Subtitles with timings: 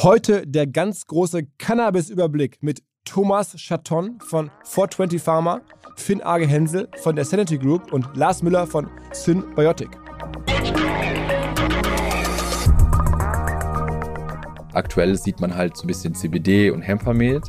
[0.00, 5.60] Heute der ganz große Cannabis-Überblick mit Thomas Chaton von 420 Pharma,
[5.96, 9.88] Finn Arge Hensel von der Sanity Group und Lars Müller von Synbiotic.
[14.72, 17.42] Aktuell sieht man halt so ein bisschen CBD und Hempamid,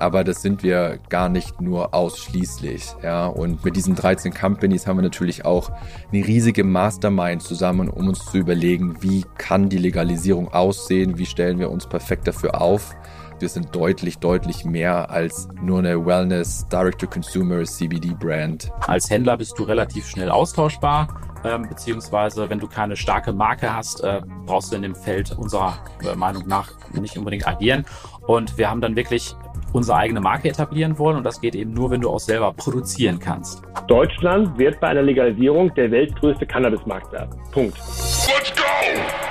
[0.00, 2.96] aber das sind wir gar nicht nur ausschließlich.
[3.02, 5.70] Ja, und mit diesen 13 Companies haben wir natürlich auch
[6.12, 11.58] eine riesige Mastermind zusammen, um uns zu überlegen, wie kann die Legalisierung aussehen, wie stellen
[11.58, 12.94] wir uns perfekt dafür auf.
[13.38, 18.72] Wir sind deutlich, deutlich mehr als nur eine Wellness Direct-to-Consumer CBD-Brand.
[18.86, 21.08] Als Händler bist du relativ schnell austauschbar
[21.46, 25.78] ähm, beziehungsweise wenn du keine starke Marke hast, äh, brauchst du in dem Feld unserer
[26.02, 27.84] äh, Meinung nach nicht unbedingt agieren.
[28.26, 29.36] Und wir haben dann wirklich
[29.76, 33.18] unsere eigene Marke etablieren wollen und das geht eben nur, wenn du auch selber produzieren
[33.18, 33.62] kannst.
[33.86, 37.30] Deutschland wird bei einer Legalisierung der weltgrößte Cannabismarkt werden.
[37.52, 37.76] Punkt.
[37.76, 38.62] Let's go!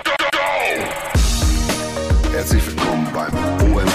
[0.04, 0.38] Go, go!
[2.32, 3.34] Herzlich willkommen beim
[3.74, 3.95] OMR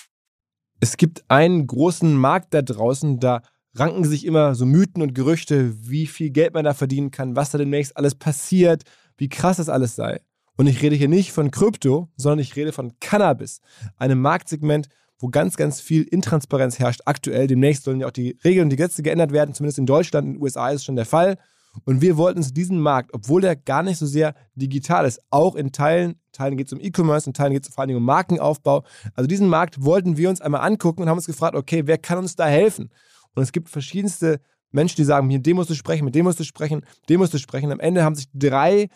[0.83, 3.43] Es gibt einen großen Markt da draußen, da
[3.75, 7.51] ranken sich immer so Mythen und Gerüchte, wie viel Geld man da verdienen kann, was
[7.51, 8.81] da demnächst alles passiert,
[9.15, 10.21] wie krass das alles sei.
[10.57, 13.61] Und ich rede hier nicht von Krypto, sondern ich rede von Cannabis,
[13.97, 14.87] einem Marktsegment,
[15.19, 17.01] wo ganz, ganz viel Intransparenz herrscht.
[17.05, 20.25] Aktuell, demnächst sollen ja auch die Regeln und die Gesetze geändert werden, zumindest in Deutschland,
[20.25, 21.37] in den USA ist es schon der Fall.
[21.85, 25.55] Und wir wollten uns diesen Markt, obwohl der gar nicht so sehr digital ist, auch
[25.55, 28.83] in Teilen, Teilen geht es um E-Commerce, in Teilen geht es vor allem um Markenaufbau.
[29.15, 32.17] Also diesen Markt wollten wir uns einmal angucken und haben uns gefragt, okay, wer kann
[32.17, 32.89] uns da helfen?
[33.35, 36.39] Und es gibt verschiedenste Menschen, die sagen, mit dem musst du sprechen, mit dem musst
[36.39, 37.71] du sprechen, mit dem musst du sprechen.
[37.71, 38.89] Am Ende haben sich drei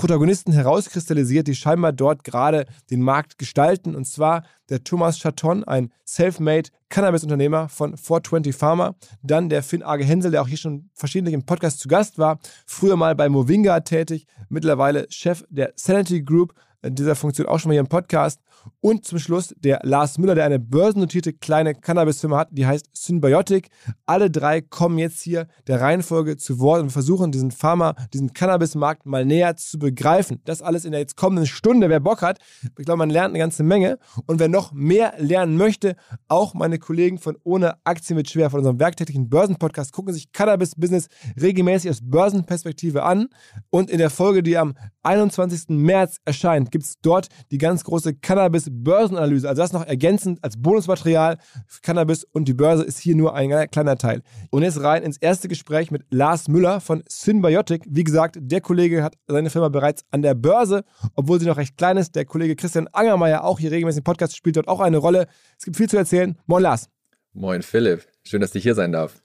[0.00, 3.94] Protagonisten herauskristallisiert, die scheinbar dort gerade den Markt gestalten.
[3.94, 8.94] Und zwar der Thomas Chaton, ein self-made Cannabis-Unternehmer von 420 Pharma.
[9.22, 12.38] Dann der Finn Arge Hensel, der auch hier schon verschiedentlich im Podcast zu Gast war.
[12.64, 17.70] Früher mal bei Movinga tätig, mittlerweile Chef der Sanity Group, in dieser Funktion auch schon
[17.70, 18.40] mal hier im Podcast.
[18.80, 23.68] Und zum Schluss der Lars Müller, der eine börsennotierte kleine Cannabis-Firma hat, die heißt Symbiotic.
[24.06, 29.06] Alle drei kommen jetzt hier der Reihenfolge zu Wort und versuchen, diesen Pharma, diesen Cannabis-Markt
[29.06, 30.40] mal näher zu begreifen.
[30.44, 31.88] Das alles in der jetzt kommenden Stunde.
[31.88, 33.98] Wer Bock hat, ich glaube, man lernt eine ganze Menge.
[34.26, 35.96] Und wer noch mehr lernen möchte,
[36.28, 41.08] auch meine Kollegen von Ohne Aktien mit Schwer von unserem werktätigen Börsenpodcast gucken sich Cannabis-Business
[41.40, 43.28] regelmäßig aus Börsenperspektive an.
[43.70, 45.68] Und in der Folge, die am 21.
[45.68, 49.48] März erscheint, gibt es dort die ganz große Cannabis Cannabis-Börsenanalyse.
[49.48, 51.38] Also das noch ergänzend als Bonusmaterial.
[51.82, 54.22] Cannabis und die Börse ist hier nur ein kleiner Teil.
[54.50, 57.84] Und jetzt rein ins erste Gespräch mit Lars Müller von Synbiotic.
[57.88, 60.84] Wie gesagt, der Kollege hat seine Firma bereits an der Börse,
[61.14, 62.14] obwohl sie noch recht klein ist.
[62.14, 65.26] Der Kollege Christian Angermeier, auch hier regelmäßig im Podcast, spielt dort auch eine Rolle.
[65.58, 66.38] Es gibt viel zu erzählen.
[66.46, 66.88] Moin Lars.
[67.32, 68.06] Moin Philipp.
[68.24, 69.22] Schön, dass ich hier sein darf.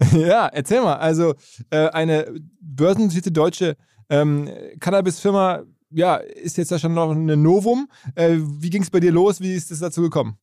[0.12, 0.96] ja, erzähl mal.
[0.96, 1.34] Also
[1.70, 2.26] äh, eine
[2.60, 3.76] börsennotierte deutsche
[4.08, 4.48] ähm,
[4.80, 7.88] Cannabis-Firma ja, ist jetzt ja schon noch ein Novum.
[8.14, 9.40] Äh, wie ging es bei dir los?
[9.40, 10.38] Wie ist es dazu gekommen?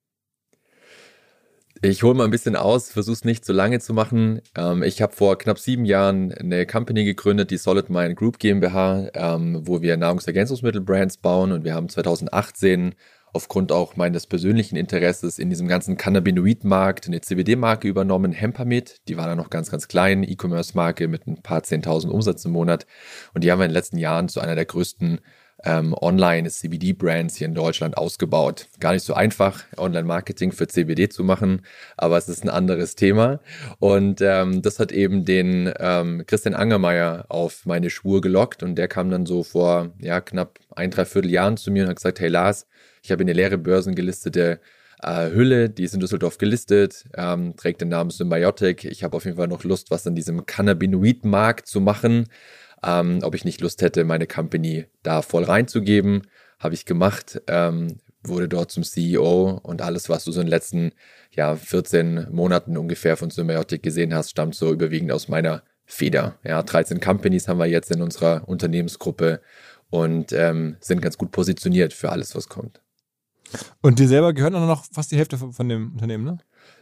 [1.81, 4.41] Ich hole mal ein bisschen aus, versuche es nicht zu lange zu machen.
[4.55, 9.09] Ähm, ich habe vor knapp sieben Jahren eine Company gegründet, die Solid Mind Group GmbH,
[9.13, 12.95] ähm, wo wir Nahrungsergänzungsmittel-Brands bauen und wir haben 2018
[13.33, 19.01] aufgrund auch meines persönlichen Interesses in diesem ganzen Cannabinoid-Markt eine CBD-Marke übernommen, Hempamid.
[19.07, 22.85] Die war dann noch ganz, ganz klein, E-Commerce-Marke mit ein paar 10.000 Umsatz im Monat.
[23.33, 25.19] Und die haben wir in den letzten Jahren zu einer der größten
[25.63, 28.67] ähm, Online-CBD-Brands hier in Deutschland ausgebaut.
[28.79, 31.61] Gar nicht so einfach, Online-Marketing für CBD zu machen,
[31.95, 33.39] aber es ist ein anderes Thema.
[33.79, 38.87] Und ähm, das hat eben den ähm, Christian Angermeier auf meine Spur gelockt und der
[38.87, 42.29] kam dann so vor ja, knapp ein, dreiviertel Jahren zu mir und hat gesagt, hey
[42.29, 42.67] Lars,
[43.07, 44.59] ich habe eine leere Börsen gelistete
[45.01, 48.85] äh, Hülle, die ist in Düsseldorf gelistet, ähm, trägt den Namen Symbiotic.
[48.85, 52.25] Ich habe auf jeden Fall noch Lust, was an diesem Cannabinoid-Markt zu machen
[52.83, 56.23] ähm, ob ich nicht Lust hätte, meine Company da voll reinzugeben.
[56.59, 60.51] Habe ich gemacht, ähm, wurde dort zum CEO und alles, was du so in den
[60.51, 60.91] letzten
[61.31, 66.37] ja, 14 Monaten ungefähr von Symbiotic gesehen hast, stammt so überwiegend aus meiner Feder.
[66.43, 69.41] Ja, 13 Companies haben wir jetzt in unserer Unternehmensgruppe
[69.89, 72.81] und ähm, sind ganz gut positioniert für alles, was kommt.
[73.81, 76.37] Und dir selber gehört noch fast die Hälfte von dem Unternehmen, ne?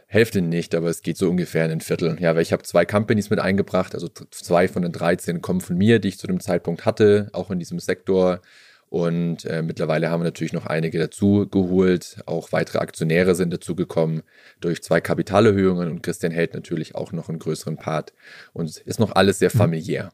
[0.08, 2.16] Hälfte nicht, aber es geht so ungefähr in ein Viertel.
[2.20, 5.76] Ja, weil ich habe zwei Companies mit eingebracht, also zwei von den 13 kommen von
[5.76, 8.40] mir, die ich zu dem Zeitpunkt hatte, auch in diesem Sektor.
[8.88, 12.18] Und äh, mittlerweile haben wir natürlich noch einige dazu geholt.
[12.26, 14.22] Auch weitere Aktionäre sind dazugekommen
[14.60, 18.12] durch zwei Kapitalerhöhungen und Christian hält natürlich auch noch einen größeren Part.
[18.52, 19.58] Und ist noch alles sehr mhm.
[19.58, 20.12] familiär.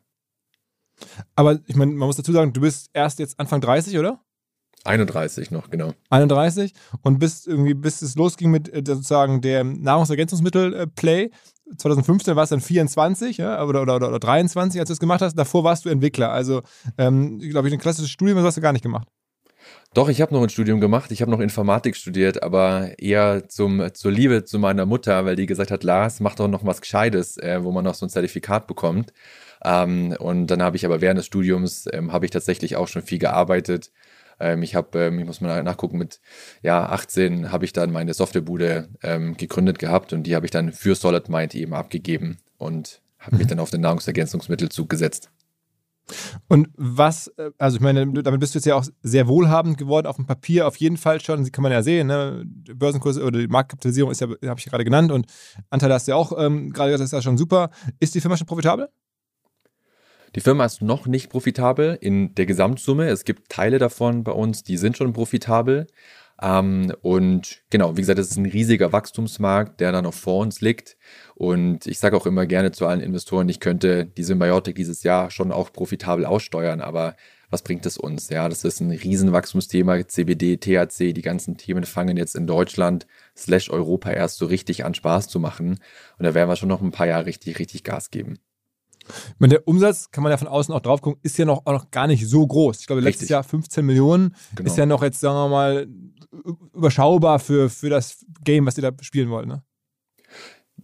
[1.35, 4.21] Aber ich meine, man muss dazu sagen, du bist erst jetzt Anfang 30, oder?
[4.85, 5.93] 31 noch, genau.
[6.11, 11.31] 31 und bis irgendwie, bis es losging mit äh, sozusagen dem Nahrungsergänzungsmittel-Play.
[11.77, 15.37] 2015 war es dann 24 ja, oder, oder, oder, 23, als du es gemacht hast.
[15.37, 16.31] Davor warst du Entwickler.
[16.31, 16.63] Also,
[16.99, 19.09] ähm, glaube ich, ein klassisches Studium hast du gar nicht gemacht.
[19.95, 21.13] Doch, ich habe noch ein Studium gemacht.
[21.13, 25.47] Ich habe noch Informatik studiert, aber eher zum, zur Liebe zu meiner Mutter, weil die
[25.47, 28.67] gesagt hat, Lars, mach doch noch was Gescheites, äh, wo man noch so ein Zertifikat
[28.67, 29.13] bekommt.
[29.65, 33.03] Ähm, und dann habe ich aber während des Studiums, ähm, habe ich tatsächlich auch schon
[33.03, 33.93] viel gearbeitet
[34.43, 36.21] ähm, ich habe, ähm, ich muss mal nachgucken, mit
[36.63, 40.73] ja, 18 habe ich dann meine Softwarebude ähm, gegründet gehabt und die habe ich dann
[40.73, 43.51] für Solid Mind eben abgegeben und habe mich mhm.
[43.51, 45.31] dann auf den Nahrungsergänzungszug gesetzt.
[46.49, 50.07] Und was, äh, also ich meine, damit bist du jetzt ja auch sehr wohlhabend geworden
[50.07, 52.45] auf dem Papier, auf jeden Fall schon, kann man ja sehen, ne?
[52.47, 55.27] Börsenkurse oder die Marktkapitalisierung ist ja, habe ich gerade genannt und
[55.71, 57.71] Anteile hast du ja auch ähm, gerade gesagt, das ist ja schon super.
[58.01, 58.89] Ist die Firma schon profitabel?
[60.35, 63.09] Die Firma ist noch nicht profitabel in der Gesamtsumme.
[63.09, 65.87] Es gibt Teile davon bei uns, die sind schon profitabel.
[66.41, 70.63] Ähm, und genau, wie gesagt, es ist ein riesiger Wachstumsmarkt, der dann noch vor uns
[70.63, 70.97] liegt.
[71.35, 75.31] Und ich sage auch immer gerne zu allen Investoren, ich könnte die Symbiotik dieses Jahr
[75.31, 77.15] schon auch profitabel aussteuern, aber
[77.51, 78.31] was bringt es uns?
[78.31, 80.09] Ja, das ist ein Riesenwachstumsthema.
[80.09, 83.07] CBD, THC, die ganzen Themen fangen jetzt in Deutschland
[83.37, 85.79] slash Europa erst so richtig an Spaß zu machen.
[86.19, 88.39] Und da werden wir schon noch ein paar Jahre richtig, richtig Gas geben.
[89.39, 91.73] Meine, der Umsatz, kann man ja von außen auch drauf gucken, ist ja noch, auch
[91.73, 92.81] noch gar nicht so groß.
[92.81, 93.31] Ich glaube, letztes Richtig.
[93.31, 94.67] Jahr 15 Millionen genau.
[94.71, 95.87] ist ja noch jetzt, sagen wir mal,
[96.75, 99.47] überschaubar für, für das Game, was ihr da spielen wollt.
[99.47, 99.63] Ne?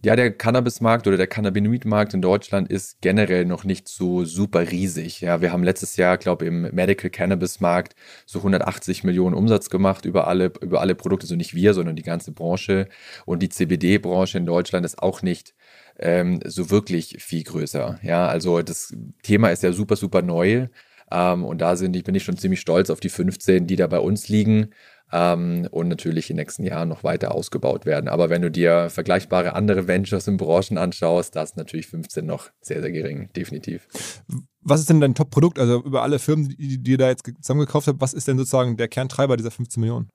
[0.05, 5.19] Ja, der Cannabis-Markt oder der Cannabinoid-Markt in Deutschland ist generell noch nicht so super riesig.
[5.19, 7.95] Ja, wir haben letztes Jahr, glaube ich, im Medical Cannabis-Markt
[8.25, 11.97] so 180 Millionen Umsatz gemacht über alle, über alle Produkte, so also nicht wir, sondern
[11.97, 12.87] die ganze Branche.
[13.25, 15.53] Und die CBD-Branche in Deutschland ist auch nicht
[15.99, 17.99] ähm, so wirklich viel größer.
[18.03, 20.67] Ja, also das Thema ist ja super, super neu.
[21.11, 23.87] Ähm, und da sind, ich bin ich schon ziemlich stolz auf die 15, die da
[23.87, 24.69] bei uns liegen.
[25.11, 28.07] Ähm, und natürlich in den nächsten Jahren noch weiter ausgebaut werden.
[28.07, 32.51] Aber wenn du dir vergleichbare andere Ventures in Branchen anschaust, da ist natürlich 15 noch
[32.61, 33.87] sehr, sehr gering, definitiv.
[34.61, 35.57] Was ist denn dein Top-Produkt?
[35.57, 38.77] Also über alle Firmen, die, die ihr da jetzt zusammengekauft habt, was ist denn sozusagen
[38.77, 40.09] der Kerntreiber dieser 15 Millionen?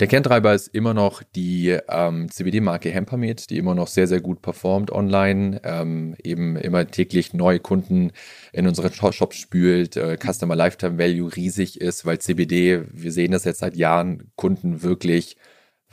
[0.00, 4.42] Der Kerntreiber ist immer noch die ähm, CBD-Marke Hempermed, die immer noch sehr, sehr gut
[4.42, 8.12] performt online, ähm, eben immer täglich neue Kunden
[8.52, 13.44] in unsere Shops spült, äh, Customer Lifetime Value riesig ist, weil CBD, wir sehen das
[13.44, 15.36] jetzt seit Jahren, Kunden wirklich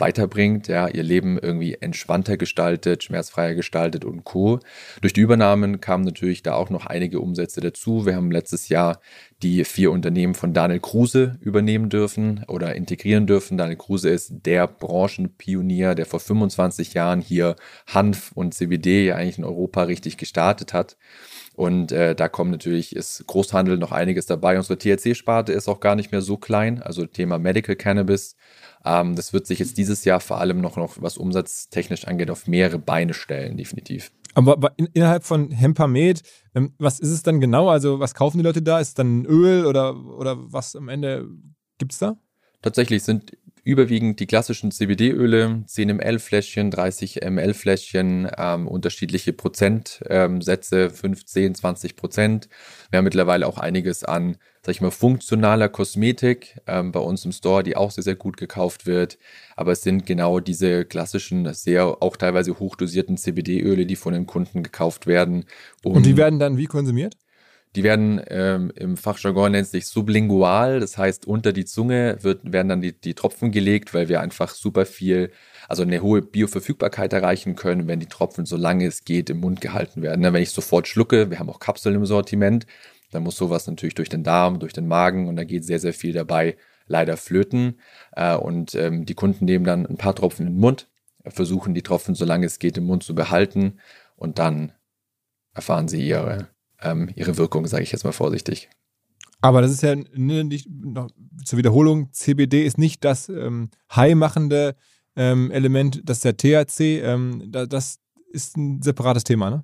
[0.02, 4.60] weiterbringt, ja, ihr Leben irgendwie entspannter gestaltet, schmerzfreier gestaltet und Co.
[5.00, 8.06] Durch die Übernahmen kamen natürlich da auch noch einige Umsätze dazu.
[8.06, 9.00] Wir haben letztes Jahr
[9.44, 13.58] die vier Unternehmen von Daniel Kruse übernehmen dürfen oder integrieren dürfen.
[13.58, 17.56] Daniel Kruse ist der Branchenpionier, der vor 25 Jahren hier
[17.88, 20.98] Hanf und CBD ja eigentlich in Europa richtig gestartet hat.
[21.62, 24.58] Und äh, da kommt natürlich, ist Großhandel noch einiges dabei.
[24.58, 28.36] Unsere THC-Sparte ist auch gar nicht mehr so klein, also Thema Medical Cannabis.
[28.84, 32.48] Ähm, das wird sich jetzt dieses Jahr vor allem noch, noch, was umsatztechnisch angeht, auf
[32.48, 34.12] mehrere Beine stellen, definitiv.
[34.34, 36.24] Aber, aber in, innerhalb von Hempamed,
[36.56, 37.70] ähm, was ist es dann genau?
[37.70, 38.80] Also, was kaufen die Leute da?
[38.80, 41.30] Ist es dann Öl oder, oder was am Ende
[41.78, 42.18] gibt es da?
[42.64, 50.84] Tatsächlich sind überwiegend die klassischen CBD-Öle, 10 ml Fläschchen, 30 ml Fläschchen, ähm, unterschiedliche Prozentsätze,
[50.84, 52.50] ähm, 15, 20 Prozent.
[52.90, 57.32] Wir haben mittlerweile auch einiges an, sag ich mal, funktionaler Kosmetik ähm, bei uns im
[57.32, 59.20] Store, die auch sehr, sehr gut gekauft wird.
[59.56, 64.64] Aber es sind genau diese klassischen, sehr auch teilweise hochdosierten CBD-Öle, die von den Kunden
[64.64, 65.46] gekauft werden.
[65.84, 67.16] Um Und die werden dann wie konsumiert?
[67.76, 72.68] Die werden ähm, im Fachjargon nennt sich sublingual, das heißt unter die Zunge wird, werden
[72.68, 75.32] dann die, die Tropfen gelegt, weil wir einfach super viel,
[75.70, 79.62] also eine hohe Bioverfügbarkeit erreichen können, wenn die Tropfen so lange es geht im Mund
[79.62, 80.22] gehalten werden.
[80.22, 82.66] Wenn ich sofort schlucke, wir haben auch Kapseln im Sortiment,
[83.12, 85.94] dann muss sowas natürlich durch den Darm, durch den Magen und da geht sehr, sehr
[85.94, 87.80] viel dabei leider flöten.
[88.12, 90.90] Äh, und ähm, die Kunden nehmen dann ein paar Tropfen in den Mund,
[91.26, 93.80] versuchen die Tropfen so lange es geht im Mund zu behalten
[94.16, 94.74] und dann
[95.54, 96.50] erfahren sie ihre
[96.82, 98.70] ähm, ihre Wirkung, sage ich jetzt mal vorsichtig.
[99.42, 101.10] Aber das ist ja nicht, noch
[101.44, 104.76] zur Wiederholung, CBD ist nicht das ähm, high-machende
[105.16, 107.02] ähm, Element, das ist der THC.
[107.04, 108.00] Ähm, da, das
[108.32, 109.64] ist ein separates Thema, ne?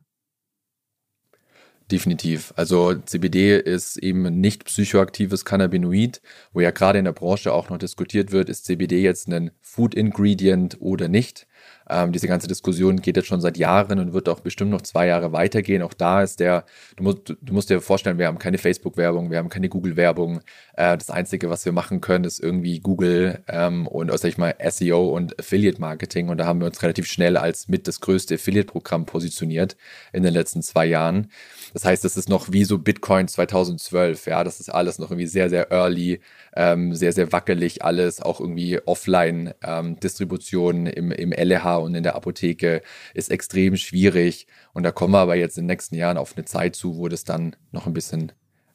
[1.89, 2.53] Definitiv.
[2.57, 6.21] Also CBD ist eben nicht psychoaktives Cannabinoid,
[6.51, 9.95] wo ja gerade in der Branche auch noch diskutiert wird, ist CBD jetzt ein Food
[9.95, 11.47] Ingredient oder nicht.
[11.89, 15.07] Ähm, diese ganze Diskussion geht jetzt schon seit Jahren und wird auch bestimmt noch zwei
[15.07, 15.81] Jahre weitergehen.
[15.81, 16.65] Auch da ist der,
[16.95, 20.41] du musst, du musst dir vorstellen, wir haben keine Facebook-Werbung, wir haben keine Google-Werbung.
[20.73, 24.55] Äh, das Einzige, was wir machen können, ist irgendwie Google ähm, und, sag ich mal,
[24.69, 26.29] SEO und Affiliate-Marketing.
[26.29, 29.77] Und da haben wir uns relativ schnell als mit das größte Affiliate-Programm positioniert
[30.13, 31.31] in den letzten zwei Jahren.
[31.73, 34.27] Das heißt, das ist noch wie so Bitcoin 2012.
[34.27, 36.19] Ja, das ist alles noch irgendwie sehr, sehr early,
[36.55, 42.81] ähm, sehr, sehr wackelig alles, auch irgendwie Offline-Distribution im, im LH und in der Apotheke
[43.13, 44.47] ist extrem schwierig.
[44.73, 47.07] Und da kommen wir aber jetzt in den nächsten Jahren auf eine Zeit zu, wo
[47.07, 48.31] das dann noch ein bisschen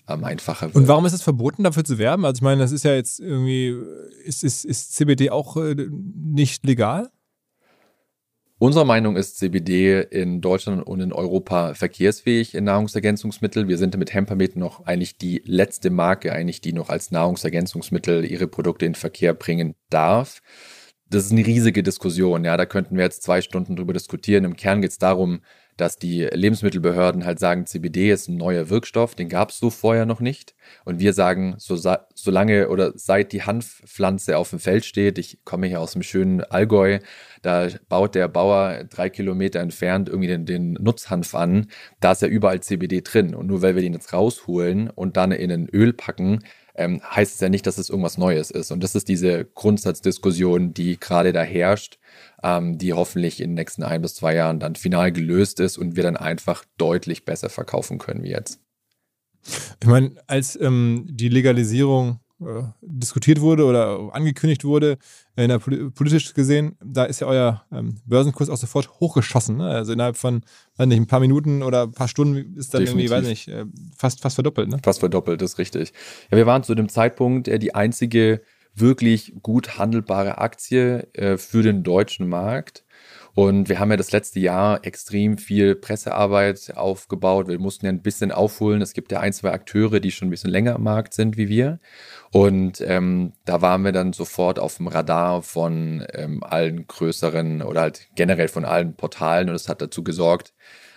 [0.09, 0.77] ähm, einfacher wird.
[0.77, 2.25] Und warum ist es verboten, dafür zu werben?
[2.25, 3.77] Also ich meine, das ist ja jetzt irgendwie,
[4.25, 7.11] ist, ist, ist CBD auch äh, nicht legal?
[8.63, 13.67] Unserer Meinung ist CBD in Deutschland und in Europa verkehrsfähig in Nahrungsergänzungsmittel.
[13.67, 18.47] Wir sind mit Hempermed noch eigentlich die letzte Marke, eigentlich die noch als Nahrungsergänzungsmittel ihre
[18.47, 20.43] Produkte in Verkehr bringen darf.
[21.11, 22.45] Das ist eine riesige Diskussion.
[22.45, 24.45] Ja, da könnten wir jetzt zwei Stunden drüber diskutieren.
[24.45, 25.41] Im Kern geht es darum,
[25.77, 30.07] dass die Lebensmittelbehörden halt sagen, CBD ist ein neuer Wirkstoff, den gab es so vorher
[30.07, 30.55] noch nicht.
[30.85, 31.77] Und wir sagen, so,
[32.15, 36.43] solange oder seit die Hanfpflanze auf dem Feld steht, ich komme hier aus dem schönen
[36.43, 36.99] Allgäu,
[37.43, 41.67] da baut der Bauer drei Kilometer entfernt irgendwie den, den Nutzhanf an,
[42.01, 43.35] da ist ja überall CBD drin.
[43.35, 46.41] Und nur weil wir den jetzt rausholen und dann in ein Öl packen,
[46.75, 48.71] ähm, heißt es ja nicht, dass es irgendwas Neues ist.
[48.71, 51.99] Und das ist diese Grundsatzdiskussion, die gerade da herrscht,
[52.43, 55.97] ähm, die hoffentlich in den nächsten ein bis zwei Jahren dann final gelöst ist und
[55.97, 58.61] wir dann einfach deutlich besser verkaufen können wie jetzt.
[59.81, 64.99] Ich meine, als ähm, die Legalisierung äh, diskutiert wurde oder angekündigt wurde,
[65.37, 69.57] in der, politisch gesehen, da ist ja euer ähm, Börsenkurs auch sofort hochgeschossen.
[69.57, 69.67] Ne?
[69.67, 70.43] Also innerhalb von,
[70.77, 73.11] weiß nicht, ein paar Minuten oder ein paar Stunden ist dann Definitiv.
[73.11, 73.65] irgendwie, weiß nicht, äh,
[73.97, 74.69] fast, fast verdoppelt.
[74.69, 74.79] Ne?
[74.83, 75.93] Fast verdoppelt, das ist richtig.
[76.31, 78.43] Ja, wir waren zu dem Zeitpunkt äh, die einzige
[78.75, 82.85] wirklich gut handelbare Aktie äh, für den deutschen Markt.
[83.35, 87.49] Und wir haben ja das letzte Jahr extrem viel Pressearbeit aufgebaut.
[87.49, 88.83] Wir mussten ja ein bisschen aufholen.
[88.83, 91.49] Es gibt ja ein, zwei Akteure, die schon ein bisschen länger am Markt sind wie
[91.49, 91.81] wir.
[92.31, 97.83] Und ähm, da waren wir dann sofort auf dem Radar von ähm, allen größeren oder
[97.83, 99.49] halt generell von allen Portalen.
[99.49, 100.53] Und es hat dazu gesorgt,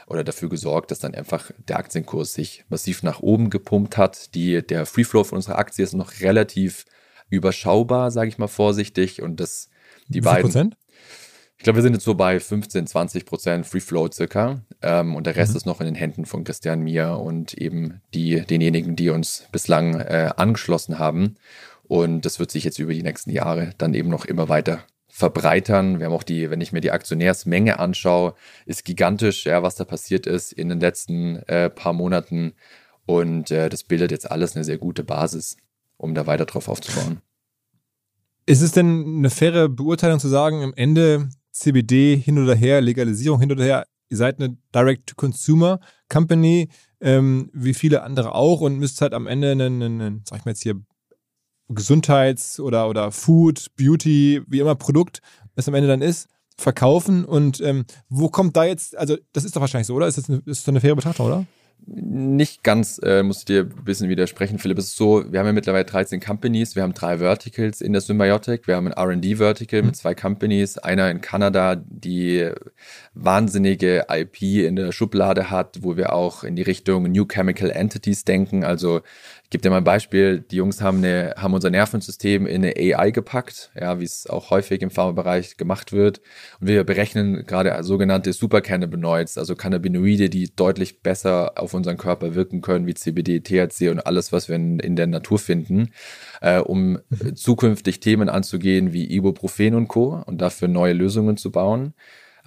[0.08, 4.36] oder dafür gesorgt, dass dann einfach der Aktienkurs sich massiv nach oben gepumpt hat.
[4.36, 6.86] Die, der Free Flow von unserer Aktie ist noch relativ
[7.30, 9.22] überschaubar, sage ich mal vorsichtig.
[9.22, 9.70] Und das,
[10.08, 10.44] die Wie beiden.
[10.44, 10.78] Prozent?
[11.58, 14.62] Ich glaube, wir sind jetzt so bei 15, 20 Prozent Free Flow circa.
[14.82, 15.58] Ähm, und der Rest mhm.
[15.58, 20.00] ist noch in den Händen von Christian Mier und eben die, denjenigen, die uns bislang
[20.00, 21.36] äh, angeschlossen haben.
[21.84, 26.00] Und das wird sich jetzt über die nächsten Jahre dann eben noch immer weiter verbreitern.
[26.00, 28.36] Wir haben auch die, wenn ich mir die Aktionärsmenge anschaue,
[28.66, 32.54] ist gigantisch, ja, was da passiert ist in den letzten äh, paar Monaten.
[33.06, 35.56] Und äh, das bildet jetzt alles eine sehr gute Basis,
[35.96, 37.22] um da weiter drauf aufzubauen.
[38.46, 43.40] Ist es denn eine faire Beurteilung zu sagen, am Ende CBD hin oder her, Legalisierung
[43.40, 46.70] hin oder her, ihr seid eine Direct-to-Consumer-Company,
[47.00, 50.52] ähm, wie viele andere auch, und müsst halt am Ende einen, einen sag ich mal
[50.52, 50.82] jetzt hier,
[51.68, 55.22] Gesundheits- oder, oder Food, Beauty, wie immer Produkt,
[55.56, 57.26] das am Ende dann ist, verkaufen.
[57.26, 60.08] Und ähm, wo kommt da jetzt, also das ist doch wahrscheinlich so, oder?
[60.08, 61.46] Ist das eine, ist das eine faire Betrachtung, oder?
[61.88, 64.80] Nicht ganz, äh, muss ich dir ein bisschen widersprechen, Philipp.
[64.80, 68.02] Es ist so, wir haben ja mittlerweile 13 Companies, wir haben drei Verticals in der
[68.02, 69.88] Symbiotic, wir haben ein RD-Vertical mhm.
[69.88, 72.50] mit zwei Companies, einer in Kanada, die
[73.14, 78.26] wahnsinnige IP in der Schublade hat, wo wir auch in die Richtung New Chemical Entities
[78.26, 79.02] denken, also
[79.46, 80.40] ich gebe dir mal ein Beispiel.
[80.40, 84.50] Die Jungs haben, eine, haben unser Nervensystem in eine AI gepackt, ja, wie es auch
[84.50, 86.20] häufig im Pharmabereich gemacht wird.
[86.60, 92.62] Und wir berechnen gerade sogenannte Supercannabinoids, also Cannabinoide, die deutlich besser auf unseren Körper wirken
[92.62, 95.92] können, wie CBD, THC und alles, was wir in, in der Natur finden,
[96.42, 97.36] äh, um mhm.
[97.36, 100.24] zukünftig Themen anzugehen wie Ibuprofen und Co.
[100.26, 101.94] und dafür neue Lösungen zu bauen.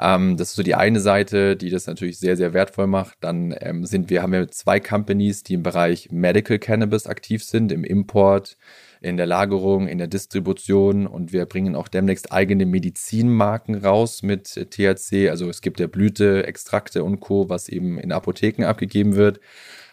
[0.01, 3.19] Ähm, das ist so die eine Seite, die das natürlich sehr, sehr wertvoll macht.
[3.21, 7.73] Dann ähm, sind wir, haben wir zwei Companies, die im Bereich Medical Cannabis aktiv sind,
[7.73, 8.57] im Import,
[9.01, 14.55] in der Lagerung, in der Distribution und wir bringen auch demnächst eigene Medizinmarken raus mit
[14.71, 15.31] THC.
[15.31, 19.41] Also es gibt ja Blüte, Extrakte und Co., was eben in Apotheken abgegeben wird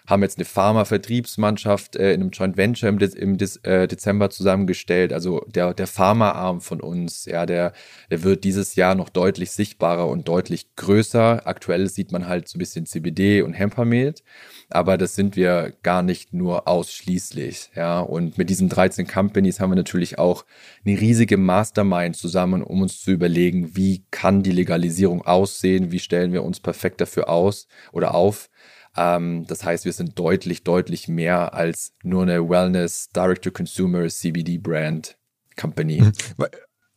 [0.08, 5.14] haben jetzt eine Pharma-Vertriebsmannschaft äh, in einem Joint Venture im, im De äh, Dezember zusammengestellt.
[5.14, 7.74] Also der, der Pharma-Arm von uns, ja, der,
[8.12, 11.48] der wird dieses Jahr noch deutlich sichtbarer und deutlich größer.
[11.48, 14.24] Aktuell sieht man halt so ein bisschen CBD und Hempermet,
[14.70, 18.00] aber das sind wir gar nicht nur ausschließlich, ja.
[18.00, 20.46] Und mit diesen 13 Companies haben wir natürlich auch
[20.86, 26.32] eine riesige Mastermind zusammen, um uns zu überlegen, wie kann die Legalisierung aussehen, wie stellen
[26.32, 28.50] wir uns perfekt dafür aus oder auf
[28.98, 35.18] ähm, das heißt, wir sind deutlich, deutlich mehr als nur eine Wellness Direct-to-Consumer CBD Brand
[35.56, 36.02] Company.
[36.02, 36.14] Mhm.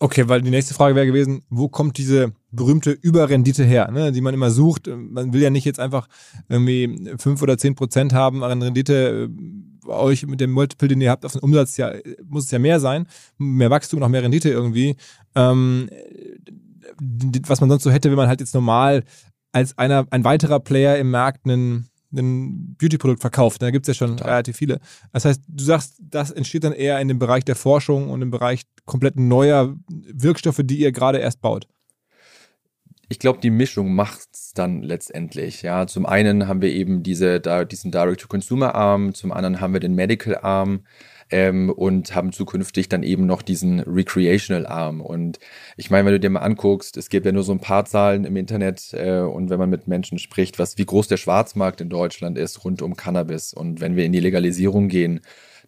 [0.00, 4.20] Okay, weil die nächste Frage wäre gewesen, wo kommt diese berühmte Überrendite her, ne, die
[4.20, 4.86] man immer sucht?
[4.86, 6.08] Man will ja nicht jetzt einfach
[6.48, 9.28] irgendwie fünf oder zehn Prozent haben an Rendite.
[9.84, 11.92] Bei euch mit dem Multiple, den ihr habt auf den Umsatz, ja,
[12.24, 13.06] muss es ja mehr sein.
[13.38, 14.96] Mehr Wachstum, noch mehr Rendite irgendwie.
[15.34, 15.88] Ähm,
[17.46, 19.02] was man sonst so hätte, wenn man halt jetzt normal
[19.58, 23.60] als einer, ein weiterer Player im Markt einen, ein Beauty-Produkt verkauft.
[23.60, 24.30] Da gibt es ja schon Total.
[24.30, 24.80] relativ viele.
[25.12, 28.30] Das heißt, du sagst, das entsteht dann eher in dem Bereich der Forschung und im
[28.30, 31.66] Bereich komplett neuer Wirkstoffe, die ihr gerade erst baut.
[33.10, 35.62] Ich glaube, die Mischung macht es dann letztendlich.
[35.62, 40.84] Ja, zum einen haben wir eben diese, diesen Direct-to-Consumer-Arm, zum anderen haben wir den Medical-Arm
[41.30, 45.00] ähm, und haben zukünftig dann eben noch diesen Recreational-Arm.
[45.00, 45.38] Und
[45.76, 48.24] ich meine, wenn du dir mal anguckst, es gibt ja nur so ein paar Zahlen
[48.24, 51.88] im Internet äh, und wenn man mit Menschen spricht, was wie groß der Schwarzmarkt in
[51.88, 53.52] Deutschland ist rund um Cannabis.
[53.52, 55.20] Und wenn wir in die Legalisierung gehen,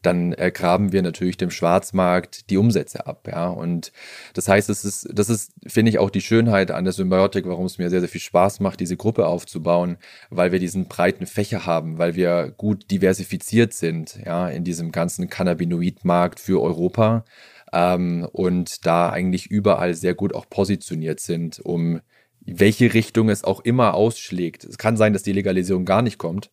[0.02, 3.48] dann äh, graben wir natürlich dem Schwarzmarkt die Umsätze ab, ja.
[3.48, 3.92] Und
[4.34, 7.66] das heißt, es ist, das ist, finde ich, auch die Schönheit an der Symbiotik, warum
[7.66, 9.98] es mir sehr, sehr viel Spaß macht, diese Gruppe aufzubauen,
[10.30, 15.28] weil wir diesen breiten Fächer haben, weil wir gut diversifiziert sind, ja, in diesem ganzen
[15.28, 17.24] Cannabinoid-Markt für Europa
[17.72, 22.00] ähm, und da eigentlich überall sehr gut auch positioniert sind, um
[22.40, 24.64] welche Richtung es auch immer ausschlägt.
[24.64, 26.50] Es kann sein, dass die Legalisierung gar nicht kommt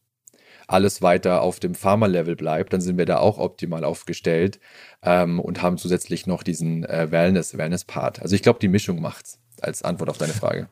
[0.67, 4.59] alles weiter auf dem Pharma-Level bleibt, dann sind wir da auch optimal aufgestellt
[5.01, 8.21] ähm, und haben zusätzlich noch diesen äh, Wellness, Wellness-Part.
[8.21, 10.69] Also ich glaube, die Mischung macht's als Antwort auf deine Frage.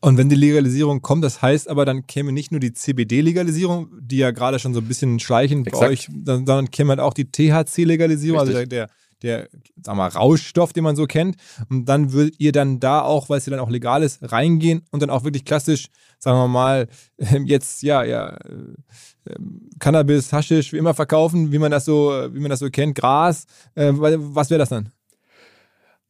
[0.00, 4.18] Und wenn die Legalisierung kommt, das heißt aber, dann käme nicht nur die CBD-Legalisierung, die
[4.18, 5.80] ja gerade schon so ein bisschen schleichend Exakt.
[5.80, 8.90] bei euch, sondern käme halt auch die THC-Legalisierung, also der, der
[9.22, 9.48] der,
[9.82, 11.36] sag mal, Rauschstoff, den man so kennt.
[11.68, 14.82] Und dann würdet ihr dann da auch, weil es ja dann auch legal ist, reingehen
[14.90, 15.86] und dann auch wirklich klassisch,
[16.18, 16.88] sagen wir mal,
[17.44, 19.34] jetzt, ja, ja, äh,
[19.78, 23.46] Cannabis, Haschisch, wie immer verkaufen, wie man das so, wie man das so kennt, Gras.
[23.74, 24.90] Äh, was wäre das dann?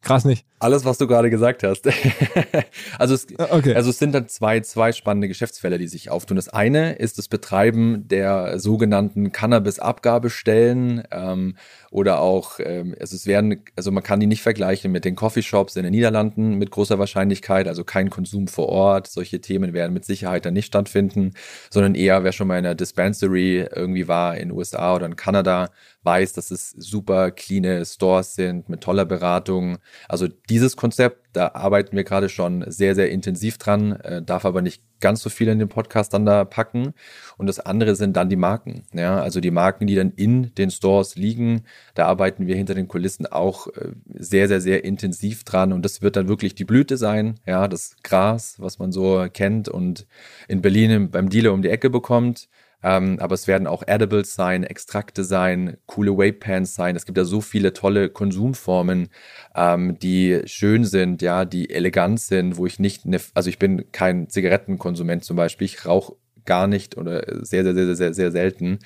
[0.05, 0.45] Krass nicht.
[0.59, 1.87] Alles, was du gerade gesagt hast.
[2.99, 3.75] also, es, ah, okay.
[3.75, 6.37] also es sind dann zwei, zwei spannende Geschäftsfelder, die sich auftun.
[6.37, 11.57] Das eine ist das Betreiben der sogenannten Cannabis-Abgabestellen ähm,
[11.91, 15.77] oder auch, ähm, also es werden, also man kann die nicht vergleichen mit den Coffeeshops
[15.77, 19.07] in den Niederlanden mit großer Wahrscheinlichkeit, also kein Konsum vor Ort.
[19.07, 21.33] Solche Themen werden mit Sicherheit dann nicht stattfinden,
[21.71, 25.71] sondern eher, wer schon mal in einer Dispensary irgendwie war in USA oder in Kanada,
[26.05, 29.79] weiß, dass es super cleane Stores sind mit toller Beratung.
[30.09, 34.63] Also dieses Konzept, da arbeiten wir gerade schon sehr, sehr intensiv dran, äh, darf aber
[34.63, 36.95] nicht ganz so viel in den Podcast dann da packen.
[37.37, 38.85] Und das andere sind dann die Marken.
[38.95, 41.65] Ja, also die Marken, die dann in den Stores liegen,
[41.95, 45.73] da arbeiten wir hinter den Kulissen auch äh, sehr, sehr, sehr intensiv dran.
[45.73, 49.69] Und das wird dann wirklich die Blüte sein, ja, das Gras, was man so kennt
[49.69, 50.07] und
[50.49, 52.49] in Berlin beim Dealer um die Ecke bekommt.
[52.85, 56.97] Ähm, aber es werden auch Edibles sein, Extrakte sein, coole Vape-Pans sein.
[56.97, 59.09] Es gibt ja so viele tolle Konsumformen,
[59.57, 63.91] ähm, die schön sind, ja, die elegant sind, wo ich nicht, ne, also ich bin
[63.91, 65.65] kein Zigarettenkonsument zum Beispiel.
[65.65, 68.81] Ich rauche gar nicht oder sehr, sehr, sehr, sehr, sehr selten.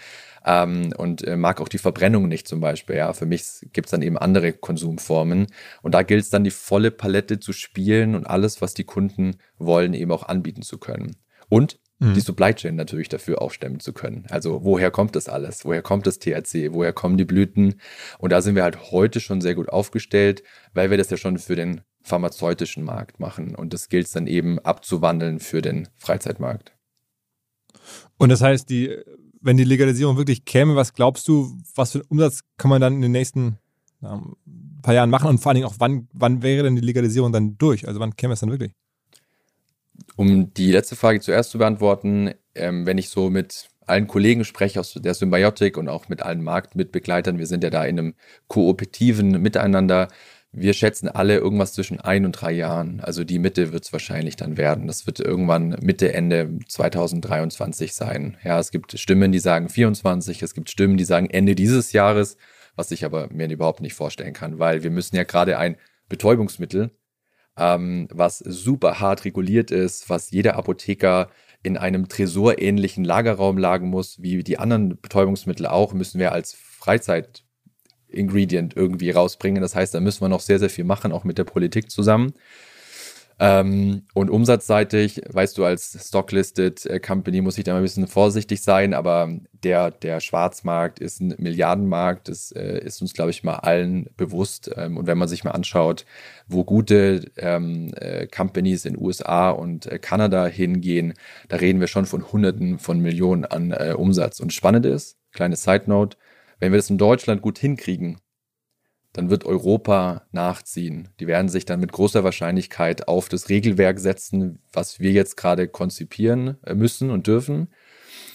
[0.46, 2.94] Ähm, und äh, mag auch die Verbrennung nicht zum Beispiel.
[2.94, 5.48] Ja, für mich gibt es dann eben andere Konsumformen.
[5.82, 9.38] Und da gilt es dann, die volle Palette zu spielen und alles, was die Kunden
[9.58, 11.16] wollen, eben auch anbieten zu können.
[11.48, 12.14] Und mhm.
[12.14, 14.26] die Supply Chain natürlich dafür aufstemmen zu können.
[14.30, 15.64] Also woher kommt das alles?
[15.64, 16.72] Woher kommt das THC?
[16.72, 17.80] Woher kommen die Blüten?
[18.18, 20.42] Und da sind wir halt heute schon sehr gut aufgestellt,
[20.74, 23.54] weil wir das ja schon für den pharmazeutischen Markt machen.
[23.54, 26.72] Und das gilt es dann eben abzuwandeln für den Freizeitmarkt.
[28.16, 28.96] Und das heißt, die,
[29.40, 32.94] wenn die Legalisierung wirklich käme, was glaubst du, was für einen Umsatz kann man dann
[32.94, 33.58] in den nächsten
[34.00, 34.22] ja,
[34.82, 35.28] paar Jahren machen?
[35.28, 37.86] Und vor allen Dingen auch, wann, wann wäre denn die Legalisierung dann durch?
[37.86, 38.72] Also wann käme es dann wirklich?
[40.16, 44.80] Um die letzte Frage zuerst zu beantworten, ähm, wenn ich so mit allen Kollegen spreche
[44.80, 48.14] aus der Symbiotik und auch mit allen Marktmitbegleitern, wir sind ja da in einem
[48.48, 50.08] kooperativen Miteinander,
[50.52, 53.00] wir schätzen alle irgendwas zwischen ein und drei Jahren.
[53.00, 54.86] Also die Mitte wird es wahrscheinlich dann werden.
[54.86, 58.38] Das wird irgendwann Mitte, Ende 2023 sein.
[58.42, 62.36] Ja, es gibt Stimmen, die sagen 24, es gibt Stimmen, die sagen Ende dieses Jahres,
[62.76, 65.76] was ich aber mir überhaupt nicht vorstellen kann, weil wir müssen ja gerade ein
[66.08, 66.90] Betäubungsmittel,
[67.58, 71.28] ähm, was super hart reguliert ist, was jeder Apotheker
[71.62, 77.44] in einem tresorähnlichen Lagerraum lagen muss, wie die anderen Betäubungsmittel auch, müssen wir als Freizeit
[78.08, 79.60] Ingredient irgendwie rausbringen.
[79.60, 82.32] Das heißt, da müssen wir noch sehr, sehr viel machen, auch mit der Politik zusammen.
[83.40, 88.08] Ähm, und umsatzseitig, weißt du, als Stocklisted äh, Company muss ich da mal ein bisschen
[88.08, 89.30] vorsichtig sein, aber
[89.62, 94.70] der, der Schwarzmarkt ist ein Milliardenmarkt, das äh, ist uns, glaube ich, mal allen bewusst.
[94.76, 96.04] Ähm, und wenn man sich mal anschaut,
[96.48, 101.14] wo gute ähm, äh, Companies in USA und äh, Kanada hingehen,
[101.48, 104.40] da reden wir schon von Hunderten von Millionen an äh, Umsatz.
[104.40, 106.16] Und spannend ist, kleine Side Note,
[106.58, 108.18] wenn wir das in Deutschland gut hinkriegen,
[109.18, 111.08] dann wird Europa nachziehen.
[111.18, 115.66] Die werden sich dann mit großer Wahrscheinlichkeit auf das Regelwerk setzen, was wir jetzt gerade
[115.66, 117.66] konzipieren äh, müssen und dürfen.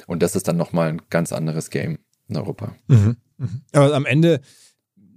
[0.08, 2.76] Und das ist dann nochmal ein ganz anderes Game in Europa.
[2.88, 3.15] Mhm.
[3.38, 3.62] Mhm.
[3.72, 4.41] Aber am Ende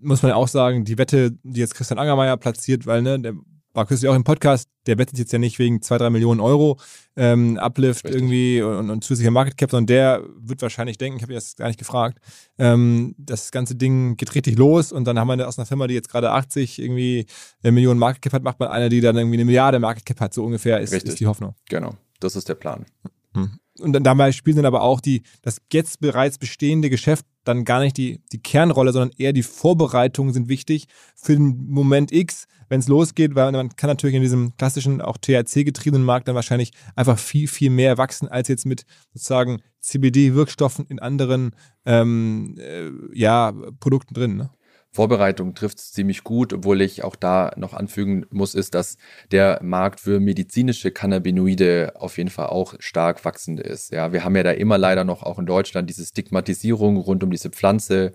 [0.01, 3.35] muss man ja auch sagen, die Wette, die jetzt Christian Angermeier platziert, weil ne, der
[3.77, 6.79] war kürzlich auch im Podcast, der wettet jetzt ja nicht wegen zwei, drei Millionen Euro
[7.15, 8.21] ähm, Uplift Richtig.
[8.21, 11.69] irgendwie und, und zusätzlicher Market Cap, sondern der wird wahrscheinlich denken, ich habe jetzt gar
[11.69, 12.19] nicht gefragt,
[12.59, 15.95] ähm, das ganze Ding geht richtig los und dann haben wir aus einer Firma, die
[15.95, 17.27] jetzt gerade 80 irgendwie
[17.63, 20.21] äh, Millionen Market Cap hat, macht man eine, die dann irgendwie eine Milliarde Market Cap
[20.21, 21.55] hat, so ungefähr ist, ist die Hoffnung.
[21.69, 22.87] Genau, das ist der Plan.
[23.35, 23.59] Mhm.
[23.81, 27.81] Und dann dabei spielt dann aber auch die, das jetzt bereits bestehende Geschäft dann gar
[27.81, 32.81] nicht die, die Kernrolle, sondern eher die Vorbereitungen sind wichtig für den Moment X, wenn
[32.81, 37.19] es losgeht, weil man kann natürlich in diesem klassischen, auch THC-getriebenen Markt dann wahrscheinlich einfach
[37.19, 44.15] viel, viel mehr wachsen als jetzt mit sozusagen CBD-Wirkstoffen in anderen ähm, äh, ja, Produkten
[44.15, 44.37] drin.
[44.37, 44.51] Ne?
[44.97, 48.97] Vorbereitung trifft es ziemlich gut, obwohl ich auch da noch anfügen muss, ist, dass
[49.31, 53.93] der Markt für medizinische Cannabinoide auf jeden Fall auch stark wachsend ist.
[53.93, 57.31] Ja, wir haben ja da immer leider noch auch in Deutschland diese Stigmatisierung rund um
[57.31, 58.15] diese Pflanze.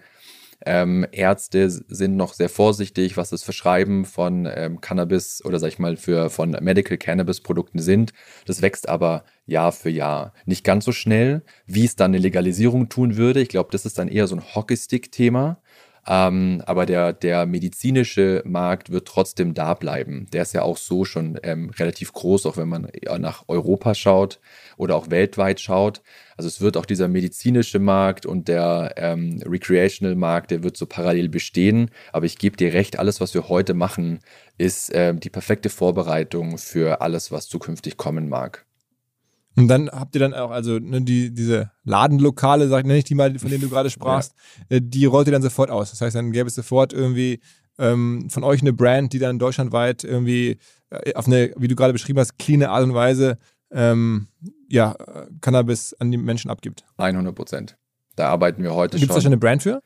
[0.64, 5.80] Ähm, Ärzte sind noch sehr vorsichtig, was das Verschreiben von ähm, Cannabis oder sag ich
[5.80, 8.14] mal für von Medical Cannabis Produkten sind.
[8.46, 10.34] Das wächst aber Jahr für Jahr.
[10.46, 13.42] Nicht ganz so schnell, wie es dann eine Legalisierung tun würde.
[13.42, 15.61] Ich glaube, das ist dann eher so ein Hockeystick-Thema.
[16.08, 20.28] Ähm, aber der, der medizinische Markt wird trotzdem da bleiben.
[20.34, 24.40] Der ist ja auch so schon ähm, relativ groß, auch wenn man nach Europa schaut
[24.78, 26.02] oder auch weltweit schaut.
[26.38, 30.88] Also es wird auch dieser medizinische Markt und der ähm, Recreational Markt, der wird so
[30.88, 31.92] parallel bestehen.
[32.12, 34.20] Aber ich gebe dir recht, alles, was wir heute machen,
[34.58, 38.66] ist ähm, die perfekte Vorbereitung für alles, was zukünftig kommen mag.
[39.56, 43.16] Und dann habt ihr dann auch, also ne, die, diese Ladenlokale, sag nenne ich die
[43.16, 44.34] mal, von denen du gerade sprachst,
[44.70, 44.78] ja.
[44.78, 45.92] äh, die rollt ihr dann sofort aus.
[45.92, 47.42] Das heißt, dann gäbe es sofort irgendwie
[47.78, 50.58] ähm, von euch eine Brand, die dann deutschlandweit irgendwie
[50.90, 53.38] äh, auf eine, wie du gerade beschrieben hast, cleane Art und Weise
[53.72, 54.28] ähm,
[54.70, 54.96] ja,
[55.42, 56.86] Cannabis an die Menschen abgibt.
[56.98, 57.78] 100 Prozent.
[58.16, 59.08] Da arbeiten wir heute Gibt's schon.
[59.08, 59.82] Gibt es da schon eine Brand für?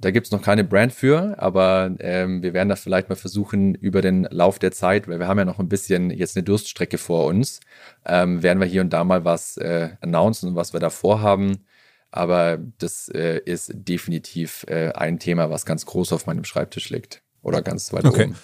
[0.00, 3.74] Da gibt es noch keine Brand für, aber ähm, wir werden das vielleicht mal versuchen
[3.74, 6.96] über den Lauf der Zeit, weil wir haben ja noch ein bisschen jetzt eine Durststrecke
[6.96, 7.60] vor uns,
[8.06, 11.64] ähm, werden wir hier und da mal was äh, announcen, was wir da vorhaben.
[12.10, 17.22] Aber das äh, ist definitiv äh, ein Thema, was ganz groß auf meinem Schreibtisch liegt
[17.42, 18.24] oder ganz weit okay.
[18.24, 18.36] oben.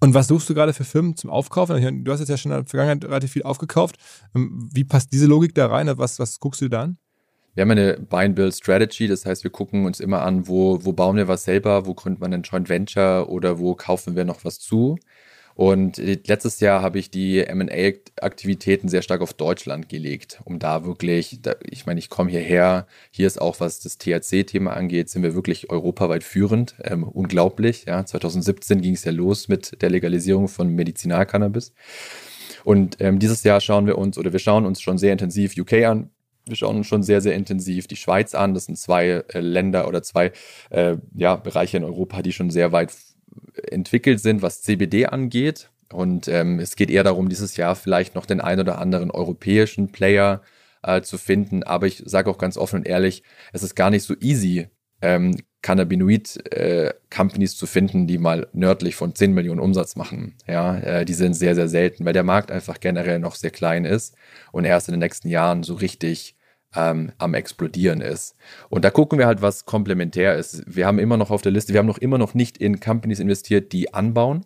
[0.00, 2.04] Und was suchst du gerade für Firmen zum Aufkaufen?
[2.04, 3.96] Du hast jetzt ja schon in der Vergangenheit relativ viel aufgekauft.
[4.34, 5.90] Ähm, wie passt diese Logik da rein?
[5.96, 6.98] Was, was guckst du da an?
[7.54, 11.28] Wir haben eine Buy-and-Build-Strategy, das heißt, wir gucken uns immer an, wo, wo bauen wir
[11.28, 14.98] was selber, wo gründen wir ein Joint Venture oder wo kaufen wir noch was zu.
[15.54, 21.38] Und letztes Jahr habe ich die MA-Aktivitäten sehr stark auf Deutschland gelegt, um da wirklich,
[21.42, 25.36] da, ich meine, ich komme hierher, hier ist auch, was das THC-Thema angeht, sind wir
[25.36, 26.74] wirklich europaweit führend.
[26.82, 28.04] Ähm, unglaublich, ja.
[28.04, 31.72] 2017 ging es ja los mit der Legalisierung von Medizinalcannabis.
[32.64, 35.84] Und ähm, dieses Jahr schauen wir uns, oder wir schauen uns schon sehr intensiv UK
[35.84, 36.10] an,
[36.46, 38.54] wir schauen uns schon sehr, sehr intensiv die Schweiz an.
[38.54, 40.32] Das sind zwei äh, Länder oder zwei
[40.70, 42.92] äh, ja, Bereiche in Europa, die schon sehr weit
[43.70, 45.70] entwickelt sind, was CBD angeht.
[45.92, 49.92] Und ähm, es geht eher darum, dieses Jahr vielleicht noch den ein oder anderen europäischen
[49.92, 50.42] Player
[50.82, 51.62] äh, zu finden.
[51.62, 54.68] Aber ich sage auch ganz offen und ehrlich, es ist gar nicht so easy,
[55.00, 60.34] ähm, Cannabinoid-Companies äh, zu finden, die mal nördlich von 10 Millionen Umsatz machen.
[60.46, 63.86] Ja, äh, die sind sehr, sehr selten, weil der Markt einfach generell noch sehr klein
[63.86, 64.14] ist
[64.52, 66.36] und erst in den nächsten Jahren so richtig
[66.76, 68.36] ähm, am explodieren ist.
[68.68, 70.62] Und da gucken wir halt, was komplementär ist.
[70.66, 73.18] Wir haben immer noch auf der Liste, wir haben noch immer noch nicht in Companies
[73.18, 74.44] investiert, die anbauen.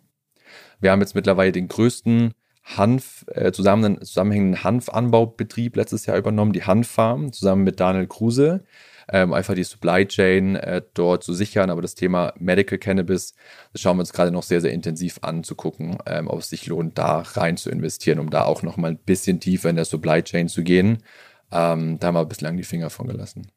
[0.79, 6.63] Wir haben jetzt mittlerweile den größten Hanf, äh, zusammen, zusammenhängenden Hanfanbaubetrieb letztes Jahr übernommen, die
[6.63, 8.63] Hanffarm, zusammen mit Daniel Kruse
[9.11, 11.69] ähm, einfach die Supply Chain äh, dort zu sichern.
[11.69, 13.33] Aber das Thema Medical Cannabis,
[13.73, 16.49] das schauen wir uns gerade noch sehr, sehr intensiv an, zu gucken, ähm, ob es
[16.49, 19.75] sich lohnt, da rein zu investieren, um da auch noch mal ein bisschen tiefer in
[19.75, 20.99] der Supply Chain zu gehen.
[21.51, 23.47] Ähm, da haben wir bislang die Finger von gelassen.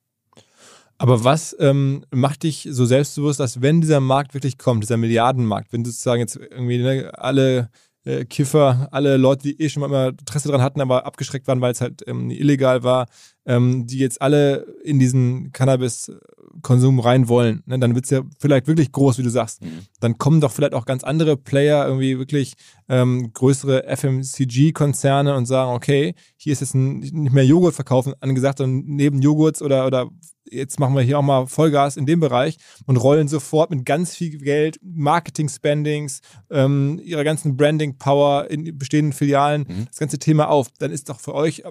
[0.98, 5.72] Aber was ähm, macht dich so selbstbewusst, dass wenn dieser Markt wirklich kommt, dieser Milliardenmarkt,
[5.72, 7.70] wenn sozusagen jetzt irgendwie ne, alle
[8.04, 11.60] äh, Kiffer, alle Leute, die eh schon mal immer Interesse daran hatten, aber abgeschreckt waren,
[11.60, 13.06] weil es halt ähm, illegal war,
[13.46, 18.66] ähm, die jetzt alle in diesen Cannabis-Konsum rein wollen, ne, dann wird es ja vielleicht
[18.66, 19.62] wirklich groß, wie du sagst.
[19.62, 19.86] Mhm.
[20.00, 22.54] Dann kommen doch vielleicht auch ganz andere Player, irgendwie wirklich
[22.88, 28.58] ähm, größere FMCG-Konzerne und sagen, okay, hier ist jetzt ein, nicht mehr Joghurt verkaufen angesagt,
[28.58, 30.08] sondern neben Joghurts oder, oder
[30.52, 34.14] jetzt machen wir hier auch mal Vollgas in dem Bereich und rollen sofort mit ganz
[34.14, 39.86] viel Geld, Marketing-Spendings, ähm, ihrer ganzen Branding-Power in bestehenden Filialen, mhm.
[39.86, 40.68] das ganze Thema auf.
[40.78, 41.64] Dann ist doch für euch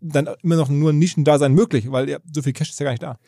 [0.00, 3.02] dann immer noch nur ein Nischendasein möglich, weil so viel Cash ist ja gar nicht
[3.02, 3.18] da.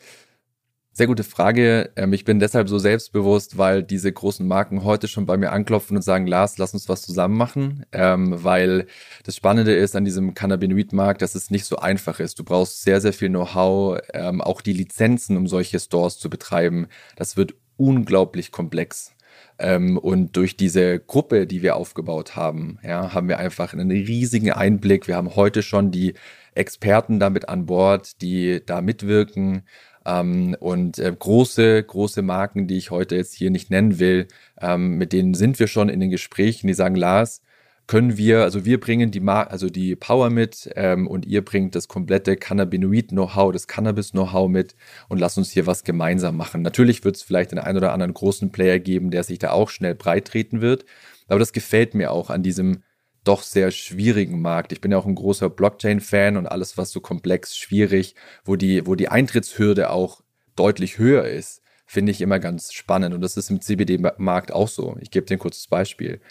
[0.91, 1.91] Sehr gute Frage.
[1.95, 5.95] Ähm, ich bin deshalb so selbstbewusst, weil diese großen Marken heute schon bei mir anklopfen
[5.95, 7.85] und sagen, Lars, lass uns was zusammen machen.
[7.93, 8.85] Ähm, weil
[9.23, 12.37] das Spannende ist an diesem Cannabinoid-Markt, dass es nicht so einfach ist.
[12.37, 16.87] Du brauchst sehr, sehr viel Know-how, ähm, auch die Lizenzen, um solche Stores zu betreiben.
[17.15, 19.13] Das wird unglaublich komplex.
[19.61, 25.09] Und durch diese Gruppe, die wir aufgebaut haben, ja, haben wir einfach einen riesigen Einblick.
[25.09, 26.13] Wir haben heute schon die
[26.55, 29.63] Experten damit an Bord, die da mitwirken.
[30.05, 34.27] Ähm, und äh, große, große Marken, die ich heute jetzt hier nicht nennen will,
[34.61, 37.41] ähm, mit denen sind wir schon in den Gesprächen, die sagen, Lars,
[37.89, 41.73] können wir, also wir bringen die Mar also die Power mit ähm, und ihr bringt
[41.73, 44.75] das komplette Cannabinoid-Know-how, das Cannabis-Know-how mit
[45.07, 46.61] und lasst uns hier was gemeinsam machen.
[46.61, 49.69] Natürlich wird es vielleicht den einen oder anderen großen Player geben, der sich da auch
[49.71, 50.85] schnell breit treten wird,
[51.29, 52.83] aber das gefällt mir auch an diesem
[53.29, 54.71] doch sehr schwierigen Markt.
[54.71, 58.87] Ich bin ja auch ein großer Blockchain-Fan und alles, was so komplex, schwierig, wo die,
[58.87, 60.21] wo die Eintrittshürde auch
[60.55, 63.13] deutlich höher ist, finde ich immer ganz spannend.
[63.13, 64.97] Und das ist im CBD-Markt auch so.
[64.99, 66.21] Ich gebe dir ein kurzes Beispiel.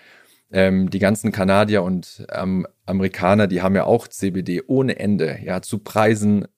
[0.51, 5.63] Ähm, die ganzen Kanadier und ähm, Amerikaner, die haben ja auch CBD ohne Ende, ja,
[5.63, 6.49] zu Preisen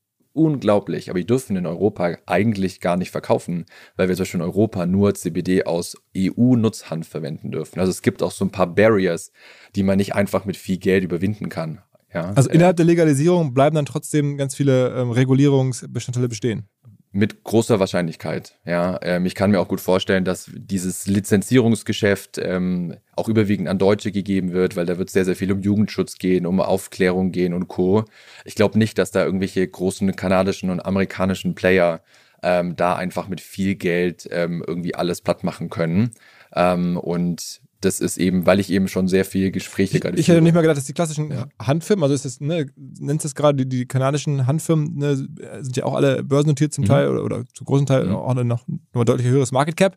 [0.40, 4.46] unglaublich, aber die dürfen in Europa eigentlich gar nicht verkaufen, weil wir zum Beispiel in
[4.46, 7.78] Europa nur CBD aus EU-Nutzhanf verwenden dürfen.
[7.78, 9.32] Also es gibt auch so ein paar Barriers,
[9.76, 11.82] die man nicht einfach mit viel Geld überwinden kann.
[12.12, 16.66] Ja, also innerhalb der Legalisierung bleiben dann trotzdem ganz viele ähm, Regulierungsbestandteile bestehen.
[17.12, 18.96] Mit großer Wahrscheinlichkeit, ja.
[19.02, 24.12] Ähm, ich kann mir auch gut vorstellen, dass dieses Lizenzierungsgeschäft ähm, auch überwiegend an Deutsche
[24.12, 27.66] gegeben wird, weil da wird sehr, sehr viel um Jugendschutz gehen, um Aufklärung gehen und
[27.66, 28.04] Co.
[28.44, 32.00] Ich glaube nicht, dass da irgendwelche großen kanadischen und amerikanischen Player
[32.44, 36.12] ähm, da einfach mit viel Geld ähm, irgendwie alles platt machen können.
[36.54, 40.28] Ähm, und das ist eben, weil ich eben schon sehr viel Gespräche ich, gerade Ich
[40.28, 41.46] hätte nicht mal gedacht, dass die klassischen ja.
[41.60, 45.84] Handfirmen, also ist das, ne, nennst es gerade, die, die, kanadischen Handfirmen ne, sind ja
[45.84, 46.88] auch alle börsennotiert zum mhm.
[46.88, 48.14] Teil oder, oder zu großen Teil mhm.
[48.16, 49.96] auch noch, noch ein deutlich höheres Market Cap.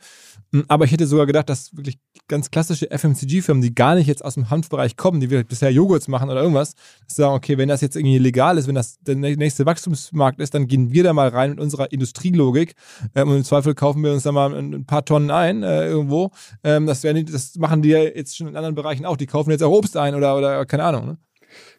[0.54, 4.24] Hm, aber ich hätte sogar gedacht, dass wirklich ganz klassische FMCG-Firmen, die gar nicht jetzt
[4.24, 6.76] aus dem Hanfbereich kommen, die wir bisher Joghurts machen oder irgendwas,
[7.08, 10.68] sagen, okay, wenn das jetzt irgendwie legal ist, wenn das der nächste Wachstumsmarkt ist, dann
[10.68, 12.76] gehen wir da mal rein mit unserer Industrielogik
[13.16, 15.88] ähm, und im Zweifel kaufen wir uns da mal ein, ein paar Tonnen ein äh,
[15.88, 16.32] irgendwo.
[16.64, 19.18] Ähm, das, werden, das machen die ja jetzt schon in anderen Bereichen auch.
[19.18, 21.06] Die kaufen jetzt auch Obst ein oder, oder keine Ahnung.
[21.06, 21.18] Ne?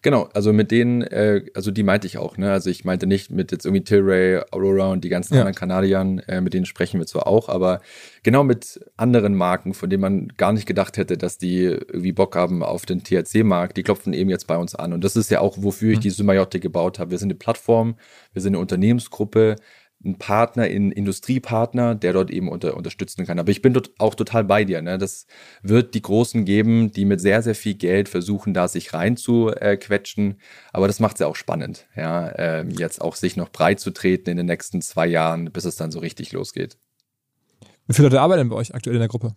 [0.02, 2.52] Genau, also mit denen, äh, also die meinte ich auch, ne?
[2.52, 5.40] Also ich meinte nicht mit jetzt irgendwie Tilray, Aurora und die ganzen ja.
[5.40, 7.80] anderen Kanadiern, äh, mit denen sprechen wir zwar auch, aber
[8.22, 12.36] genau mit anderen Marken, von denen man gar nicht gedacht hätte, dass die irgendwie Bock
[12.36, 14.92] haben auf den THC-Markt, die klopfen eben jetzt bei uns an.
[14.92, 16.02] Und das ist ja auch, wofür ich mhm.
[16.02, 17.10] die Symbiotik gebaut habe.
[17.10, 17.96] Wir sind eine Plattform,
[18.32, 19.56] wir sind eine Unternehmensgruppe,
[20.04, 23.38] ein Partner, ein Industriepartner, der dort eben unter, unterstützen kann.
[23.38, 24.82] Aber ich bin dort auch total bei dir.
[24.82, 24.98] Ne?
[24.98, 25.26] Das
[25.62, 30.32] wird die Großen geben, die mit sehr, sehr viel Geld versuchen, da sich reinzuquetschen.
[30.32, 30.36] Äh,
[30.72, 33.90] Aber das macht es ja auch spannend, ja, äh, jetzt auch sich noch breit zu
[33.90, 36.76] treten in den nächsten zwei Jahren, bis es dann so richtig losgeht.
[37.86, 39.34] Wie viele Leute arbeiten bei euch aktuell in der Gruppe?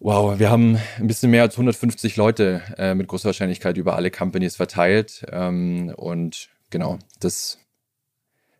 [0.00, 4.10] Wow, wir haben ein bisschen mehr als 150 Leute äh, mit großer Wahrscheinlichkeit über alle
[4.10, 5.24] Companies verteilt.
[5.30, 7.58] Ähm, und genau, das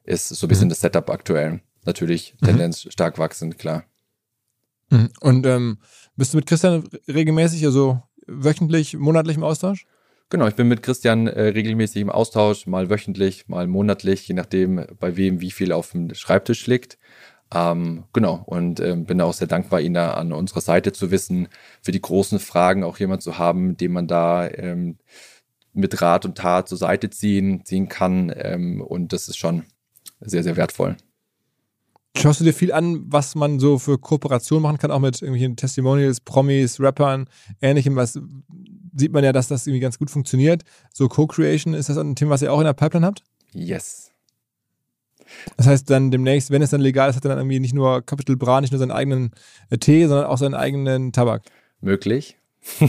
[0.04, 0.70] ist so ein bisschen mhm.
[0.70, 1.60] das Setup aktuell.
[1.84, 2.46] Natürlich mhm.
[2.46, 2.90] Tendenz mhm.
[2.90, 3.84] stark wachsend, klar.
[4.90, 5.10] Mhm.
[5.20, 5.78] Und ähm,
[6.16, 9.86] bist du mit Christian regelmäßig, also wöchentlich, monatlich im Austausch?
[10.30, 14.86] Genau, ich bin mit Christian äh, regelmäßig im Austausch, mal wöchentlich, mal monatlich, je nachdem,
[14.98, 16.98] bei wem wie viel auf dem Schreibtisch liegt.
[17.54, 21.48] Ähm, genau, und ähm, bin auch sehr dankbar, ihn da an unserer Seite zu wissen,
[21.82, 24.98] für die großen Fragen auch jemand zu haben, den man da ähm,
[25.72, 28.32] mit Rat und Tat zur Seite ziehen, ziehen kann.
[28.34, 29.64] Ähm, und das ist schon
[30.20, 30.96] sehr, sehr wertvoll.
[32.16, 35.56] Schaust du dir viel an, was man so für Kooperation machen kann, auch mit irgendwelchen
[35.56, 37.28] Testimonials, Promis, Rappern,
[37.60, 38.20] ähnlichem, was
[38.96, 40.62] sieht man ja, dass das irgendwie ganz gut funktioniert.
[40.92, 43.24] So Co-Creation, ist das ein Thema, was ihr auch in der Pipeline habt?
[43.52, 44.12] Yes.
[45.56, 48.02] Das heißt dann demnächst, wenn es dann legal ist, hat er dann irgendwie nicht nur
[48.02, 49.32] Capital Bra, nicht nur seinen eigenen
[49.70, 51.42] äh, Tee, sondern auch seinen eigenen Tabak.
[51.80, 52.38] Möglich.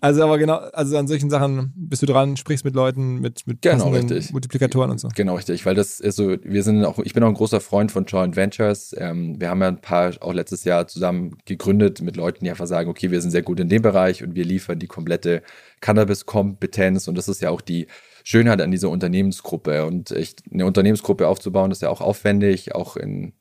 [0.00, 3.60] also aber genau, also an solchen Sachen bist du dran, sprichst mit Leuten, mit, mit
[3.60, 4.32] genau, richtig.
[4.32, 5.08] Multiplikatoren und so.
[5.14, 7.90] Genau, richtig, weil das ist so, wir sind auch, ich bin auch ein großer Freund
[7.90, 8.94] von Joint Ventures.
[8.96, 12.66] Ähm, wir haben ja ein paar auch letztes Jahr zusammen gegründet mit Leuten, die einfach
[12.66, 15.42] sagen, okay, wir sind sehr gut in dem Bereich und wir liefern die komplette
[15.80, 17.88] Cannabis-Kompetenz und das ist ja auch die
[18.24, 19.84] Schönheit an dieser Unternehmensgruppe.
[19.84, 23.32] Und ich, eine Unternehmensgruppe aufzubauen, ist ja auch aufwendig, auch in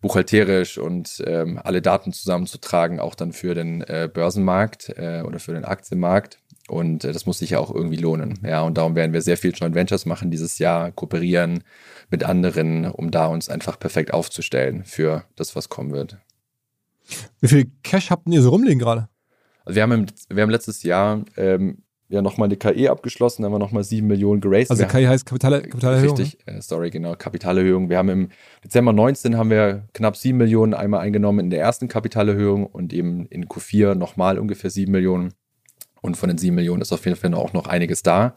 [0.00, 5.52] buchhalterisch und ähm, alle Daten zusammenzutragen, auch dann für den äh, Börsenmarkt äh, oder für
[5.52, 6.38] den Aktienmarkt.
[6.68, 8.38] Und äh, das muss sich ja auch irgendwie lohnen.
[8.44, 11.64] Ja, und darum werden wir sehr viel Joint Ventures machen dieses Jahr, kooperieren
[12.10, 16.18] mit anderen, um da uns einfach perfekt aufzustellen für das, was kommen wird.
[17.40, 19.08] Wie viel Cash habt ihr so rumliegen gerade?
[19.64, 23.52] Also wir haben, im, wir haben letztes Jahr ähm, ja nochmal eine KE abgeschlossen, haben
[23.52, 24.70] wir nochmal 7 Millionen geraced.
[24.70, 26.16] Also KI heißt Kapitale, Kapitalerhöhung?
[26.16, 27.88] Richtig, äh, sorry, genau, Kapitalerhöhung.
[27.88, 28.28] Wir haben im
[28.64, 33.26] Dezember 19 haben wir knapp 7 Millionen einmal eingenommen in der ersten Kapitalerhöhung und eben
[33.26, 35.32] in Q4 nochmal ungefähr 7 Millionen.
[36.02, 38.34] Und von den 7 Millionen ist auf jeden Fall auch noch einiges da.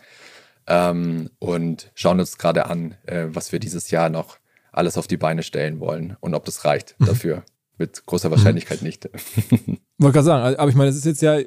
[0.68, 4.38] Ähm, und schauen uns gerade an, äh, was wir dieses Jahr noch
[4.72, 7.06] alles auf die Beine stellen wollen und ob das reicht mhm.
[7.06, 7.44] dafür.
[7.78, 8.88] Mit großer Wahrscheinlichkeit mhm.
[8.88, 9.06] nicht.
[9.98, 11.38] Wollte gerade sagen, aber ich meine, es ist jetzt ja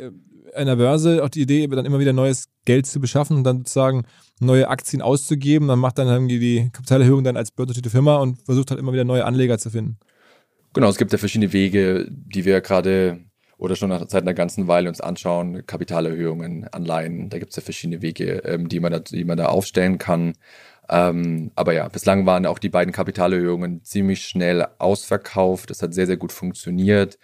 [0.65, 4.05] der Börse auch die Idee, dann immer wieder neues Geld zu beschaffen und dann sozusagen
[4.41, 5.67] neue Aktien auszugeben.
[5.67, 9.05] Man macht dann irgendwie die Kapitalerhöhung dann als börsennotierte Firma und versucht halt immer wieder
[9.05, 9.99] neue Anleger zu finden.
[10.73, 13.21] Genau, es gibt ja verschiedene Wege, die wir gerade
[13.59, 15.65] oder schon seit einer ganzen Weile uns anschauen.
[15.67, 19.47] Kapitalerhöhungen, Anleihen, da gibt es ja verschiedene Wege, ähm, die, man da, die man da
[19.47, 20.35] aufstellen kann.
[20.89, 25.71] Ähm, aber ja, bislang waren auch die beiden Kapitalerhöhungen ziemlich schnell ausverkauft.
[25.71, 27.19] Das hat sehr, sehr gut funktioniert,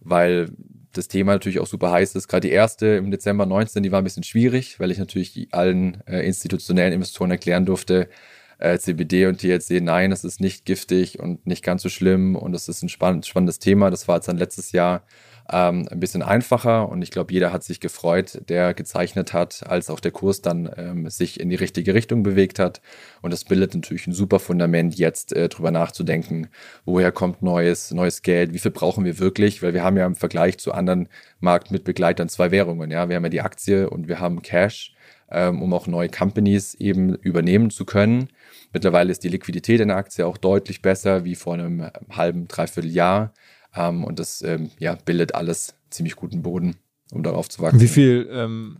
[0.00, 0.50] weil
[0.96, 2.28] das Thema natürlich auch super heiß ist.
[2.28, 6.02] Gerade die erste im Dezember 19, die war ein bisschen schwierig, weil ich natürlich allen
[6.06, 8.08] äh, institutionellen Investoren erklären durfte,
[8.58, 12.54] äh, CBD und THC, nein, es ist nicht giftig und nicht ganz so schlimm und
[12.54, 13.90] es ist ein spannend, spannendes Thema.
[13.90, 15.02] Das war jetzt dann letztes Jahr
[15.50, 19.90] ähm, ein bisschen einfacher und ich glaube, jeder hat sich gefreut, der gezeichnet hat, als
[19.90, 22.80] auch der Kurs dann ähm, sich in die richtige Richtung bewegt hat.
[23.22, 26.48] Und das bildet natürlich ein super Fundament, jetzt äh, drüber nachzudenken,
[26.84, 30.16] woher kommt neues, neues Geld, wie viel brauchen wir wirklich, weil wir haben ja im
[30.16, 31.08] Vergleich zu anderen
[31.40, 32.90] Marktmitbegleitern zwei Währungen.
[32.90, 34.96] Ja, wir haben ja die Aktie und wir haben Cash
[35.30, 38.28] ähm, um auch neue Companies eben übernehmen zu können.
[38.72, 42.90] Mittlerweile ist die Liquidität in der Aktie auch deutlich besser wie vor einem halben, dreiviertel
[42.90, 43.32] Jahr.
[43.76, 46.76] Ähm, und das ähm, ja, bildet alles ziemlich guten Boden,
[47.12, 47.80] um darauf zu wachsen.
[47.80, 48.78] Wie viel ähm,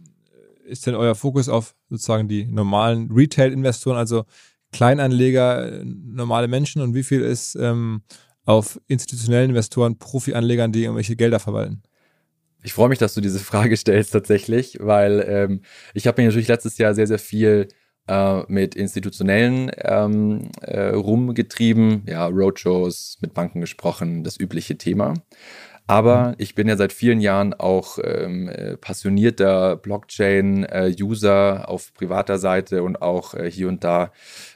[0.64, 4.24] ist denn euer Fokus auf sozusagen die normalen Retail-Investoren, also
[4.72, 8.02] Kleinanleger, normale Menschen und wie viel ist ähm,
[8.44, 11.82] auf institutionellen Investoren, Profi-Anlegern, die irgendwelche Gelder verwalten?
[12.62, 15.60] Ich freue mich, dass du diese Frage stellst tatsächlich, weil ähm,
[15.94, 17.68] ich habe mich natürlich letztes Jahr sehr, sehr viel
[18.08, 25.14] äh, mit institutionellen ähm, äh, rumgetrieben, ja, Roadshows, mit Banken gesprochen, das übliche Thema.
[25.86, 26.34] Aber mhm.
[26.38, 32.82] ich bin ja seit vielen Jahren auch ähm, äh, passionierter Blockchain-User äh, auf privater Seite
[32.82, 34.10] und auch äh, hier und da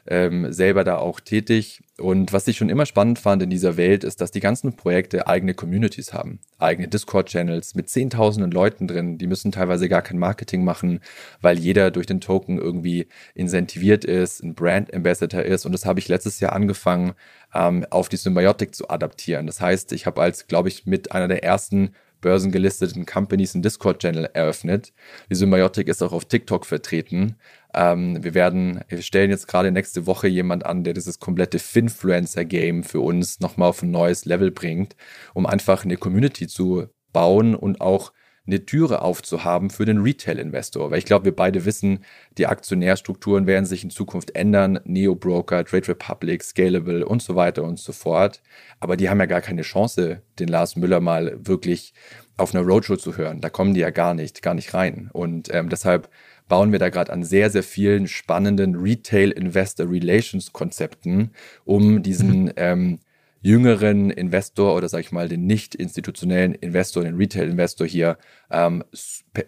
[0.06, 1.82] ähm, selber da auch tätig.
[1.98, 5.26] Und was ich schon immer spannend fand in dieser Welt, ist, dass die ganzen Projekte
[5.26, 9.18] eigene Communities haben, eigene Discord-Channels mit zehntausenden Leuten drin.
[9.18, 11.00] Die müssen teilweise gar kein Marketing machen,
[11.42, 15.66] weil jeder durch den Token irgendwie incentiviert ist, ein Brand Ambassador ist.
[15.66, 17.12] Und das habe ich letztes Jahr angefangen,
[17.54, 19.46] ähm, auf die Symbiotic zu adaptieren.
[19.46, 24.30] Das heißt, ich habe als, glaube ich, mit einer der ersten börsengelisteten Companies einen Discord-Channel
[24.32, 24.92] eröffnet.
[25.30, 27.36] Die Symbiotic ist auch auf TikTok vertreten.
[27.74, 32.84] Ähm, wir werden, wir stellen jetzt gerade nächste Woche jemand an, der dieses komplette Finfluencer-Game
[32.84, 34.96] für uns nochmal auf ein neues Level bringt,
[35.34, 38.12] um einfach eine Community zu bauen und auch
[38.46, 40.90] eine Türe aufzuhaben für den Retail-Investor.
[40.90, 42.04] Weil ich glaube, wir beide wissen,
[42.38, 44.80] die Aktionärstrukturen werden sich in Zukunft ändern.
[44.84, 48.42] Neo-Broker, Trade Republic, Scalable und so weiter und so fort.
[48.80, 51.92] Aber die haben ja gar keine Chance, den Lars Müller mal wirklich
[52.36, 53.40] auf einer Roadshow zu hören.
[53.40, 55.10] Da kommen die ja gar nicht, gar nicht rein.
[55.12, 56.08] Und ähm, deshalb
[56.48, 61.30] bauen wir da gerade an sehr, sehr vielen spannenden Retail Investor Relations Konzepten,
[61.64, 62.98] um diesen ähm,
[63.42, 68.18] jüngeren Investor oder sag ich mal den nicht institutionellen Investor, den Retail-Investor hier
[68.50, 68.84] ähm,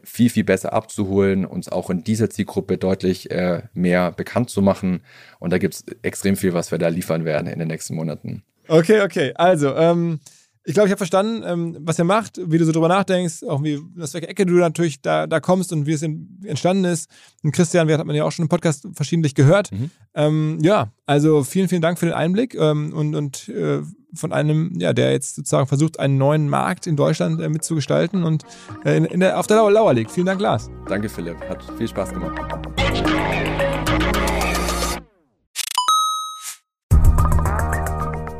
[0.02, 5.02] viel, viel besser abzuholen, uns auch in dieser Zielgruppe deutlich äh, mehr bekannt zu machen.
[5.38, 8.42] Und da gibt es extrem viel, was wir da liefern werden in den nächsten Monaten.
[8.68, 9.32] Okay, okay.
[9.34, 10.20] Also, ähm,
[10.64, 13.64] ich glaube, ich habe verstanden, ähm, was ihr macht, wie du so drüber nachdenkst, auch
[13.64, 17.10] wie aus welcher Ecke du natürlich da, da kommst und wie es in, entstanden ist.
[17.42, 19.72] Und Christian, wir hat man ja auch schon im Podcast verschiedentlich gehört.
[19.72, 19.90] Mhm.
[20.14, 23.82] Ähm, ja, also vielen, vielen Dank für den Einblick ähm, und, und äh,
[24.14, 28.44] von einem, ja, der jetzt sozusagen versucht, einen neuen Markt in Deutschland äh, mitzugestalten und
[28.84, 30.12] äh, in, in der, auf der Lauer, Lauer liegt.
[30.12, 30.70] Vielen Dank, Lars.
[30.88, 31.40] Danke, Philipp.
[31.48, 32.38] Hat viel Spaß gemacht.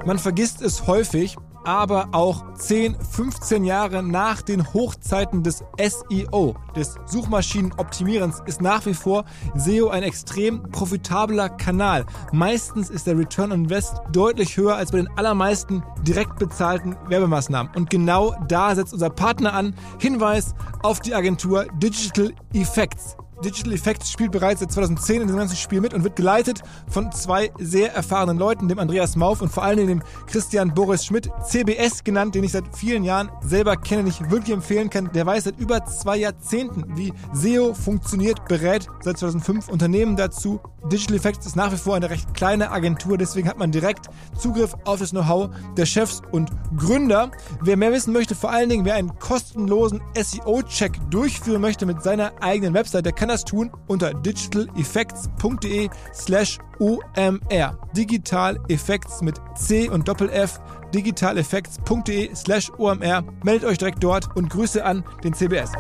[0.05, 6.97] Man vergisst es häufig, aber auch 10, 15 Jahre nach den Hochzeiten des SEO, des
[7.07, 12.05] Suchmaschinenoptimierens, ist nach wie vor SEO ein extrem profitabler Kanal.
[12.33, 17.73] Meistens ist der Return on Invest deutlich höher als bei den allermeisten direkt bezahlten Werbemaßnahmen.
[17.77, 19.75] Und genau da setzt unser Partner an.
[19.99, 23.17] Hinweis auf die Agentur Digital Effects.
[23.43, 27.11] Digital Effects spielt bereits seit 2010 in dem ganzen Spiel mit und wird geleitet von
[27.13, 32.05] zwei sehr erfahrenen Leuten, dem Andreas Mauf und vor allem dem Christian Boris Schmidt, CBS
[32.05, 35.11] genannt, den ich seit vielen Jahren selber kenne, nicht wirklich empfehlen kann.
[35.13, 40.61] Der weiß seit über zwei Jahrzehnten, wie SEO funktioniert, berät seit 2005 Unternehmen dazu.
[40.91, 44.75] Digital Effects ist nach wie vor eine recht kleine Agentur, deswegen hat man direkt Zugriff
[44.85, 47.31] auf das Know-how der Chefs und Gründer.
[47.61, 52.33] Wer mehr wissen möchte, vor allen Dingen, wer einen kostenlosen SEO-Check durchführen möchte mit seiner
[52.41, 57.79] eigenen Website, der kann das tun unter digitaleffects.de slash OMR.
[57.97, 60.61] Digital Effects mit C und Doppel F.
[60.95, 63.25] digitaleffects.de slash OMR.
[63.43, 65.73] Meldet euch direkt dort und Grüße an den CBS.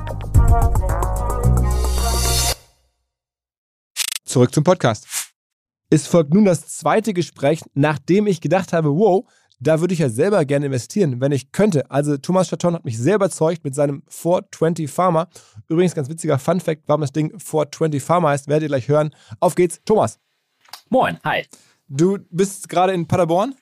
[4.24, 5.06] Zurück zum Podcast.
[5.90, 9.28] Es folgt nun das zweite Gespräch, nachdem ich gedacht habe, wow,
[9.62, 11.90] da würde ich ja selber gerne investieren, wenn ich könnte.
[11.90, 15.28] Also Thomas Chaton hat mich sehr überzeugt mit seinem 420 Pharma.
[15.68, 19.14] Übrigens ganz witziger Fun Fact, warum das Ding 420 Pharma heißt, werdet ihr gleich hören.
[19.40, 20.18] Auf geht's, Thomas.
[20.88, 21.46] Moin, hi.
[21.88, 23.54] Du bist gerade in Paderborn?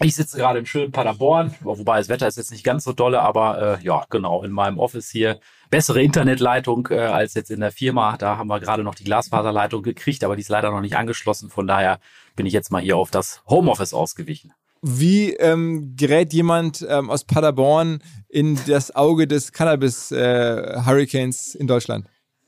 [0.00, 3.20] Ich sitze gerade im schönen Paderborn, wobei das Wetter ist jetzt nicht ganz so dolle,
[3.20, 5.38] aber äh, ja, genau, in meinem Office hier.
[5.70, 8.16] Bessere Internetleitung äh, als jetzt in der Firma.
[8.16, 11.50] Da haben wir gerade noch die Glasfaserleitung gekriegt, aber die ist leider noch nicht angeschlossen.
[11.50, 12.00] Von daher
[12.34, 14.52] bin ich jetzt mal hier auf das Homeoffice ausgewichen.
[14.82, 22.06] Wie ähm, gerät jemand ähm, aus Paderborn in das Auge des Cannabis-Hurricanes äh, in Deutschland?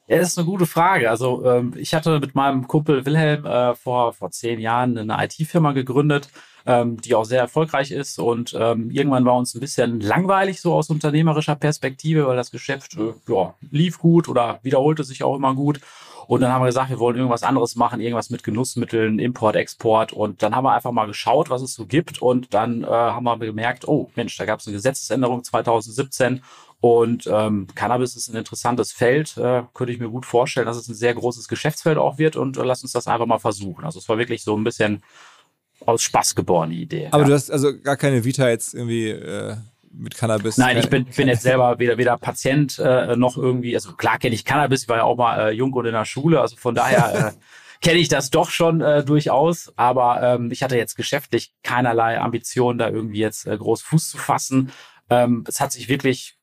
[0.08, 1.08] Ja, das ist eine gute Frage.
[1.08, 5.72] Also ähm, ich hatte mit meinem Kumpel Wilhelm äh, vor, vor zehn Jahren eine IT-Firma
[5.72, 6.28] gegründet,
[6.66, 8.18] ähm, die auch sehr erfolgreich ist.
[8.18, 12.98] Und ähm, irgendwann war uns ein bisschen langweilig so aus unternehmerischer Perspektive, weil das Geschäft
[12.98, 15.80] äh, ja, lief gut oder wiederholte sich auch immer gut.
[16.26, 20.12] Und dann haben wir gesagt, wir wollen irgendwas anderes machen, irgendwas mit Genussmitteln, Import, Export.
[20.12, 22.20] Und dann haben wir einfach mal geschaut, was es so gibt.
[22.22, 26.42] Und dann äh, haben wir gemerkt, oh Mensch, da gab es eine Gesetzesänderung 2017.
[26.80, 30.88] Und ähm, Cannabis ist ein interessantes Feld, äh, könnte ich mir gut vorstellen, dass es
[30.88, 32.36] ein sehr großes Geschäftsfeld auch wird.
[32.36, 33.84] Und äh, lass uns das einfach mal versuchen.
[33.84, 35.02] Also es war wirklich so ein bisschen
[35.86, 37.08] aus Spaß geborene Idee.
[37.10, 37.28] Aber ja.
[37.28, 39.56] du hast also gar keine Vita jetzt irgendwie äh,
[39.96, 40.56] mit Cannabis?
[40.58, 44.34] Nein, ich bin, bin jetzt selber weder, weder Patient äh, noch irgendwie, also klar kenne
[44.34, 46.74] ich Cannabis, ich war ja auch mal äh, jung und in der Schule, also von
[46.74, 47.32] daher äh,
[47.80, 52.78] kenne ich das doch schon äh, durchaus, aber ähm, ich hatte jetzt geschäftlich keinerlei Ambition,
[52.78, 54.72] da irgendwie jetzt äh, groß Fuß zu fassen.
[55.10, 56.36] Ähm, es hat sich wirklich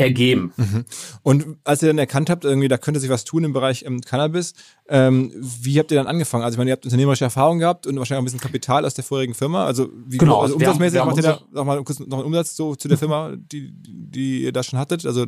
[0.00, 0.52] ergeben.
[0.56, 0.84] Mhm.
[1.22, 4.00] Und als ihr dann erkannt habt, irgendwie, da könnte sich was tun im Bereich ähm,
[4.00, 4.54] Cannabis,
[4.88, 6.44] ähm, wie habt ihr dann angefangen?
[6.44, 8.94] Also ich meine, ihr habt unternehmerische Erfahrung gehabt und wahrscheinlich auch ein bisschen Kapital aus
[8.94, 9.64] der vorherigen Firma.
[9.66, 12.56] Also wie genau, also umsatzmäßig haben, macht ihr da noch mal kurz noch einen Umsatz
[12.56, 15.06] so zu der Firma, die, die ihr da schon hattet?
[15.06, 15.26] Also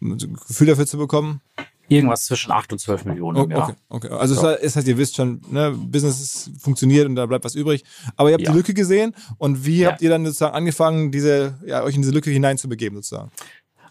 [0.00, 1.40] ein Gefühl dafür zu bekommen?
[1.88, 3.76] Irgendwas zwischen 8 und 12 Millionen im Jahr.
[3.88, 4.08] Okay, okay.
[4.08, 4.54] Also ja.
[4.54, 7.84] es heißt, ihr wisst schon, ne, Business funktioniert und da bleibt was übrig.
[8.16, 8.52] Aber ihr habt ja.
[8.52, 9.90] die Lücke gesehen und wie ja.
[9.90, 13.30] habt ihr dann sozusagen angefangen, diese, ja, euch in diese Lücke hineinzubegeben sozusagen?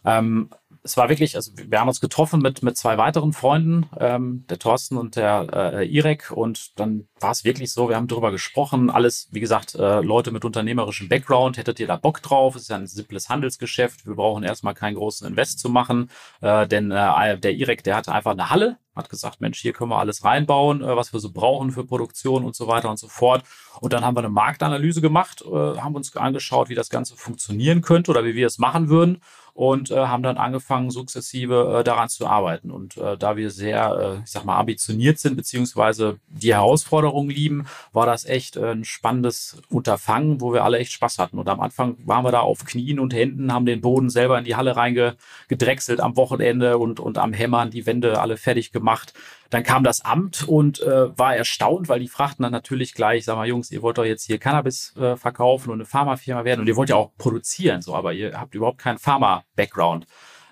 [0.06, 0.50] Ähm,
[0.84, 4.60] es war wirklich, also wir haben uns getroffen mit, mit zwei weiteren Freunden, ähm, der
[4.60, 6.32] Thorsten und der äh, Irek.
[6.32, 8.90] Und dann war es wirklich so, wir haben darüber gesprochen.
[8.90, 11.58] Alles, wie gesagt, äh, Leute mit unternehmerischem Background.
[11.58, 12.56] Hättet ihr da Bock drauf?
[12.56, 14.06] Es ist ja ein simples Handelsgeschäft.
[14.06, 16.10] Wir brauchen erstmal keinen großen Invest zu machen.
[16.42, 19.90] Äh, denn äh, der Irek, der hatte einfach eine Halle, hat gesagt, Mensch, hier können
[19.90, 23.08] wir alles reinbauen, äh, was wir so brauchen für Produktion und so weiter und so
[23.08, 23.44] fort.
[23.80, 27.82] Und dann haben wir eine Marktanalyse gemacht, äh, haben uns angeschaut, wie das Ganze funktionieren
[27.82, 29.22] könnte oder wie wir es machen würden
[29.54, 32.72] und äh, haben dann angefangen, sukzessive äh, daran zu arbeiten.
[32.72, 37.66] Und äh, da wir sehr, äh, ich sag mal, ambitioniert sind, beziehungsweise die Herausforderungen lieben,
[37.92, 41.38] war das echt äh, ein spannendes Unterfangen, wo wir alle echt Spaß hatten.
[41.38, 44.46] Und am Anfang waren wir da auf Knien und Händen, haben den Boden selber in
[44.46, 49.14] die Halle reingedrechselt am Wochenende und, und am Hämmern die Wände alle fertig gemacht
[49.54, 53.36] dann kam das Amt und äh, war erstaunt, weil die fragten dann natürlich gleich, sag
[53.36, 56.68] mal, Jungs, ihr wollt doch jetzt hier Cannabis äh, verkaufen und eine Pharmafirma werden und
[56.68, 60.08] ihr wollt ja auch produzieren, so, aber ihr habt überhaupt keinen Pharma-Background.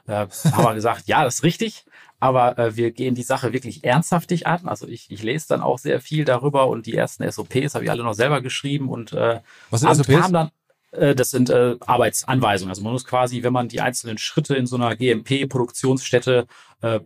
[0.07, 1.85] Äh, haben wir gesagt, ja, das ist richtig,
[2.19, 4.67] aber äh, wir gehen die Sache wirklich ernsthaftig an.
[4.67, 7.89] Also ich, ich lese dann auch sehr viel darüber und die ersten SOPs habe ich
[7.89, 9.39] alle noch selber geschrieben und äh,
[9.71, 10.31] Was sind SOPs?
[10.31, 10.51] dann
[10.91, 12.69] äh, das sind äh, Arbeitsanweisungen.
[12.69, 16.45] Also man muss quasi, wenn man die einzelnen Schritte in so einer GMP-Produktionsstätte
[16.81, 16.99] äh,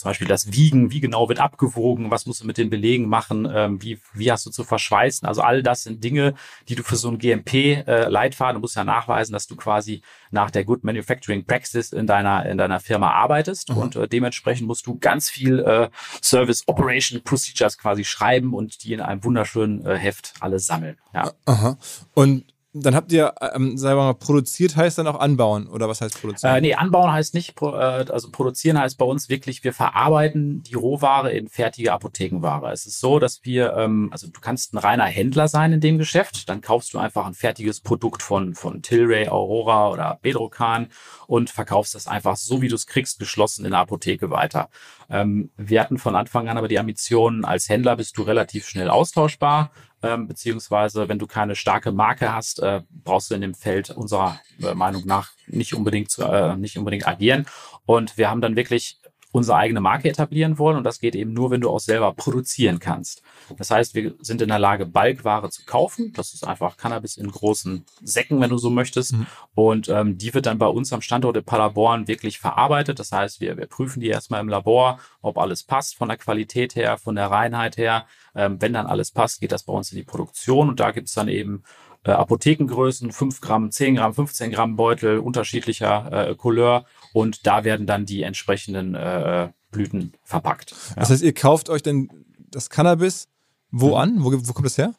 [0.00, 3.46] zum Beispiel das Wiegen, wie genau wird abgewogen, was musst du mit den Belegen machen,
[3.52, 5.28] ähm, wie, wie hast du zu verschweißen.
[5.28, 6.34] Also all das sind Dinge,
[6.68, 10.50] die du für so ein GMP-Leitfaden, äh, du musst ja nachweisen, dass du quasi nach
[10.50, 13.76] der Good Manufacturing Practice in deiner, in deiner Firma arbeitest Mhm.
[13.76, 15.90] und äh, dementsprechend musst du ganz viel äh,
[16.22, 20.96] Service Operation Procedures quasi schreiben und die in einem wunderschönen äh, Heft alle sammeln.
[21.12, 21.32] Ja.
[21.44, 21.76] Aha.
[22.14, 26.00] Und dann habt ihr, ähm, sagen wir mal, produziert heißt dann auch anbauen oder was
[26.00, 26.54] heißt produzieren?
[26.54, 30.74] Äh, nee, anbauen heißt nicht, äh, also produzieren heißt bei uns wirklich, wir verarbeiten die
[30.74, 32.70] Rohware in fertige Apothekenware.
[32.70, 35.98] Es ist so, dass wir, ähm, also du kannst ein reiner Händler sein in dem
[35.98, 40.88] Geschäft, dann kaufst du einfach ein fertiges Produkt von, von Tilray, Aurora oder Bedrocan
[41.26, 44.68] und verkaufst das einfach so, wie du es kriegst, geschlossen in der Apotheke weiter.
[45.08, 48.90] Ähm, wir hatten von Anfang an aber die Ambition, als Händler bist du relativ schnell
[48.90, 49.72] austauschbar.
[50.02, 54.40] Ähm, beziehungsweise wenn du keine starke Marke hast, äh, brauchst du in dem Feld unserer
[54.62, 57.46] äh, Meinung nach nicht unbedingt zu, äh, nicht unbedingt agieren.
[57.84, 59.00] Und wir haben dann wirklich
[59.32, 62.80] unsere eigene Marke etablieren wollen und das geht eben nur, wenn du auch selber produzieren
[62.80, 63.22] kannst.
[63.58, 66.12] Das heißt, wir sind in der Lage, Balkware zu kaufen.
[66.14, 69.12] Das ist einfach Cannabis in großen Säcken, wenn du so möchtest.
[69.12, 69.26] Mhm.
[69.54, 72.98] Und ähm, die wird dann bei uns am Standort in Paderborn wirklich verarbeitet.
[72.98, 76.74] Das heißt, wir, wir prüfen die erstmal im Labor, ob alles passt von der Qualität
[76.74, 78.06] her, von der Reinheit her.
[78.34, 81.08] Ähm, wenn dann alles passt, geht das bei uns in die Produktion und da gibt
[81.08, 81.62] es dann eben
[82.04, 87.86] äh, Apothekengrößen, 5 Gramm, 10 Gramm, 15 Gramm Beutel unterschiedlicher äh, Couleur und da werden
[87.86, 90.72] dann die entsprechenden äh, Blüten verpackt.
[90.90, 90.96] Ja.
[90.96, 92.08] Das heißt, ihr kauft euch dann
[92.50, 93.28] das Cannabis
[93.70, 93.94] wo Mhm.
[93.94, 94.24] an?
[94.24, 94.94] Wo, wo kommt das her?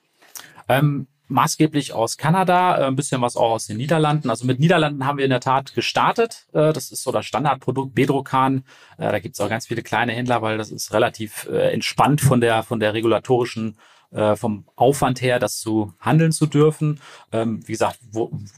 [0.70, 4.30] Ähm, maßgeblich aus Kanada, äh, ein bisschen was auch aus den Niederlanden.
[4.30, 6.48] Also mit Niederlanden haben wir in der Tat gestartet.
[6.54, 8.64] Äh, das ist so das Standardprodukt Bedrocan.
[8.98, 12.42] Äh, da gibt es auch ganz viele kleine Händler, weil das ist relativ entspannt von
[12.42, 13.78] der von der regulatorischen
[14.36, 17.00] vom Aufwand her, das zu handeln zu dürfen.
[17.32, 17.98] Ähm, wie gesagt,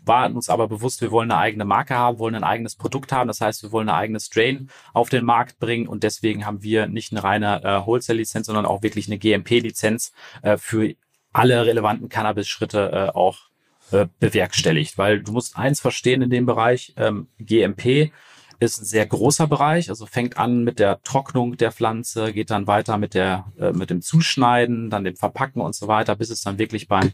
[0.03, 3.27] war uns aber bewusst, wir wollen eine eigene Marke haben, wollen ein eigenes Produkt haben.
[3.27, 6.87] Das heißt, wir wollen eine eigene Strain auf den Markt bringen und deswegen haben wir
[6.87, 10.11] nicht eine reine Wholesale-Lizenz, sondern auch wirklich eine GMP-Lizenz
[10.57, 10.95] für
[11.33, 13.39] alle relevanten Cannabis-Schritte äh, auch
[13.91, 14.97] äh, bewerkstelligt.
[14.97, 18.11] Weil du musst eins verstehen in dem Bereich, ähm, GMP
[18.59, 22.67] ist ein sehr großer Bereich, also fängt an mit der Trocknung der Pflanze, geht dann
[22.67, 26.43] weiter mit der äh, mit dem Zuschneiden, dann dem Verpacken und so weiter, bis es
[26.43, 27.11] dann wirklich beim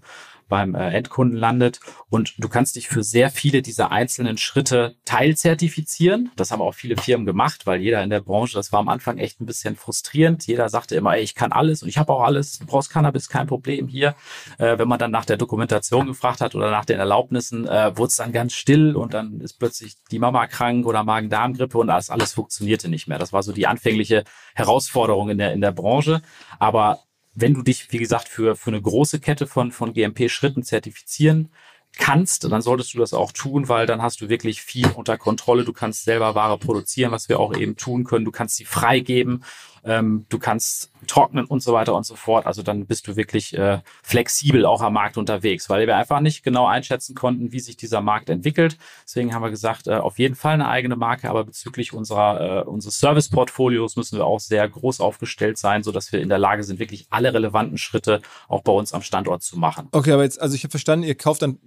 [0.50, 1.80] beim äh, Endkunden landet.
[2.10, 6.32] Und du kannst dich für sehr viele dieser einzelnen Schritte teilzertifizieren.
[6.36, 9.18] Das haben auch viele Firmen gemacht, weil jeder in der Branche, das war am Anfang
[9.18, 10.46] echt ein bisschen frustrierend.
[10.48, 13.30] Jeder sagte immer, ey, ich kann alles und ich habe auch alles, du brauchst Cannabis,
[13.30, 14.16] kein Problem hier.
[14.58, 18.10] Äh, wenn man dann nach der Dokumentation gefragt hat oder nach den Erlaubnissen, äh, wurde
[18.10, 22.10] es dann ganz still und dann ist plötzlich die Mama krank oder Magen-Darm-Grippe und das
[22.10, 23.20] alles funktionierte nicht mehr.
[23.20, 24.24] Das war so die anfängliche
[24.56, 26.22] Herausforderung in der, in der Branche.
[26.58, 27.00] Aber
[27.42, 31.50] wenn du dich, wie gesagt, für, für eine große Kette von, von GMP-Schritten zertifizieren
[31.98, 35.64] kannst, dann solltest du das auch tun, weil dann hast du wirklich viel unter Kontrolle.
[35.64, 38.26] Du kannst selber Ware produzieren, was wir auch eben tun können.
[38.26, 39.44] Du kannst sie freigeben,
[39.90, 42.46] ähm, du kannst trocknen und so weiter und so fort.
[42.46, 46.44] Also dann bist du wirklich äh, flexibel auch am Markt unterwegs, weil wir einfach nicht
[46.44, 48.78] genau einschätzen konnten, wie sich dieser Markt entwickelt.
[49.04, 52.70] Deswegen haben wir gesagt, äh, auf jeden Fall eine eigene Marke, aber bezüglich unserer äh,
[52.70, 56.64] unseres Service-Portfolios müssen wir auch sehr groß aufgestellt sein, so dass wir in der Lage
[56.64, 59.88] sind, wirklich alle relevanten Schritte auch bei uns am Standort zu machen.
[59.92, 61.58] Okay, aber jetzt, also ich habe verstanden, ihr kauft dann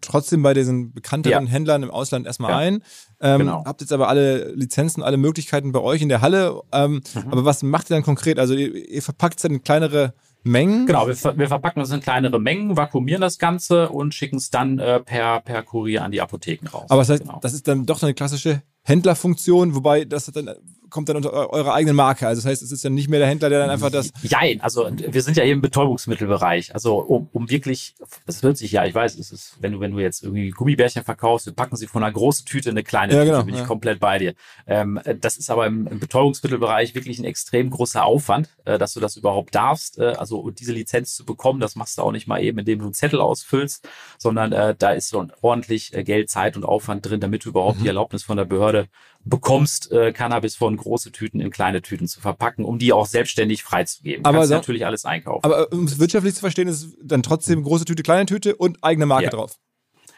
[0.00, 1.50] trotzdem bei diesen bekannteren Ja.
[1.52, 2.56] Händlern im Ausland erstmal Ja.
[2.58, 2.82] ein.
[3.20, 3.64] Ähm, Genau.
[3.64, 6.60] Habt jetzt aber alle Lizenzen, alle Möglichkeiten bei euch in der Halle.
[6.72, 7.32] Ähm, Mhm.
[7.32, 8.38] Aber was macht ihr dann konkret?
[8.38, 10.86] Also ihr, ihr verpackt es dann in kleinere Mengen?
[10.86, 14.48] Genau, wir, ver wir verpacken das in kleinere Mengen, vakuumieren das Ganze und schicken es
[14.50, 16.86] dann äh, per, per Kurier an die Apotheken raus.
[16.88, 17.38] Aber das heißt, Genau.
[17.42, 20.50] das ist dann doch eine klassische Händlerfunktion, wobei das dann
[20.90, 22.26] kommt dann unter eu- eurer eigenen Marke.
[22.26, 24.10] Also das heißt, es ist dann nicht mehr der Händler, der dann einfach das.
[24.22, 26.74] Jein, also wir sind ja hier im Betäubungsmittelbereich.
[26.74, 27.94] Also um, um wirklich,
[28.26, 31.04] das hört sich ja, ich weiß, es ist, wenn du, wenn du jetzt irgendwie Gummibärchen
[31.04, 33.54] verkaufst, wir packen sie von einer großen Tüte in eine kleine Ja, Tüte, genau, bin
[33.54, 33.62] ja.
[33.62, 34.34] ich komplett bei dir.
[34.66, 39.00] Ähm, das ist aber im, im Betäubungsmittelbereich wirklich ein extrem großer Aufwand, äh, dass du
[39.00, 39.98] das überhaupt darfst.
[39.98, 42.84] Äh, also diese Lizenz zu bekommen, das machst du auch nicht mal eben, indem du
[42.86, 43.88] einen Zettel ausfüllst,
[44.18, 47.78] sondern äh, da ist so ordentlich äh, Geld, Zeit und Aufwand drin, damit du überhaupt
[47.78, 47.82] Mhm.
[47.82, 48.86] die Erlaubnis von der Behörde
[49.24, 53.62] bekommst, äh, Cannabis von große Tüten in kleine Tüten zu verpacken, um die auch selbstständig
[53.62, 54.24] freizugeben.
[54.24, 55.44] Aber Kannst so- natürlich alles einkaufen.
[55.44, 58.82] Aber um es wirtschaftlich zu verstehen, ist es dann trotzdem große Tüte, kleine Tüte und
[58.82, 59.30] eigene Marke Ja.
[59.30, 59.56] drauf.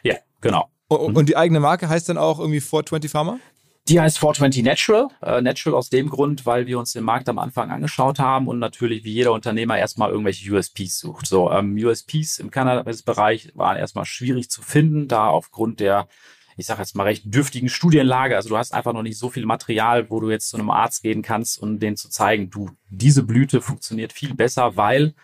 [0.02, 0.70] ja, genau.
[0.88, 1.16] Und, Mhm.
[1.16, 3.38] und die eigene Marke heißt dann auch irgendwie 420 Pharma?
[3.88, 5.08] Die heißt 420 Natural.
[5.22, 8.60] Äh, Natural aus dem Grund, weil wir uns den Markt am Anfang angeschaut haben und
[8.60, 11.26] natürlich wie jeder Unternehmer erstmal irgendwelche USPs sucht.
[11.26, 16.06] So, ähm, USPs im Cannabis-Bereich waren erstmal schwierig zu finden, da aufgrund der
[16.57, 18.36] ich sage jetzt mal recht dürftigen Studienlage.
[18.36, 21.03] Also du hast einfach noch nicht so viel Material, wo du jetzt zu einem Arzt
[21.03, 25.14] gehen kannst und denen zu zeigen, du, diese Blüte funktioniert viel besser, weil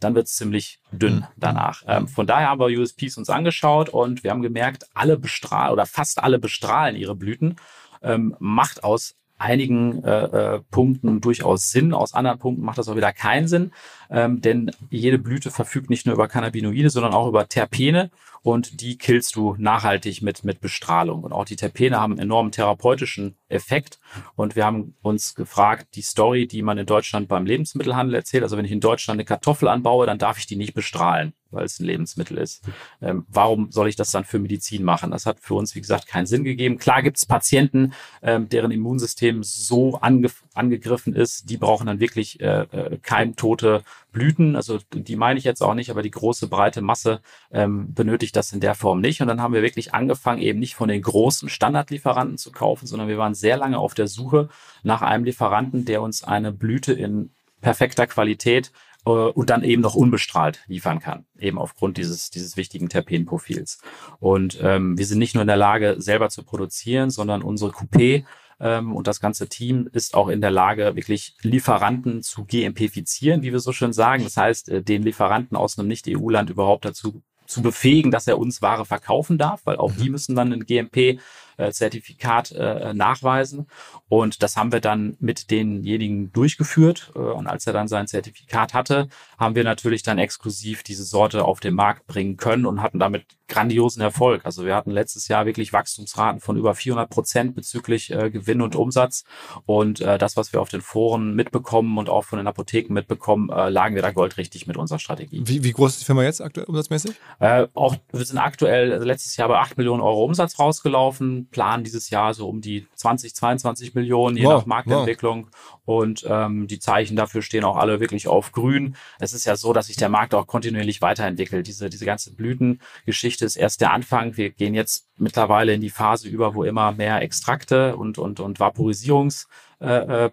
[0.00, 1.24] dann wird es ziemlich dünn mhm.
[1.36, 1.82] danach.
[1.86, 5.86] Ähm, von daher haben wir USPs uns angeschaut und wir haben gemerkt, alle bestrahlen oder
[5.86, 7.56] fast alle bestrahlen ihre Blüten
[8.02, 10.24] ähm, macht aus einigen äh,
[10.56, 13.72] äh, Punkten durchaus Sinn, aus anderen Punkten macht das auch wieder keinen Sinn,
[14.10, 18.10] ähm, denn jede Blüte verfügt nicht nur über Cannabinoide, sondern auch über Terpene
[18.42, 21.22] und die killst du nachhaltig mit, mit Bestrahlung.
[21.22, 23.98] Und auch die Terpene haben einen enormen therapeutischen Effekt.
[24.36, 28.56] Und wir haben uns gefragt, die Story, die man in Deutschland beim Lebensmittelhandel erzählt, also
[28.56, 31.80] wenn ich in Deutschland eine Kartoffel anbaue, dann darf ich die nicht bestrahlen, weil es
[31.80, 32.62] ein Lebensmittel ist.
[33.02, 35.10] Ähm, warum soll ich das dann für Medizin machen?
[35.10, 36.78] Das hat für uns, wie gesagt, keinen Sinn gegeben.
[36.78, 37.92] Klar gibt es Patienten,
[38.22, 43.82] ähm, deren Immunsystem so ange angegriffen ist, die brauchen dann wirklich äh, äh, keimtote
[44.12, 44.56] Blüten.
[44.56, 48.52] Also die meine ich jetzt auch nicht, aber die große breite Masse ähm, benötigt das
[48.52, 49.22] in der Form nicht.
[49.22, 53.08] Und dann haben wir wirklich angefangen, eben nicht von den großen Standardlieferanten zu kaufen, sondern
[53.08, 54.48] wir waren sehr lange auf der Suche
[54.82, 57.30] nach einem Lieferanten, der uns eine Blüte in
[57.60, 58.72] perfekter Qualität
[59.06, 63.80] äh, und dann eben noch unbestrahlt liefern kann, eben aufgrund dieses, dieses wichtigen Terpenprofils.
[64.20, 68.24] Und ähm, wir sind nicht nur in der Lage, selber zu produzieren, sondern unsere Coupé
[68.60, 73.52] ähm, und das ganze Team ist auch in der Lage, wirklich Lieferanten zu GMPifizieren, wie
[73.52, 74.24] wir so schön sagen.
[74.24, 78.60] Das heißt, äh, den Lieferanten aus einem Nicht-EU-Land überhaupt dazu zu befähigen, dass er uns
[78.60, 80.12] Ware verkaufen darf, weil auch die mhm.
[80.12, 81.18] müssen dann ein GMP
[81.56, 83.66] äh, äh, nachweisen.
[84.08, 87.12] Und das haben wir dann mit denjenigen durchgeführt.
[87.14, 91.44] Äh, und als er dann sein Zertifikat hatte, haben wir natürlich dann exklusiv diese Sorte
[91.44, 94.44] auf den Markt bringen können und hatten damit grandiosen Erfolg.
[94.44, 98.76] Also wir hatten letztes Jahr wirklich Wachstumsraten von über 400 Prozent bezüglich äh, Gewinn und
[98.76, 99.24] Umsatz.
[99.66, 103.50] Und äh, das, was wir auf den Foren mitbekommen und auch von den Apotheken mitbekommen,
[103.50, 105.42] äh, lagen wir da goldrichtig mit unserer Strategie.
[105.44, 107.12] Wie, wie groß ist die Firma jetzt aktuell umsatzmäßig?
[107.40, 111.84] Äh, auch wir sind aktuell also letztes Jahr bei 8 Millionen Euro Umsatz rausgelaufen planen
[111.84, 115.46] dieses Jahr so um die 20, 22 Millionen, je wow, nach Marktentwicklung.
[115.46, 115.78] Wow.
[115.84, 118.96] Und ähm, die Zeichen dafür stehen auch alle wirklich auf grün.
[119.18, 121.66] Es ist ja so, dass sich der Markt auch kontinuierlich weiterentwickelt.
[121.66, 124.36] Diese, diese ganze Blütengeschichte ist erst der Anfang.
[124.36, 128.60] Wir gehen jetzt mittlerweile in die Phase über, wo immer mehr Extrakte und, und, und
[128.60, 129.48] Vaporisierungs
[129.80, 130.30] äh, äh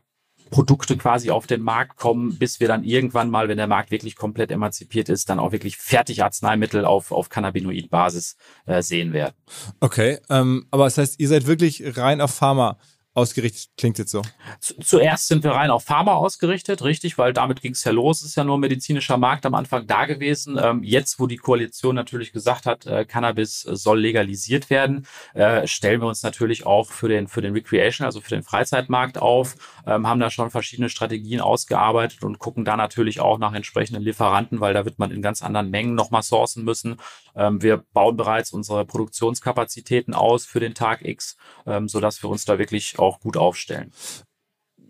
[0.52, 4.52] quasi auf den Markt kommen, bis wir dann irgendwann mal, wenn der Markt wirklich komplett
[4.52, 9.34] emanzipiert ist, dann auch wirklich fertig Arzneimittel auf, auf Cannabinoid-Basis äh, sehen werden.
[9.80, 12.78] Okay, ähm, aber das heißt, ihr seid wirklich rein auf Pharma
[13.16, 14.22] ausgerichtet, klingt jetzt so.
[14.60, 18.22] Zuerst sind wir rein auf Pharma ausgerichtet, richtig, weil damit ging es ja los.
[18.22, 20.60] Ist ja nur medizinischer Markt am Anfang da gewesen.
[20.62, 26.02] Ähm, jetzt, wo die Koalition natürlich gesagt hat, äh, Cannabis soll legalisiert werden, äh, stellen
[26.02, 29.56] wir uns natürlich auch für den, für den Recreation, also für den Freizeitmarkt auf,
[29.88, 34.60] ähm, haben da schon verschiedene Strategien ausgearbeitet und gucken da natürlich auch nach entsprechenden Lieferanten,
[34.60, 36.98] weil da wird man in ganz anderen Mengen nochmal sourcen müssen.
[37.36, 42.44] Ähm, wir bauen bereits unsere Produktionskapazitäten aus für den Tag X, ähm, sodass wir uns
[42.44, 43.92] da wirklich auch gut aufstellen.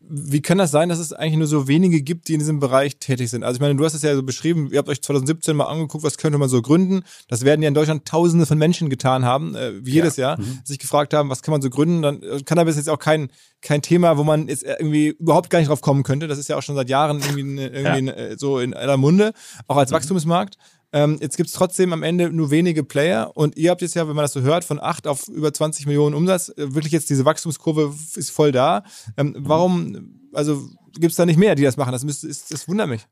[0.08, 2.98] Wie kann das sein, dass es eigentlich nur so wenige gibt, die in diesem Bereich
[2.98, 3.44] tätig sind?
[3.44, 6.04] Also ich meine, du hast es ja so beschrieben, ihr habt euch 2017 mal angeguckt,
[6.04, 7.02] was könnte man so gründen.
[7.28, 10.30] Das werden ja in Deutschland Tausende von Menschen getan haben, äh, wie jedes ja.
[10.30, 10.60] Jahr, mhm.
[10.64, 12.04] sich gefragt haben, was kann man so gründen.
[12.04, 13.30] Dann äh, Cannabis ist jetzt auch kein,
[13.62, 16.28] kein Thema, wo man jetzt irgendwie überhaupt gar nicht drauf kommen könnte.
[16.28, 18.14] Das ist ja auch schon seit Jahren irgendwie, irgendwie ja.
[18.14, 19.34] Äh, so in aller Munde,
[19.68, 19.96] auch als mhm.
[19.96, 20.58] Wachstumsmarkt.
[20.96, 24.08] Ähm, jetzt gibt es trotzdem am Ende nur wenige Player und ihr habt jetzt ja,
[24.08, 27.10] wenn man das so hört, von 8 auf über 20 Millionen Umsatz, äh, wirklich jetzt
[27.10, 28.86] diese Wachstumskurve ist voll da.
[29.18, 31.92] Ähm, warum, also gibt es da nicht mehr, die das machen?
[31.92, 33.06] Das, müsste, ist, das wundert mich.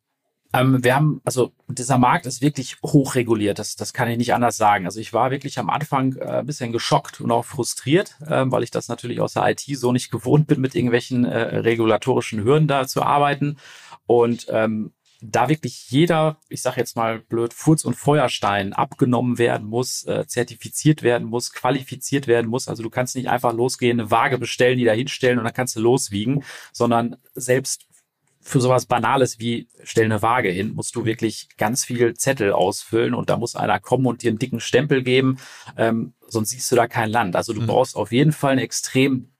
[0.53, 4.55] Ähm, wir haben, also dieser Markt ist wirklich hochreguliert, das, das kann ich nicht anders
[4.55, 4.85] sagen.
[4.85, 8.63] Also ich war wirklich am Anfang äh, ein bisschen geschockt und auch frustriert, äh, weil
[8.63, 12.69] ich das natürlich aus der IT so nicht gewohnt bin, mit irgendwelchen äh, regulatorischen Hürden
[12.69, 13.57] da zu arbeiten.
[14.05, 14.93] Und ähm,
[15.25, 20.27] da wirklich jeder, ich sage jetzt mal blöd, Furz und Feuerstein abgenommen werden muss, äh,
[20.27, 22.67] zertifiziert werden muss, qualifiziert werden muss.
[22.67, 25.77] Also du kannst nicht einfach losgehen, eine Waage bestellen, die da hinstellen und dann kannst
[25.77, 26.43] du loswiegen,
[26.73, 27.87] sondern selbst
[28.41, 33.13] für sowas Banales wie stell eine Waage hin, musst du wirklich ganz viel Zettel ausfüllen
[33.13, 35.37] und da muss einer kommen und dir einen dicken Stempel geben,
[35.77, 37.37] ähm, sonst siehst du da kein Land.
[37.37, 37.67] Also du mhm.
[37.67, 39.32] brauchst auf jeden Fall eine extrem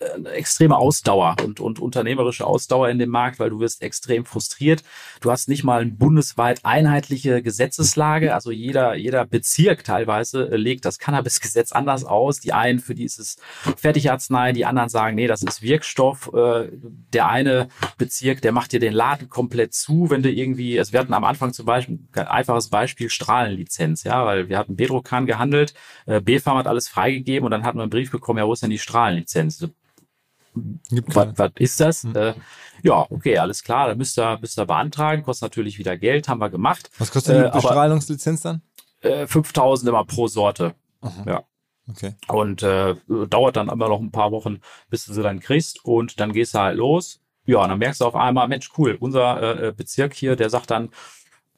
[0.00, 4.82] eine extreme Ausdauer und, und unternehmerische Ausdauer in dem Markt, weil du wirst extrem frustriert.
[5.20, 8.34] Du hast nicht mal eine bundesweit einheitliche Gesetzeslage.
[8.34, 12.40] Also jeder, jeder Bezirk teilweise äh, legt das Cannabisgesetz anders aus.
[12.40, 13.36] Die einen, für die ist es
[13.76, 16.30] Fertigarznei, die anderen sagen, nee, das ist Wirkstoff.
[16.32, 16.68] Äh,
[17.12, 21.00] der eine Bezirk, der macht dir den Laden komplett zu, wenn du irgendwie, also wir
[21.00, 25.74] hatten am Anfang zum Beispiel ein einfaches Beispiel Strahlenlizenz, ja, weil wir hatten Bedrocan gehandelt,
[26.06, 28.62] äh, BFAM hat alles freigegeben und dann hatten wir einen Brief bekommen, ja, wo ist
[28.62, 29.68] denn die Strahlenlizenz?
[30.54, 32.04] Was, ist das?
[32.04, 32.16] Mhm.
[32.16, 32.34] Äh,
[32.82, 36.40] ja, okay, alles klar, dann müsst ihr, müsst ihr beantragen, kostet natürlich wieder Geld, haben
[36.40, 36.90] wir gemacht.
[36.98, 38.62] Was kostet die äh, Bestrahlungslizenz dann?
[39.00, 40.74] Äh, 5000 immer pro Sorte.
[41.00, 41.24] Aha.
[41.26, 41.44] Ja.
[41.90, 42.14] Okay.
[42.28, 42.96] Und äh,
[43.28, 46.54] dauert dann immer noch ein paar Wochen, bis du sie dann kriegst und dann gehst
[46.54, 47.20] du halt los.
[47.46, 50.50] Ja, und dann merkst du auf einmal, Mensch, cool, unser äh, äh Bezirk hier, der
[50.50, 50.90] sagt dann,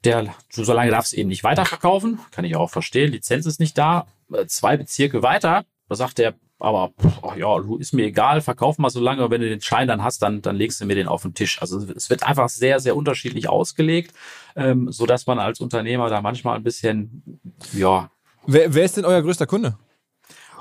[0.05, 3.77] der, so lange darfst du eben nicht weiterverkaufen, kann ich auch verstehen, Lizenz ist nicht
[3.77, 4.07] da.
[4.33, 6.93] Äh, zwei Bezirke weiter, da sagt der, aber
[7.23, 10.03] ach ja, du ist mir egal, verkauf mal so lange, wenn du den Schein dann
[10.03, 11.61] hast, dann, dann legst du mir den auf den Tisch.
[11.61, 14.13] Also es wird einfach sehr, sehr unterschiedlich ausgelegt,
[14.55, 17.41] ähm, so dass man als Unternehmer da manchmal ein bisschen,
[17.73, 18.11] ja.
[18.45, 19.77] Wer, wer ist denn euer größter Kunde?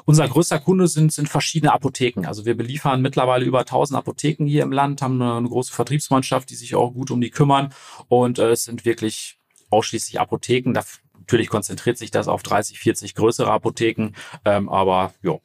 [0.05, 2.27] Unser größter Kunde sind, sind verschiedene Apotheken.
[2.27, 6.51] Also wir beliefern mittlerweile über 1000 Apotheken hier im Land, haben eine, eine große Vertriebsmannschaft,
[6.51, 7.73] die sich auch gut um die kümmern.
[8.09, 9.39] Und äh, es sind wirklich
[9.71, 10.73] ausschließlich Apotheken.
[10.73, 10.83] Da,
[11.31, 14.13] natürlich konzentriert sich das auf 30, 40 größere Apotheken.
[14.45, 15.39] Ähm, aber ja.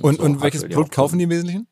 [0.00, 1.66] Und, so und welches Produkt kaufen die im Wesentlichen?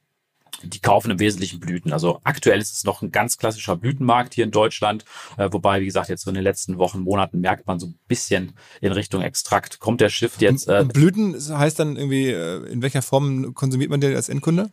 [0.63, 1.91] die kaufen im Wesentlichen Blüten.
[1.93, 5.07] Also aktuell ist es noch ein ganz klassischer Blütenmarkt hier in Deutschland,
[5.39, 7.99] äh, wobei, wie gesagt, jetzt so in den letzten Wochen, Monaten merkt man so ein
[8.09, 8.53] bisschen
[8.83, 9.79] in Richtung Extrakt.
[9.79, 10.69] Kommt der Shift jetzt.
[10.69, 14.71] Äh, Blüten heißt dann irgendwie, äh, in welcher Form konsumiert man den als Endkunde?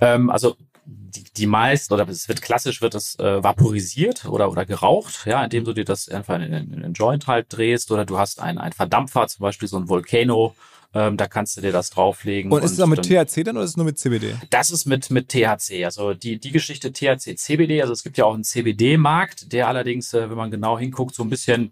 [0.00, 4.66] Ähm, also die, die meisten, oder es wird klassisch, wird es äh, vaporisiert oder, oder
[4.66, 8.04] geraucht, ja, indem du dir das einfach in, in, in einen Joint halt drehst oder
[8.04, 10.54] du hast einen, einen Verdampfer, zum Beispiel so ein Volcano,
[10.92, 12.50] ähm, da kannst du dir das drauflegen.
[12.50, 14.34] Und ist es auch mit dann, THC dann oder ist es nur mit CBD?
[14.50, 15.84] Das ist mit, mit THC.
[15.84, 20.12] Also die, die Geschichte THC, CBD, also es gibt ja auch einen CBD-Markt, der allerdings,
[20.14, 21.70] äh, wenn man genau hinguckt, so ein bisschen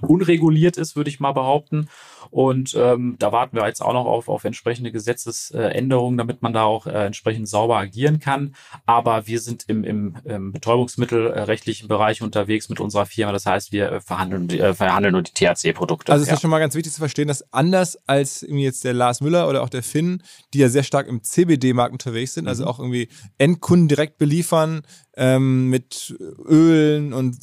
[0.00, 1.88] unreguliert ist, würde ich mal behaupten.
[2.30, 6.64] Und ähm, da warten wir jetzt auch noch auf, auf entsprechende Gesetzesänderungen, damit man da
[6.64, 8.54] auch äh, entsprechend sauber agieren kann.
[8.86, 13.32] Aber wir sind im, im, im betäubungsmittelrechtlichen Bereich unterwegs mit unserer Firma.
[13.32, 16.12] Das heißt, wir äh, verhandeln, äh, verhandeln nur die THC-Produkte.
[16.12, 16.40] Also es ist ja.
[16.40, 19.62] schon mal ganz wichtig zu verstehen, dass anders als irgendwie jetzt der Lars Müller oder
[19.62, 20.22] auch der Finn,
[20.54, 22.68] die ja sehr stark im CBD-Markt unterwegs sind, also mhm.
[22.68, 23.08] auch irgendwie
[23.38, 24.82] Endkunden direkt beliefern,
[25.16, 26.16] ähm, mit
[26.46, 27.38] Ölen und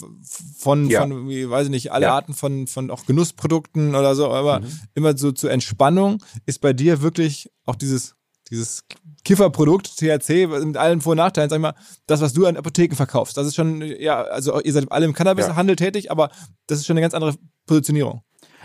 [0.57, 1.01] von, ja.
[1.01, 2.13] von wie, weiß ich nicht, alle ja.
[2.13, 4.76] Arten von, von auch Genussprodukten oder so, aber mhm.
[4.93, 8.15] Immer so zur Entspannung ist bei dir wirklich auch dieses,
[8.49, 8.83] dieses
[9.23, 11.75] Kifferprodukt, THC, mit allen Vor- und Nachteilen, sag ich mal,
[12.05, 13.35] das, was du an Apotheken verkaufst.
[13.37, 15.85] Das ist schon, ja, also ihr seid alle im Cannabishandel ja.
[15.85, 16.29] tätig, aber
[16.67, 18.21] das ist schon eine ganz andere Positionierung.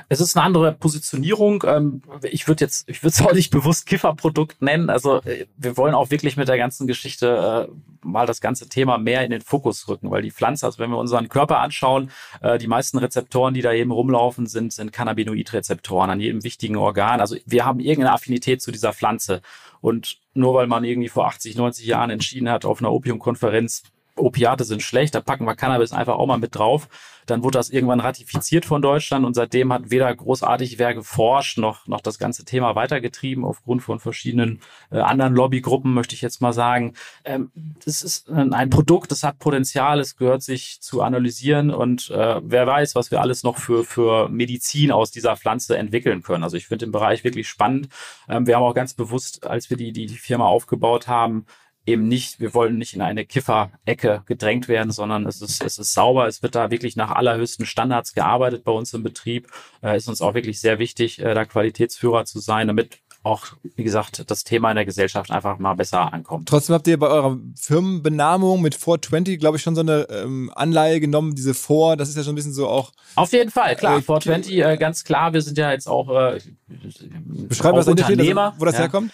[0.09, 1.65] Es ist eine andere Positionierung.
[1.67, 4.91] Ähm, ich würde jetzt, ich würde es auch nicht bewusst Kifferprodukt nennen.
[4.91, 8.99] Also äh, wir wollen auch wirklich mit der ganzen Geschichte äh, mal das ganze Thema
[8.99, 12.59] mehr in den Fokus rücken, weil die Pflanze, also wenn wir unseren Körper anschauen, äh,
[12.59, 17.21] die meisten Rezeptoren, die da eben rumlaufen, sind, sind Cannabinoidrezeptoren an jedem wichtigen Organ.
[17.21, 19.43] Also wir haben irgendeine Affinität zu dieser Pflanze.
[19.81, 23.83] Und nur weil man irgendwie vor 80, 90 Jahren entschieden hat, auf einer Opiumkonferenz,
[24.17, 26.89] Opiate sind schlecht, da packen wir Cannabis einfach auch mal mit drauf.
[27.27, 31.87] Dann wurde das irgendwann ratifiziert von Deutschland und seitdem hat weder großartig wer geforscht noch,
[31.87, 34.61] noch das ganze Thema weitergetrieben aufgrund von verschiedenen
[34.91, 36.95] äh, anderen Lobbygruppen, möchte ich jetzt mal sagen.
[37.25, 37.53] Ähm,
[37.85, 42.67] das ist ein Produkt, das hat Potenzial, es gehört sich zu analysieren und äh, wer
[42.67, 46.43] weiß, was wir alles noch für, für Medizin aus dieser Pflanze entwickeln können.
[46.43, 47.89] Also ich finde den Bereich wirklich spannend.
[48.29, 51.47] Ähm, wir haben auch ganz bewusst, als wir die, die, die Firma aufgebaut haben,
[51.87, 55.93] eben nicht, wir wollen nicht in eine Kiffer-Ecke gedrängt werden, sondern es ist, es ist
[55.93, 59.49] sauber, es wird da wirklich nach allerhöchsten Standards gearbeitet bei uns im Betrieb.
[59.83, 63.85] Äh, ist uns auch wirklich sehr wichtig, äh, da Qualitätsführer zu sein, damit auch, wie
[63.85, 66.49] gesagt, das Thema in der Gesellschaft einfach mal besser ankommt.
[66.49, 70.99] Trotzdem habt ihr bei eurer Firmenbenamung mit 420, glaube ich, schon so eine ähm, Anleihe
[70.99, 72.91] genommen, diese 4, das ist ja schon ein bisschen so auch.
[73.15, 76.41] Auf jeden Fall, klar, äh, 420, äh, ganz klar, wir sind ja jetzt auch äh,
[77.49, 78.81] Beschreib was Unternehmer, wo das ja.
[78.81, 79.13] herkommt.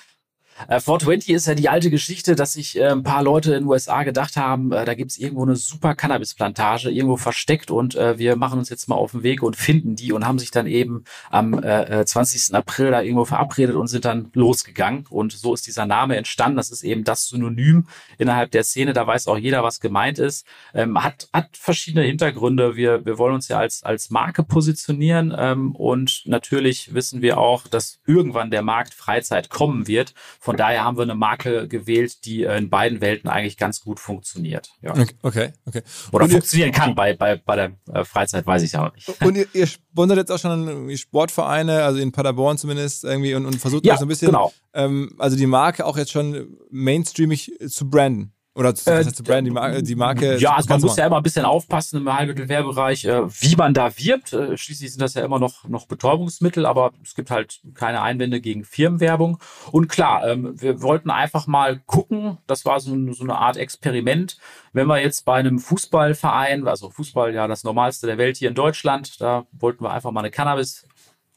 [0.66, 3.68] Äh, 420 ist ja die alte Geschichte, dass sich äh, ein paar Leute in den
[3.68, 8.36] USA gedacht haben, äh, da gibt's irgendwo eine super Cannabisplantage, irgendwo versteckt und äh, wir
[8.36, 11.04] machen uns jetzt mal auf den Weg und finden die und haben sich dann eben
[11.30, 12.52] am äh, 20.
[12.52, 15.06] Äh, April da irgendwo verabredet und sind dann losgegangen.
[15.10, 16.56] Und so ist dieser Name entstanden.
[16.56, 17.86] Das ist eben das Synonym
[18.18, 18.92] innerhalb der Szene.
[18.92, 20.46] Da weiß auch jeder, was gemeint ist.
[20.74, 22.76] Ähm, hat, hat verschiedene Hintergründe.
[22.76, 27.66] Wir, wir wollen uns ja als, als Marke positionieren ähm, und natürlich wissen wir auch,
[27.68, 30.14] dass irgendwann der Markt Freizeit kommen wird.
[30.48, 34.00] Von daher haben wir eine Marke gewählt, die äh, in beiden Welten eigentlich ganz gut
[34.00, 34.70] funktioniert.
[34.80, 34.94] Ja.
[35.20, 35.82] Okay, okay.
[36.10, 39.10] Oder und funktionieren kann bei, bei, bei der äh, Freizeit, weiß ich ja nicht.
[39.20, 43.56] Und ihr, ihr sponsert jetzt auch schon Sportvereine, also in Paderborn zumindest irgendwie und, und
[43.56, 44.50] versucht ja, auch so ein bisschen, genau.
[44.72, 48.32] ähm, also die Marke auch jetzt schon mainstreamig zu branden.
[48.58, 50.36] Oder zu, äh, zu branden, die, Marke, die Marke.
[50.38, 53.96] Ja, also man muss ja immer ein bisschen aufpassen im Heilmittelwehrbereich, äh, wie man da
[53.96, 54.32] wirbt.
[54.32, 58.40] Äh, schließlich sind das ja immer noch, noch Betäubungsmittel, aber es gibt halt keine Einwände
[58.40, 59.38] gegen Firmenwerbung.
[59.70, 64.38] Und klar, ähm, wir wollten einfach mal gucken, das war so, so eine Art Experiment.
[64.72, 68.56] Wenn wir jetzt bei einem Fußballverein, also Fußball ja das normalste der Welt hier in
[68.56, 70.84] Deutschland, da wollten wir einfach mal eine Cannabis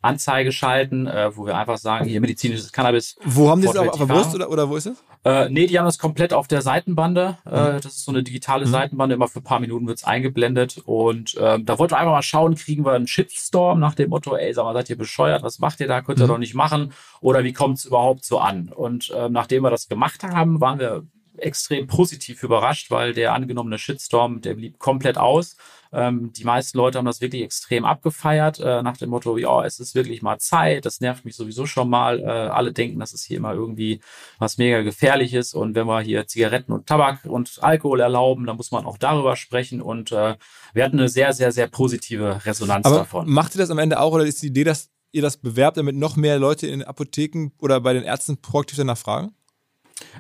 [0.02, 3.16] Anzeige schalten, äh, wo wir einfach sagen, hier medizinisches Cannabis.
[3.24, 5.04] Wo haben die es auf, der Brust oder, oder wo ist es?
[5.24, 7.38] Äh, nee, die haben das komplett auf der Seitenbande.
[7.46, 7.82] Äh, Mhm.
[7.82, 10.80] das ist so eine digitale Seitenbande, immer für ein paar Minuten wird's eingeblendet.
[10.86, 14.36] Und ähm, da wollten wir einfach mal schauen, kriegen wir einen Shitstorm nach dem Motto,
[14.36, 16.30] ey, sag mal, seid ihr bescheuert, was macht ihr da, könnt ihr Mhm.
[16.30, 16.94] doch nicht machen?
[17.20, 18.70] Oder wie kommt's überhaupt so an?
[18.76, 21.04] Und ähm, nachdem wir das gemacht haben, waren wir
[21.38, 25.56] extrem positiv überrascht, weil der angenommene Shitstorm, der blieb komplett aus.
[25.94, 29.80] Ähm, die meisten Leute haben das wirklich extrem abgefeiert, äh, nach dem Motto, ja, es
[29.80, 32.20] ist wirklich mal Zeit, das nervt mich sowieso schon mal.
[32.20, 34.02] Äh, alle denken, dass es hier immer irgendwie
[34.40, 38.72] was mega gefährliches und wenn wir hier Zigaretten und Tabak und Alkohol erlauben, dann muss
[38.72, 40.36] man auch darüber sprechen und äh,
[40.74, 43.30] wir hatten eine sehr, sehr, sehr positive Resonanz Aber davon.
[43.30, 45.96] macht ihr das am Ende auch oder ist die Idee, dass ihr das bewerbt, damit
[45.96, 49.34] noch mehr Leute in den Apotheken oder bei den Ärzten proaktiv danach fragen?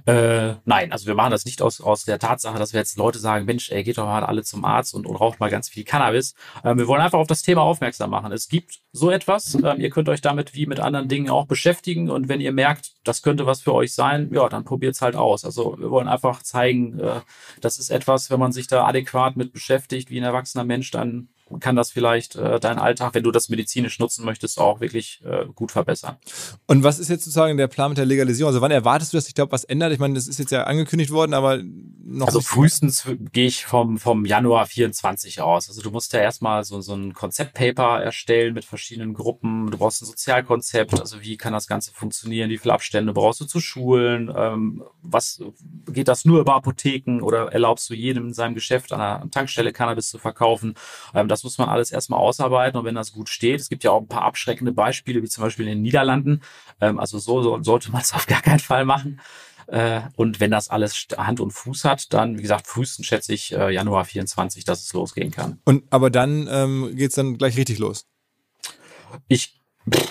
[0.05, 3.19] Äh, nein, also wir machen das nicht aus, aus der Tatsache, dass wir jetzt Leute
[3.19, 5.83] sagen, Mensch, ey, geht doch mal alle zum Arzt und, und raucht mal ganz viel
[5.83, 6.33] Cannabis.
[6.63, 8.31] Ähm, wir wollen einfach auf das Thema aufmerksam machen.
[8.31, 9.55] Es gibt so etwas.
[9.55, 12.91] Ähm, ihr könnt euch damit wie mit anderen Dingen auch beschäftigen und wenn ihr merkt,
[13.03, 15.45] das könnte was für euch sein, ja, dann probiert's halt aus.
[15.45, 17.21] Also wir wollen einfach zeigen, äh,
[17.61, 21.29] das ist etwas, wenn man sich da adäquat mit beschäftigt, wie ein erwachsener Mensch, dann
[21.59, 25.45] kann das vielleicht äh, deinen Alltag, wenn du das medizinisch nutzen möchtest, auch wirklich äh,
[25.53, 26.17] gut verbessern.
[26.67, 28.49] Und was ist jetzt sozusagen der Plan mit der Legalisierung?
[28.49, 29.91] Also wann erwartest du, dass sich da was ändert?
[29.91, 31.61] Ich meine, das ist jetzt ja angekündigt worden, aber
[32.03, 35.69] noch Also frühestens gehe ich vom, vom Januar 24 aus.
[35.69, 39.71] Also du musst ja erstmal so, so ein Konzeptpaper erstellen mit verschiedenen Gruppen.
[39.71, 40.99] Du brauchst ein Sozialkonzept.
[40.99, 42.49] Also wie kann das Ganze funktionieren?
[42.49, 44.31] Wie viele Abstände brauchst du zu Schulen?
[44.35, 45.41] Ähm, was
[45.87, 49.73] geht das nur über Apotheken oder erlaubst du jedem in seinem Geschäft an einer Tankstelle
[49.73, 50.75] Cannabis zu verkaufen?
[51.13, 53.91] Ähm, das muss man alles erstmal ausarbeiten und wenn das gut steht, es gibt ja
[53.91, 56.41] auch ein paar abschreckende Beispiele, wie zum Beispiel in den Niederlanden.
[56.79, 59.19] Ähm, also so, so sollte man es auf gar keinen Fall machen.
[59.67, 63.53] Äh, und wenn das alles Hand und Fuß hat, dann, wie gesagt, frühestens schätze ich
[63.53, 65.59] äh, Januar 24, dass es losgehen kann.
[65.63, 68.05] Und aber dann ähm, geht's dann gleich richtig los.
[69.27, 69.60] Ich,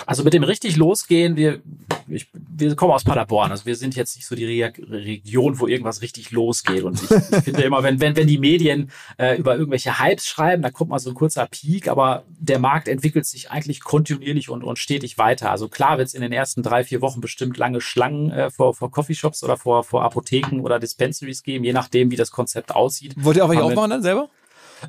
[0.07, 1.61] also mit dem richtig losgehen, wir,
[2.09, 5.67] ich, wir kommen aus Paderborn, also wir sind jetzt nicht so die Re Region, wo
[5.67, 6.83] irgendwas richtig losgeht.
[6.83, 10.63] Und ich, ich finde immer, wenn, wenn, wenn die Medien äh, über irgendwelche Hypes schreiben,
[10.63, 14.65] da kommt mal so ein kurzer Peak, aber der Markt entwickelt sich eigentlich kontinuierlich und,
[14.65, 15.51] und stetig weiter.
[15.51, 18.75] Also klar wird es in den ersten drei, vier Wochen bestimmt lange Schlangen äh, vor,
[18.75, 23.15] vor Coffeeshops oder vor, vor Apotheken oder Dispensaries geben, je nachdem, wie das Konzept aussieht.
[23.17, 24.29] Wollt ihr auch welche aufmachen dann selber?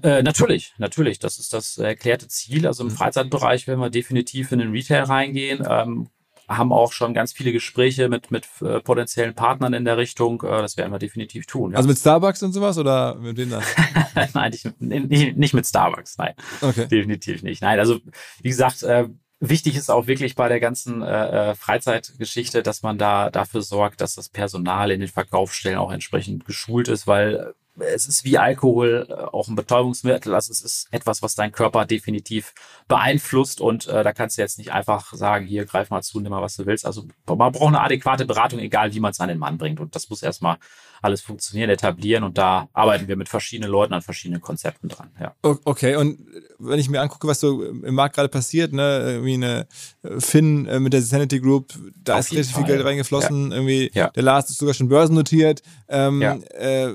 [0.03, 1.19] Äh, natürlich, natürlich.
[1.19, 2.67] Das ist das erklärte Ziel.
[2.67, 5.65] Also im Freizeitbereich werden wir definitiv in den Retail reingehen.
[5.67, 6.09] Ähm,
[6.57, 10.41] haben auch schon ganz viele Gespräche mit, mit äh, potenziellen Partnern in der Richtung.
[10.43, 11.71] Äh, das werden wir definitiv tun.
[11.71, 11.77] Ja.
[11.77, 13.63] Also mit Starbucks und sowas oder mit wem dann?
[14.33, 16.33] nein, nicht, nicht, mit Starbucks, nein.
[16.61, 16.87] Okay.
[16.87, 17.61] Definitiv nicht.
[17.61, 17.99] Nein, also
[18.41, 19.07] wie gesagt, äh,
[19.39, 24.01] wichtig ist auch wirklich bei der ganzen äh, äh, Freizeitgeschichte, dass man da dafür sorgt,
[24.01, 29.07] dass das Personal in den Verkaufsstellen auch entsprechend geschult ist, weil es ist wie Alkohol
[29.09, 30.33] äh, auch ein Betäubungsmittel.
[30.35, 32.53] Also es ist etwas, was dein Körper definitiv
[32.87, 36.31] beeinflusst und äh, da kannst du jetzt nicht einfach sagen, hier greif mal zu, nimm
[36.31, 36.85] mal, was du willst.
[36.85, 39.79] Also man braucht eine adäquate Beratung, egal wie man es an den Mann bringt.
[39.79, 40.57] Und das muss erstmal
[41.01, 45.09] alles funktionieren, etablieren und da arbeiten wir mit verschiedenen Leuten an verschiedenen Konzepten dran.
[45.19, 45.33] Ja.
[45.41, 46.19] Okay, und
[46.59, 49.67] wenn ich mir angucke, was so im Markt gerade passiert, ne, wie eine
[50.03, 52.73] äh, Finn äh, mit der Sanity Group, da Auf ist richtig viel Fall.
[52.75, 53.51] Geld reingeflossen.
[53.51, 54.09] Irgendwie, Ja.
[54.09, 55.63] der Lars ist sogar schon börsennotiert.
[55.89, 56.89] Ähm, äh,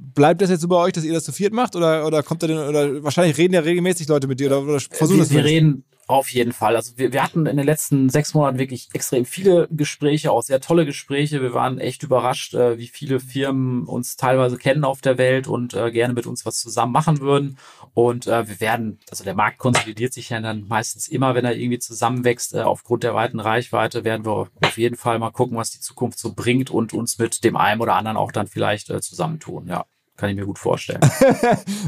[0.00, 1.76] bleibt das jetzt so bei euch, dass ihr das zu viert macht?
[1.76, 4.80] Oder, oder kommt da denn, oder wahrscheinlich reden ja regelmäßig Leute mit dir oder, oder
[4.80, 6.76] versuchen wir, das wir reden auf jeden Fall.
[6.76, 10.60] Also wir, wir hatten in den letzten sechs Monaten wirklich extrem viele Gespräche, auch sehr
[10.60, 11.40] tolle Gespräche.
[11.42, 15.74] Wir waren echt überrascht, äh, wie viele Firmen uns teilweise kennen auf der Welt und
[15.74, 17.58] äh, gerne mit uns was zusammen machen würden.
[17.94, 21.56] Und äh, wir werden, also der Markt konsolidiert sich ja dann meistens immer, wenn er
[21.56, 22.54] irgendwie zusammenwächst.
[22.54, 26.18] Äh, aufgrund der weiten Reichweite werden wir auf jeden Fall mal gucken, was die Zukunft
[26.18, 29.66] so bringt und uns mit dem einen oder anderen auch dann vielleicht äh, zusammentun.
[29.68, 29.86] Ja,
[30.20, 31.00] kann ich mir gut vorstellen.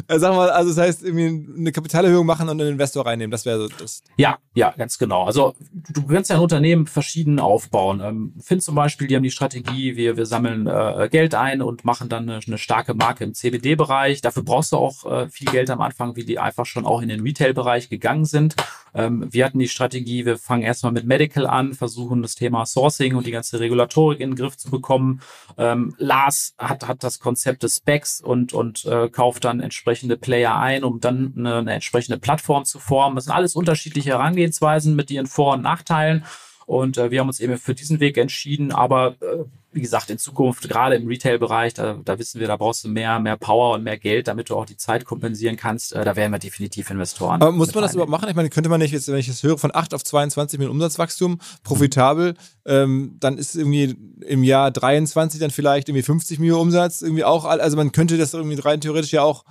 [0.09, 3.45] Äh, Sag mal, also das heißt, irgendwie eine Kapitalerhöhung machen und einen Investor reinnehmen, das
[3.45, 4.03] wäre so das.
[4.17, 5.25] Ja, ja, ganz genau.
[5.25, 8.01] Also du kannst ja ein Unternehmen verschieden aufbauen.
[8.01, 11.85] Ähm, Find zum Beispiel, die haben die Strategie, wir, wir sammeln äh, Geld ein und
[11.85, 14.21] machen dann eine, eine starke Marke im CBD-Bereich.
[14.23, 17.09] Dafür brauchst du auch äh, viel Geld am Anfang, wie die einfach schon auch in
[17.09, 18.57] den Retail-Bereich gegangen sind.
[18.95, 23.15] Ähm, wir hatten die Strategie, wir fangen erstmal mit Medical an, versuchen das Thema Sourcing
[23.15, 25.21] und die ganze Regulatorik in den Griff zu bekommen.
[25.57, 30.57] Ähm, Lars hat, hat das Konzept des Specs und, und äh, kauft dann entsprechende Player
[30.57, 33.17] ein, um dann eine, eine entsprechende Plattform zu formen.
[33.17, 36.25] Das sind alles unterschiedliche Herangehensweisen mit ihren Vor- und Nachteilen.
[36.67, 38.73] Und äh, wir haben uns eben für diesen Weg entschieden.
[38.73, 42.85] Aber äh, wie gesagt, in Zukunft, gerade im Retail-Bereich, da, da wissen wir, da brauchst
[42.85, 45.95] du mehr, mehr Power und mehr Geld, damit du auch die Zeit kompensieren kannst.
[45.95, 47.41] Äh, da werden wir definitiv Investoren.
[47.41, 48.29] Aber muss man das überhaupt machen?
[48.29, 50.69] Ich meine, könnte man nicht jetzt, wenn ich das höre, von 8 auf 22 mit
[50.69, 52.35] Umsatzwachstum, profitabel,
[52.67, 53.97] ähm, dann ist irgendwie
[54.27, 58.35] im Jahr 23 dann vielleicht irgendwie 50 Millionen Umsatz, irgendwie auch, also man könnte das
[58.35, 59.45] irgendwie rein theoretisch ja auch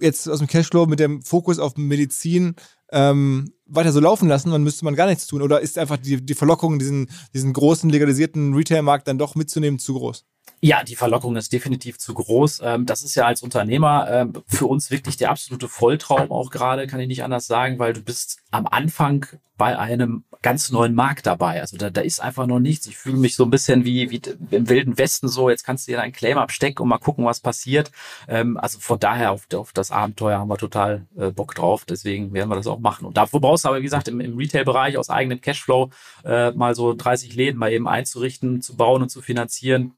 [0.00, 2.54] jetzt aus dem Cashflow mit dem Fokus auf Medizin
[2.92, 5.42] ähm, weiter so laufen lassen, dann müsste man gar nichts tun?
[5.42, 9.94] Oder ist einfach die, die Verlockung, diesen, diesen großen legalisierten Retail-Markt dann doch mitzunehmen, zu
[9.94, 10.24] groß?
[10.62, 12.60] Ja, die Verlockung ist definitiv zu groß.
[12.62, 16.86] Ähm, das ist ja als Unternehmer ähm, für uns wirklich der absolute Volltraum auch gerade,
[16.86, 19.26] kann ich nicht anders sagen, weil du bist am Anfang
[19.56, 21.60] bei einem ganz neuen Markt dabei.
[21.60, 22.86] Also da, da ist einfach noch nichts.
[22.86, 25.50] Ich fühle mich so ein bisschen wie, wie im Wilden Westen so.
[25.50, 27.90] Jetzt kannst du dir deinen Claim abstecken und mal gucken, was passiert.
[28.26, 31.84] Ähm, also von daher auf, auf das Abenteuer haben wir total äh, Bock drauf.
[31.84, 33.06] Deswegen werden wir das auch machen.
[33.06, 35.90] Und dafür brauchst du aber, wie gesagt, im, im Retail-Bereich aus eigenem Cashflow
[36.24, 39.94] äh, mal so 30 Läden mal eben einzurichten, zu bauen und zu finanzieren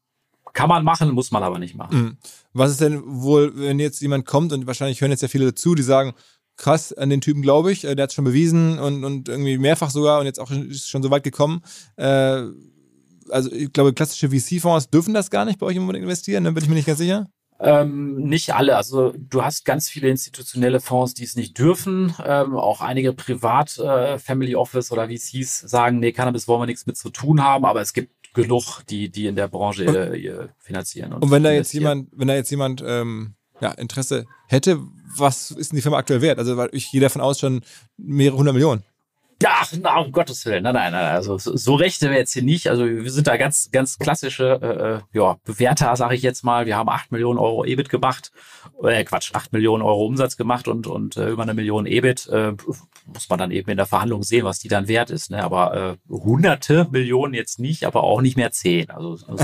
[0.53, 1.97] kann man machen, muss man aber nicht machen.
[1.97, 2.17] Mhm.
[2.53, 5.73] Was ist denn wohl, wenn jetzt jemand kommt und wahrscheinlich hören jetzt ja viele dazu,
[5.73, 6.13] die sagen,
[6.63, 9.57] krass, an den Typen glaube ich, äh, der hat es schon bewiesen und, und irgendwie
[9.57, 11.61] mehrfach sogar und jetzt auch ist schon so weit gekommen.
[11.97, 12.43] Äh,
[13.29, 16.63] also ich glaube, klassische VC-Fonds dürfen das gar nicht bei euch unbedingt investieren, dann bin
[16.63, 17.27] ich mir nicht ganz sicher.
[17.59, 18.75] Ähm, nicht alle.
[18.75, 22.13] Also du hast ganz viele institutionelle Fonds, die es nicht dürfen.
[22.25, 26.85] Ähm, auch einige Privat äh, Family Office oder VCs sagen, nee, Cannabis wollen wir nichts
[26.85, 31.13] mit zu tun haben, aber es gibt genug, die, die in der Branche äh, finanzieren.
[31.13, 34.79] Und, und wenn da jetzt jemand, wenn da jetzt jemand ähm, ja, Interesse hätte,
[35.17, 36.37] was ist denn die Firma aktuell wert?
[36.37, 37.61] Also weil ich gehe davon aus schon
[37.97, 38.83] mehrere hundert Millionen.
[39.81, 40.63] Na, um Gottes Willen.
[40.63, 41.15] Nein, nein, nein.
[41.15, 42.69] Also so, rechte wir jetzt hier nicht.
[42.69, 46.65] Also wir sind da ganz, ganz klassische äh, äh ja, Bewerter, sage ich jetzt mal.
[46.65, 48.31] Wir haben acht Millionen Euro EBIT gemacht.
[48.83, 52.27] Äh, Quatsch, acht Millionen Euro Umsatz gemacht und, und äh, über eine Million EBIT.
[52.27, 52.53] Äh,
[53.05, 55.31] muss man dann eben in der Verhandlung sehen, was die dann wert ist.
[55.31, 55.43] Ne?
[55.43, 58.89] Aber äh, hunderte Millionen jetzt nicht, aber auch nicht mehr zehn.
[58.89, 59.27] Also so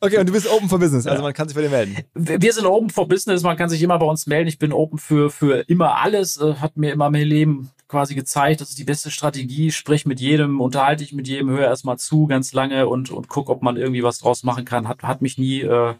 [0.00, 1.96] Okay, und du bist open for business, also man kann sich bei dir melden.
[2.14, 4.48] Wir sind open for business, man kann sich immer bei uns melden.
[4.48, 6.40] Ich bin open für, für immer alles.
[6.40, 10.20] Äh, hat mir immer mein Leben quasi gezeigt, das ist die beste Strategie, sprich mit
[10.20, 13.76] jedem, unterhalte ich mit jedem, höre erstmal zu ganz lange und, und guck, ob man
[13.76, 14.88] irgendwie was draus machen kann.
[14.88, 15.94] Hat, hat mich nie äh,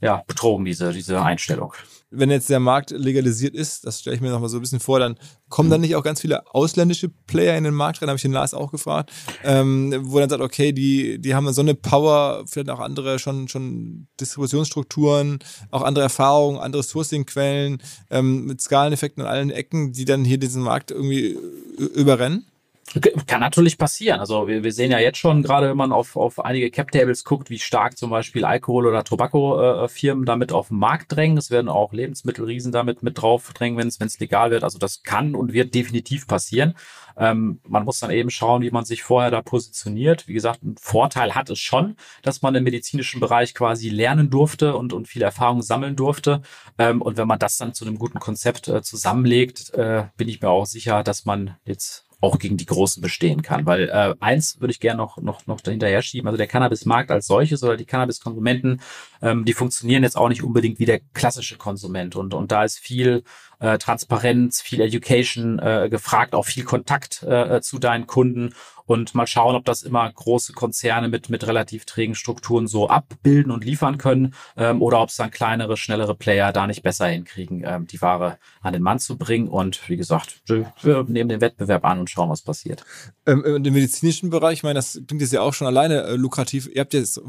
[0.00, 1.74] ja, betrogen, diese, diese Einstellung
[2.12, 4.80] wenn jetzt der Markt legalisiert ist, das stelle ich mir noch mal so ein bisschen
[4.80, 8.16] vor, dann kommen dann nicht auch ganz viele ausländische Player in den Markt rein, habe
[8.16, 9.10] ich den Lars auch gefragt,
[9.44, 13.48] ähm, wo dann sagt, okay, die, die haben so eine Power, vielleicht auch andere schon,
[13.48, 15.38] schon Distributionsstrukturen,
[15.70, 20.62] auch andere Erfahrungen, andere Sourcing-Quellen ähm, mit Skaleneffekten an allen Ecken, die dann hier diesen
[20.62, 21.38] Markt irgendwie
[21.94, 22.46] überrennen?
[23.26, 24.20] Kann natürlich passieren.
[24.20, 27.48] Also wir, wir sehen ja jetzt schon, gerade wenn man auf, auf einige Cap-Tables guckt,
[27.48, 31.38] wie stark zum Beispiel Alkohol- oder Tobacco-Firmen damit auf den Markt drängen.
[31.38, 34.64] Es werden auch Lebensmittelriesen damit mit drauf drängen, wenn es legal wird.
[34.64, 36.74] Also das kann und wird definitiv passieren.
[37.16, 40.28] Ähm, man muss dann eben schauen, wie man sich vorher da positioniert.
[40.28, 44.76] Wie gesagt, ein Vorteil hat es schon, dass man im medizinischen Bereich quasi lernen durfte
[44.76, 46.42] und, und viel Erfahrung sammeln durfte.
[46.78, 50.40] Ähm, und wenn man das dann zu einem guten Konzept äh, zusammenlegt, äh, bin ich
[50.40, 53.66] mir auch sicher, dass man jetzt auch gegen die Großen bestehen kann.
[53.66, 57.26] Weil äh, eins würde ich gerne noch, noch, noch dahinterher schieben, also der Cannabismarkt als
[57.26, 58.80] solches oder die Cannabiskonsumenten,
[59.20, 62.16] ähm, die funktionieren jetzt auch nicht unbedingt wie der klassische Konsument.
[62.16, 63.24] Und, und da ist viel
[63.62, 68.52] äh, Transparenz, viel Education äh, gefragt, auch viel Kontakt äh, zu deinen Kunden
[68.84, 73.52] und mal schauen, ob das immer große Konzerne mit, mit relativ trägen Strukturen so abbilden
[73.52, 77.62] und liefern können ähm, oder ob es dann kleinere, schnellere Player da nicht besser hinkriegen,
[77.64, 79.48] ähm, die Ware an den Mann zu bringen.
[79.48, 82.84] Und wie gesagt, wir nehmen den Wettbewerb an und schauen, was passiert.
[83.26, 86.68] Ähm, Im medizinischen Bereich, ich meine, das klingt jetzt ja auch schon alleine äh, lukrativ.
[86.72, 87.20] Ihr habt jetzt,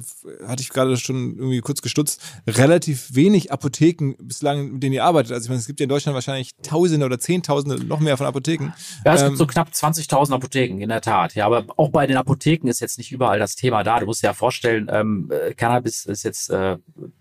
[0.48, 5.32] hatte ich gerade schon irgendwie kurz gestutzt, relativ wenig Apotheken bislang, mit denen ihr arbeitet.
[5.32, 8.26] Also ich meine, es gibt ja in Deutschland wahrscheinlich Tausende oder Zehntausende, noch mehr von
[8.26, 8.74] Apotheken.
[9.06, 11.36] Ja, es gibt ähm, so knapp 20.000 Apotheken, in der Tat.
[11.36, 14.00] Ja, aber auch bei den Apotheken ist jetzt nicht überall das Thema da.
[14.00, 16.78] Du musst dir ja vorstellen, ähm, äh, Cannabis ist jetzt, äh,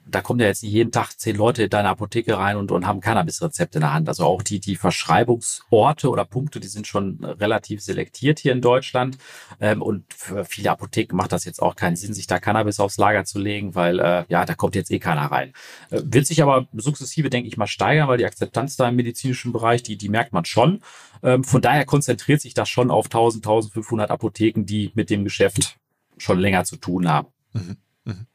[0.07, 2.86] da kommen ja jetzt nicht jeden Tag zehn Leute in deine Apotheke rein und, und
[2.86, 4.09] haben Cannabis-Rezept in der Hand.
[4.09, 9.18] Also auch die, die Verschreibungsorte oder Punkte, die sind schon relativ selektiert hier in Deutschland.
[9.61, 12.98] Ähm, und für viele Apotheken macht das jetzt auch keinen Sinn, sich da Cannabis aufs
[12.98, 15.53] Lager zu legen, weil äh, ja, da kommt jetzt eh keiner rein.
[15.90, 19.53] Äh, wird sich aber sukzessive, denke ich mal, steigern, weil die Akzeptanz da im medizinischen
[19.53, 20.80] Bereich, die, die merkt man schon.
[21.22, 25.78] Ähm, von daher konzentriert sich das schon auf 1000, 1500 Apotheken, die mit dem Geschäft
[26.18, 27.28] schon länger zu tun haben.
[27.53, 27.76] Mhm.
[28.05, 28.26] Mhm.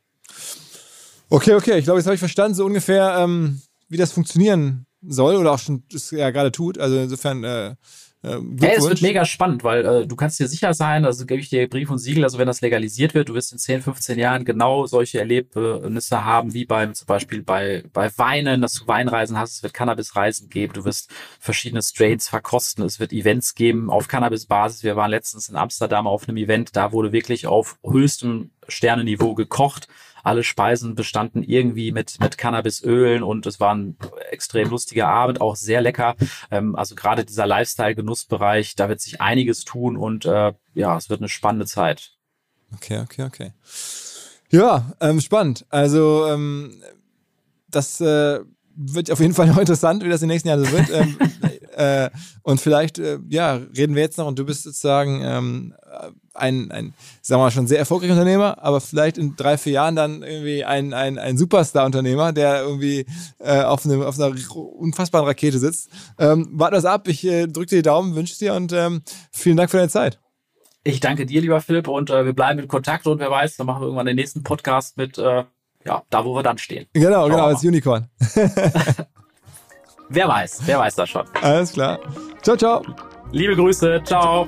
[1.30, 1.78] Okay, okay.
[1.78, 5.60] Ich glaube, jetzt habe ich verstanden, so ungefähr, ähm, wie das funktionieren soll oder auch
[5.60, 6.78] schon ja gerade tut.
[6.78, 7.76] Also insofern äh,
[8.28, 11.42] äh, ja, es wird mega spannend, weil äh, du kannst dir sicher sein, also gebe
[11.42, 14.20] ich dir Brief und Siegel, also wenn das legalisiert wird, du wirst in 10, 15
[14.20, 19.38] Jahren genau solche Erlebnisse haben, wie beim zum Beispiel bei, bei Weinen, dass du Weinreisen
[19.38, 24.08] hast, es wird Cannabisreisen geben, du wirst verschiedene Strains verkosten, es wird Events geben auf
[24.08, 24.84] Cannabis-Basis.
[24.84, 29.88] Wir waren letztens in Amsterdam auf einem Event, da wurde wirklich auf höchstem Sternenniveau gekocht
[30.28, 33.98] alle Speisen bestanden irgendwie mit, mit Cannabisölen und es war ein
[34.30, 36.16] extrem lustiger Abend, auch sehr lecker.
[36.52, 41.22] Ähm, also gerade dieser Lifestyle-Genussbereich, da wird sich einiges tun und äh, ja, es wird
[41.22, 42.12] eine spannende Zeit.
[42.76, 43.54] Okay, okay, okay.
[44.50, 45.66] Ja, ähm, spannend.
[45.70, 46.82] Also ähm,
[47.70, 48.40] das äh,
[48.76, 50.90] wird auf jeden Fall noch interessant, wie das in den nächsten Jahren so wird.
[50.92, 51.18] ähm,
[51.78, 52.10] Äh,
[52.42, 55.76] und vielleicht, äh, ja, reden wir jetzt noch und du bist sozusagen ähm,
[56.38, 59.96] ein, ein, sagen wir mal, schon sehr erfolgreicher Unternehmer, aber vielleicht in drei, vier Jahren
[59.96, 63.06] dann irgendwie ein, ein, ein Superstar-Unternehmer, der irgendwie
[63.40, 65.90] äh, auf, einem, auf einer unfassbaren Rakete sitzt.
[66.20, 69.58] Ähm, warte das ab, ich äh, drücke dir die Daumen, wünsche dir und ähm, vielen
[69.58, 70.20] Dank für deine Zeit.
[70.84, 73.68] Ich danke dir, lieber Philipp, und äh, wir bleiben in Kontakt und wer weiß, dann
[73.68, 75.44] machen wir irgendwann den nächsten Podcast mit, äh,
[75.86, 76.86] ja, da wo wir dann stehen.
[76.94, 78.08] Genau, genau, als Unicorn.
[80.10, 81.26] wer weiß, wer weiß das schon.
[81.42, 82.00] Alles klar.
[82.42, 82.82] Ciao, ciao.
[83.32, 84.48] Liebe Grüße, ciao.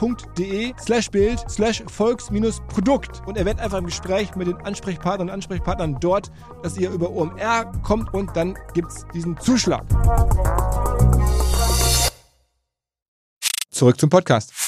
[0.00, 5.98] www.de slash Bild slash Volks-Produkt und erwähnt einfach im Gespräch mit den Ansprechpartnern und Ansprechpartnern
[6.00, 6.30] dort,
[6.62, 9.84] dass ihr über OMR kommt und dann gibt es diesen Zuschlag.
[13.70, 14.65] Zurück zum Podcast.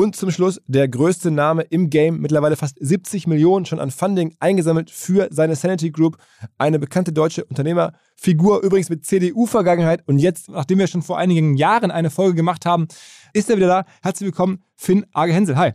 [0.00, 4.36] Und zum Schluss der größte Name im Game, mittlerweile fast 70 Millionen schon an Funding
[4.38, 6.18] eingesammelt für seine Sanity Group.
[6.56, 10.04] Eine bekannte deutsche Unternehmerfigur, übrigens mit CDU-Vergangenheit.
[10.06, 12.86] Und jetzt, nachdem wir schon vor einigen Jahren eine Folge gemacht haben,
[13.32, 13.84] ist er wieder da.
[14.00, 15.56] Herzlich willkommen, Finn Age Hensel.
[15.56, 15.72] Hi.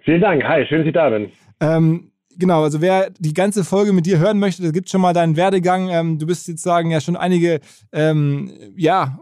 [0.00, 0.42] Vielen Dank.
[0.42, 1.30] Hi, schön, dass ich da bin.
[1.60, 5.12] Ähm, genau, also wer die ganze Folge mit dir hören möchte, da gibt schon mal
[5.12, 5.90] deinen Werdegang.
[5.90, 7.60] Ähm, du bist jetzt sagen ja schon einige,
[7.92, 9.16] ähm, ja,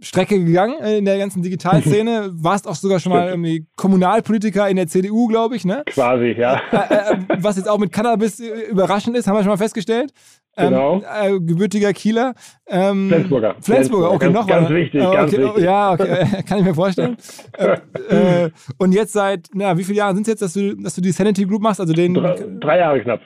[0.00, 2.30] Strecke gegangen in der ganzen Digitalszene.
[2.34, 5.82] Warst auch sogar schon mal irgendwie Kommunalpolitiker in der CDU, glaube ich, ne?
[5.86, 6.60] Quasi, ja.
[6.70, 10.12] Äh, äh, was jetzt auch mit Cannabis überraschend ist, haben wir schon mal festgestellt.
[10.56, 11.02] Ähm, genau.
[11.20, 12.34] Ähm, äh, gebürtiger Kieler.
[12.66, 13.56] Ähm, Flensburger.
[13.60, 15.64] Flensburger, okay, ganz, noch ganz wichtig, okay, ganz wichtig.
[15.64, 17.16] Ja, okay, kann ich mir vorstellen.
[17.58, 20.94] äh, äh, und jetzt seit, na, wie viele Jahre sind es jetzt, dass du, dass
[20.94, 21.80] du die Sanity Group machst?
[21.80, 23.20] Also den, drei, drei Jahre knapp.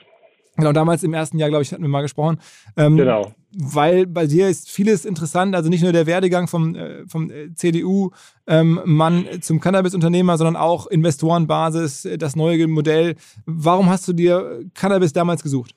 [0.57, 2.39] Genau, damals im ersten Jahr, glaube ich, hatten wir mal gesprochen.
[2.75, 3.31] Ähm, genau.
[3.57, 7.53] Weil bei dir ist vieles interessant, also nicht nur der Werdegang vom, äh, vom äh,
[7.53, 13.15] CDU-Mann ähm, zum Cannabis-Unternehmer, sondern auch Investorenbasis, äh, das neue Modell.
[13.45, 15.75] Warum hast du dir Cannabis damals gesucht?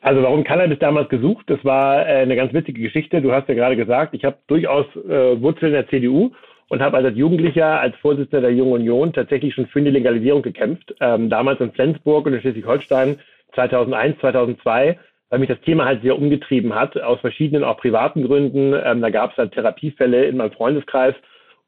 [0.00, 1.44] Also warum Cannabis damals gesucht?
[1.48, 3.22] Das war äh, eine ganz witzige Geschichte.
[3.22, 6.32] Du hast ja gerade gesagt, ich habe durchaus äh, Wurzeln in der CDU
[6.68, 10.92] und habe als Jugendlicher, als Vorsitzender der Jungen Union tatsächlich schon für eine Legalisierung gekämpft.
[11.00, 13.20] Ähm, damals in Flensburg und in Schleswig-Holstein
[13.54, 14.98] 2001, 2002,
[15.32, 18.74] weil mich das Thema halt sehr umgetrieben hat, aus verschiedenen auch privaten Gründen.
[18.84, 21.14] Ähm, da gab es halt Therapiefälle in meinem Freundeskreis.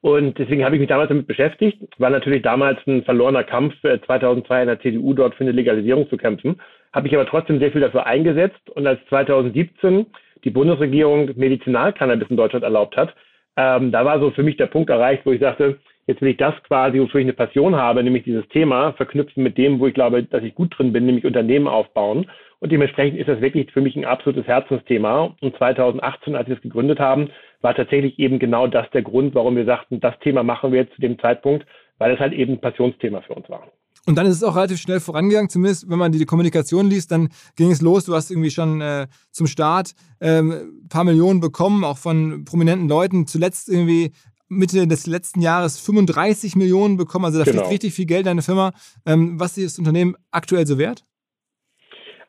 [0.03, 1.79] Und deswegen habe ich mich damals damit beschäftigt.
[1.97, 6.11] War natürlich damals ein verlorener Kampf, äh, 2002 in der CDU dort für eine Legalisierung
[6.11, 6.61] zu kämpfen.
[6.93, 8.69] Habe ich aber trotzdem sehr viel dafür eingesetzt.
[8.69, 10.09] Und als 2017
[10.45, 13.15] die Bundesregierung Medizinalcannabis in Deutschland erlaubt hat,
[13.57, 16.37] ähm, da war so für mich der Punkt erreicht, wo ich sagte, Jetzt will ich
[16.37, 19.95] das quasi, wofür ich eine Passion habe, nämlich dieses Thema, verknüpfen mit dem, wo ich
[19.95, 22.27] glaube, dass ich gut drin bin, nämlich Unternehmen aufbauen.
[22.61, 25.35] Und dementsprechend ist das wirklich für mich ein absolutes Herzensthema.
[25.41, 27.31] Und 2018, als wir es gegründet haben,
[27.61, 30.95] war tatsächlich eben genau das der Grund, warum wir sagten, das Thema machen wir jetzt
[30.95, 31.67] zu dem Zeitpunkt,
[31.99, 33.67] weil es halt eben ein Passionsthema für uns war.
[34.07, 37.31] Und dann ist es auch relativ schnell vorangegangen, zumindest wenn man die Kommunikation liest, dann
[37.57, 38.05] ging es los.
[38.05, 40.53] Du hast irgendwie schon äh, zum Start ähm,
[40.85, 43.27] ein paar Millionen bekommen, auch von prominenten Leuten.
[43.27, 44.13] Zuletzt irgendwie
[44.57, 47.25] Mitte des letzten Jahres 35 Millionen bekommen.
[47.25, 47.59] Also da genau.
[47.59, 48.73] fließt richtig viel Geld in deine Firma.
[49.07, 51.05] Ähm, was ist das Unternehmen aktuell so wert?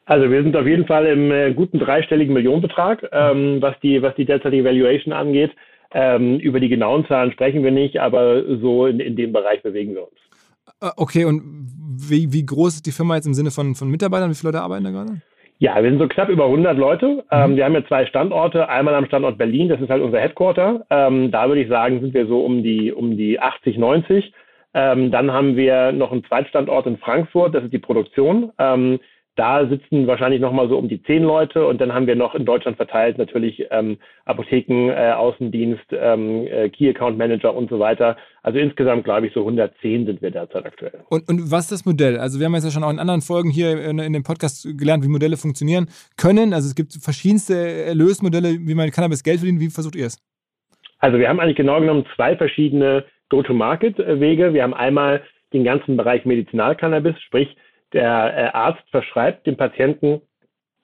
[0.06, 4.16] Also wir sind auf jeden Fall im äh, guten dreistelligen Millionenbetrag, ähm, was die was
[4.16, 5.52] die derzeitige Valuation angeht.
[5.94, 9.96] Ähm, über die genauen Zahlen sprechen wir nicht, aber so in, in dem Bereich bewegen
[9.96, 10.20] wir uns.
[10.82, 11.42] Äh, okay, und
[11.98, 14.30] wie, wie groß ist die Firma jetzt im Sinne von, von Mitarbeitern?
[14.30, 15.22] Wie viele Leute arbeiten da gerade?
[15.58, 17.24] Ja, wir sind so knapp über 100 Leute.
[17.32, 17.56] Ähm, mhm.
[17.56, 18.68] wir haben ja zwei Standorte.
[18.68, 20.86] Einmal am Standort Berlin, das ist halt unser Headquarter.
[20.90, 24.34] Ähm, da würde ich sagen, sind wir so um die, um die 80, 90.
[24.74, 28.52] Ähm, dann haben wir noch einen Zweitstandort in Frankfurt, das ist die Produktion.
[28.60, 29.00] Ähm,
[29.36, 32.46] Da sitzen wahrscheinlich nochmal so um die zehn Leute und dann haben wir noch in
[32.46, 38.16] Deutschland verteilt natürlich ähm, Apotheken, äh, Außendienst, ähm, äh, Key Account Manager und so weiter.
[38.44, 41.04] Also insgesamt glaube ich so 110 sind wir derzeit aktuell.
[41.10, 42.18] Und, und was ist das Modell?
[42.18, 44.66] Also wir haben jetzt ja schon auch in anderen Folgen hier in, in dem Podcast
[44.78, 46.54] gelernt, wie Modelle funktionieren können.
[46.54, 49.60] Also es gibt verschiedenste Erlösmodelle, wie man Cannabis Geld verdient.
[49.60, 50.18] Wie versucht ihr es?
[51.00, 54.54] Also wir haben eigentlich genau genommen zwei verschiedene Go-to-Market-Wege.
[54.54, 57.56] Wir haben einmal den ganzen Bereich Medizinalcannabis, sprich
[57.96, 60.22] der äh, Arzt verschreibt dem Patienten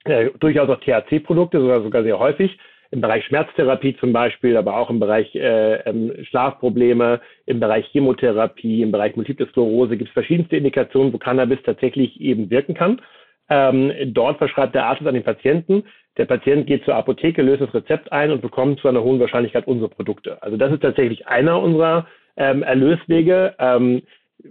[0.05, 2.57] äh, durchaus auch THC-Produkte, sogar, sogar sehr häufig,
[2.89, 8.81] im Bereich Schmerztherapie zum Beispiel, aber auch im Bereich äh, ähm, Schlafprobleme, im Bereich Chemotherapie,
[8.81, 13.01] im Bereich Multiple Sklerose gibt es verschiedenste Indikationen, wo Cannabis tatsächlich eben wirken kann.
[13.49, 15.83] Ähm, dort verschreibt der Arzt es an den Patienten.
[16.17, 19.67] Der Patient geht zur Apotheke, löst das Rezept ein und bekommt zu einer hohen Wahrscheinlichkeit
[19.67, 20.41] unsere Produkte.
[20.43, 23.55] Also das ist tatsächlich einer unserer ähm, Erlöswege.
[23.59, 24.01] Ähm,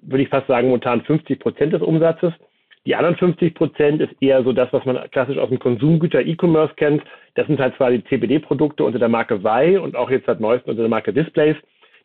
[0.02, 2.32] würde ich fast sagen, momentan 50 Prozent des Umsatzes.
[2.86, 6.74] Die anderen 50 Prozent ist eher so das, was man klassisch aus dem Konsumgüter E-Commerce
[6.76, 7.02] kennt.
[7.34, 10.70] Das sind halt zwar die CBD-Produkte unter der Marke Vai und auch jetzt seit neuestem
[10.70, 11.56] unter der Marke Displays.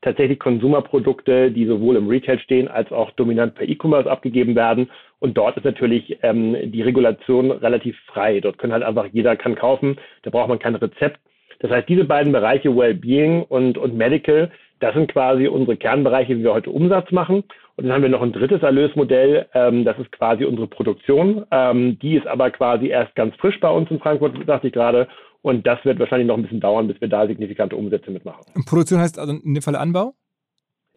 [0.01, 4.89] Tatsächlich Konsumerprodukte, die sowohl im Retail stehen als auch dominant per E-Commerce abgegeben werden.
[5.19, 8.41] Und dort ist natürlich ähm, die Regulation relativ frei.
[8.41, 9.97] Dort können halt einfach jeder kann kaufen.
[10.23, 11.21] Da braucht man kein Rezept.
[11.59, 16.43] Das heißt, diese beiden Bereiche Wellbeing und, und Medical, das sind quasi unsere Kernbereiche, wie
[16.43, 17.45] wir heute Umsatz machen.
[17.77, 21.45] Und dann haben wir noch ein drittes Erlösmodell, ähm, das ist quasi unsere Produktion.
[21.51, 25.07] Ähm, die ist aber quasi erst ganz frisch bei uns in Frankfurt, sagte ich gerade.
[25.41, 28.45] Und das wird wahrscheinlich noch ein bisschen dauern, bis wir da signifikante Umsätze mitmachen.
[28.55, 30.13] Und Produktion heißt also in dem Fall Anbau?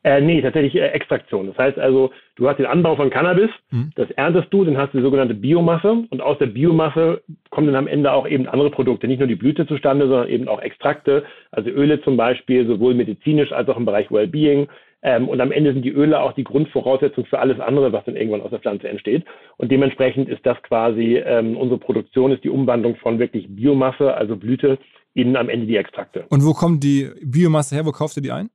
[0.04, 1.48] Äh, nee, tatsächlich äh, Extraktion.
[1.48, 3.90] Das heißt also, du hast den Anbau von Cannabis, mhm.
[3.96, 7.76] das erntest du, dann hast du die sogenannte Biomasse und aus der Biomasse kommen dann
[7.76, 11.24] am Ende auch eben andere Produkte, nicht nur die Blüte zustande, sondern eben auch Extrakte,
[11.50, 14.68] also Öle zum Beispiel, sowohl medizinisch als auch im Bereich Wellbeing,
[15.02, 18.16] ähm, und am Ende sind die Öle auch die Grundvoraussetzung für alles andere, was dann
[18.16, 19.24] irgendwann aus der Pflanze entsteht.
[19.56, 24.36] Und dementsprechend ist das quasi ähm, unsere Produktion, ist die Umwandlung von wirklich Biomasse, also
[24.36, 24.78] Blüte,
[25.14, 26.24] in am Ende die Extrakte.
[26.28, 27.86] Und wo kommt die Biomasse her?
[27.86, 28.50] Wo kauft ihr die ein?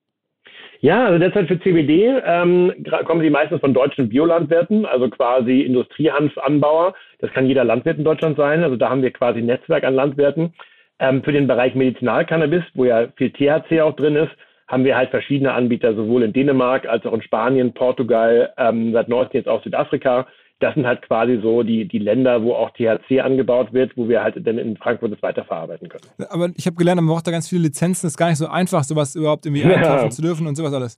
[0.80, 2.74] Ja, also derzeit für CBD ähm,
[3.06, 6.94] kommen die meistens von deutschen Biolandwirten, also quasi Industriehanfanbauer.
[7.20, 8.64] Das kann jeder Landwirt in Deutschland sein.
[8.64, 10.53] Also da haben wir quasi ein Netzwerk an Landwirten.
[10.99, 14.32] Ähm, für den Bereich Medizinalcannabis, wo ja viel THC auch drin ist,
[14.73, 19.07] haben wir halt verschiedene Anbieter, sowohl in Dänemark als auch in Spanien, Portugal, ähm, seit
[19.07, 20.27] neuestem jetzt auch Südafrika.
[20.59, 24.23] Das sind halt quasi so die, die Länder, wo auch THC angebaut wird, wo wir
[24.23, 26.03] halt dann in Frankfurt das weiterverarbeiten können.
[26.29, 28.07] Aber ich habe gelernt, man braucht da ganz viele Lizenzen.
[28.07, 29.75] Es ist gar nicht so einfach, sowas überhaupt irgendwie ja.
[29.75, 30.97] einkaufen zu dürfen und sowas alles.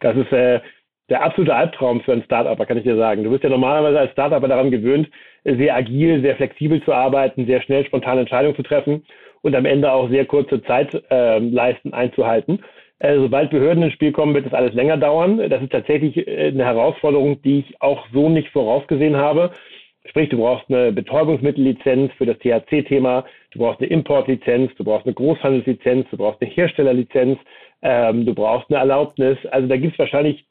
[0.00, 0.60] Das ist äh,
[1.08, 3.24] der absolute Albtraum für einen Startup, kann ich dir sagen.
[3.24, 5.08] Du bist ja normalerweise als Startup daran gewöhnt,
[5.44, 9.04] sehr agil, sehr flexibel zu arbeiten, sehr schnell spontane Entscheidungen zu treffen
[9.42, 12.60] und am Ende auch sehr kurze Zeitleisten äh, einzuhalten.
[13.00, 15.38] Äh, sobald Behörden ins Spiel kommen, wird das alles länger dauern.
[15.48, 19.52] Das ist tatsächlich äh, eine Herausforderung, die ich auch so nicht vorausgesehen habe.
[20.08, 25.14] Sprich, du brauchst eine Betäubungsmittellizenz für das THC-Thema, du brauchst eine Importlizenz, du brauchst eine
[25.14, 27.38] Großhandelslizenz, du brauchst eine Herstellerlizenz,
[27.82, 29.36] ähm, du brauchst eine Erlaubnis.
[29.50, 30.46] Also da gibt es wahrscheinlich,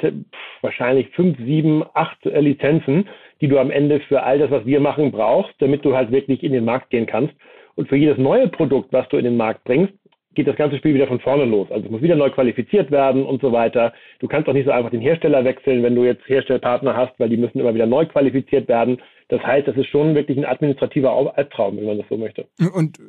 [0.61, 3.09] wahrscheinlich fünf, sieben, acht äh, Lizenzen,
[3.41, 6.43] die du am Ende für all das, was wir machen, brauchst, damit du halt wirklich
[6.43, 7.33] in den Markt gehen kannst.
[7.75, 9.93] Und für jedes neue Produkt, was du in den Markt bringst,
[10.37, 11.67] geht das ganze Spiel wieder von vorne los.
[11.71, 13.91] Also es muss wieder neu qualifiziert werden und so weiter.
[14.19, 17.29] Du kannst auch nicht so einfach den Hersteller wechseln, wenn du jetzt Herstellpartner hast, weil
[17.29, 19.01] die müssen immer wieder neu qualifiziert werden.
[19.29, 22.45] Das heißt, das ist schon wirklich ein administrativer Albtraum, wenn man das so möchte.
[22.73, 22.99] Und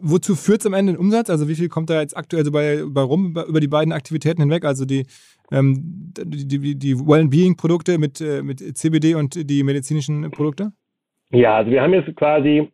[0.00, 1.28] wozu führt es am Ende den Umsatz?
[1.28, 4.40] Also wie viel kommt da jetzt aktuell so bei, bei rum über die beiden Aktivitäten
[4.40, 4.64] hinweg?
[4.64, 5.04] Also die,
[5.52, 10.72] ähm, die, die, die Well-Being-Produkte mit, äh, mit CBD und die medizinischen Produkte?
[11.30, 12.68] Ja, also wir haben jetzt quasi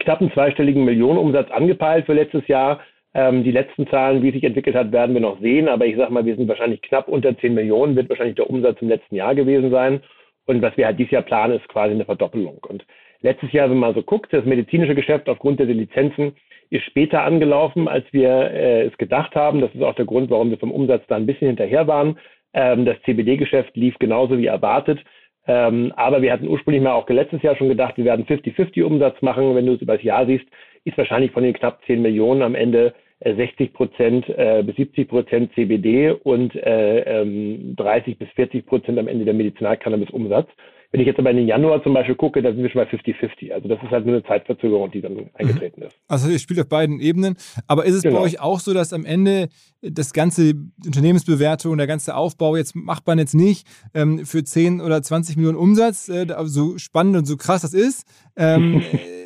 [0.00, 2.80] knapp einen zweistelligen Millionenumsatz angepeilt für letztes Jahr.
[3.14, 5.68] Ähm, die letzten Zahlen, wie es sich entwickelt hat, werden wir noch sehen.
[5.68, 8.80] Aber ich sage mal, wir sind wahrscheinlich knapp unter 10 Millionen, wird wahrscheinlich der Umsatz
[8.80, 10.00] im letzten Jahr gewesen sein.
[10.46, 12.58] Und was wir halt dieses Jahr planen, ist quasi eine Verdoppelung.
[12.68, 12.84] Und
[13.22, 16.32] letztes Jahr, wenn man so guckt, das medizinische Geschäft aufgrund der Lizenzen
[16.70, 19.60] ist später angelaufen, als wir äh, es gedacht haben.
[19.60, 22.18] Das ist auch der Grund, warum wir vom Umsatz da ein bisschen hinterher waren.
[22.52, 24.98] Ähm, das CBD-Geschäft lief genauso wie erwartet.
[25.46, 29.20] Ähm, aber wir hatten ursprünglich mal auch letztes Jahr schon gedacht, wir werden 50-50 Umsatz
[29.20, 29.54] machen.
[29.54, 30.46] Wenn du es über das Jahr siehst,
[30.84, 35.52] ist wahrscheinlich von den knapp 10 Millionen am Ende 60 Prozent äh, bis 70 Prozent
[35.54, 40.48] CBD und äh, ähm, 30 bis 40 Prozent am Ende der Medizinalcannabis-Umsatz.
[40.94, 42.88] Wenn ich jetzt aber in den Januar zum Beispiel gucke, dann sind wir schon bei
[42.88, 43.50] 50-50.
[43.50, 45.96] Also das ist halt nur eine Zeitverzögerung, die dann eingetreten ist.
[46.06, 47.34] Also ihr spielt auf beiden Ebenen.
[47.66, 48.18] Aber ist es genau.
[48.18, 49.48] bei euch auch so, dass am Ende
[49.80, 50.52] das ganze
[50.86, 55.58] Unternehmensbewertung, der ganze Aufbau, jetzt macht man jetzt nicht ähm, für 10 oder 20 Millionen
[55.58, 58.06] Umsatz, äh, so spannend und so krass das ist,
[58.36, 58.80] ähm,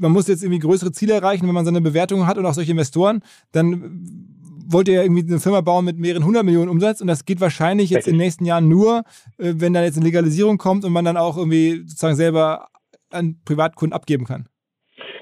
[0.00, 2.72] man muss jetzt irgendwie größere Ziele erreichen, wenn man seine Bewertungen hat und auch solche
[2.72, 3.22] Investoren,
[3.52, 4.00] dann
[4.72, 7.40] wollt ihr ja irgendwie eine Firma bauen mit mehreren hundert Millionen Umsatz und das geht
[7.40, 9.02] wahrscheinlich jetzt in den nächsten Jahren nur,
[9.38, 12.68] äh, wenn da jetzt eine Legalisierung kommt und man dann auch irgendwie sozusagen selber
[13.12, 14.46] an Privatkunden abgeben kann?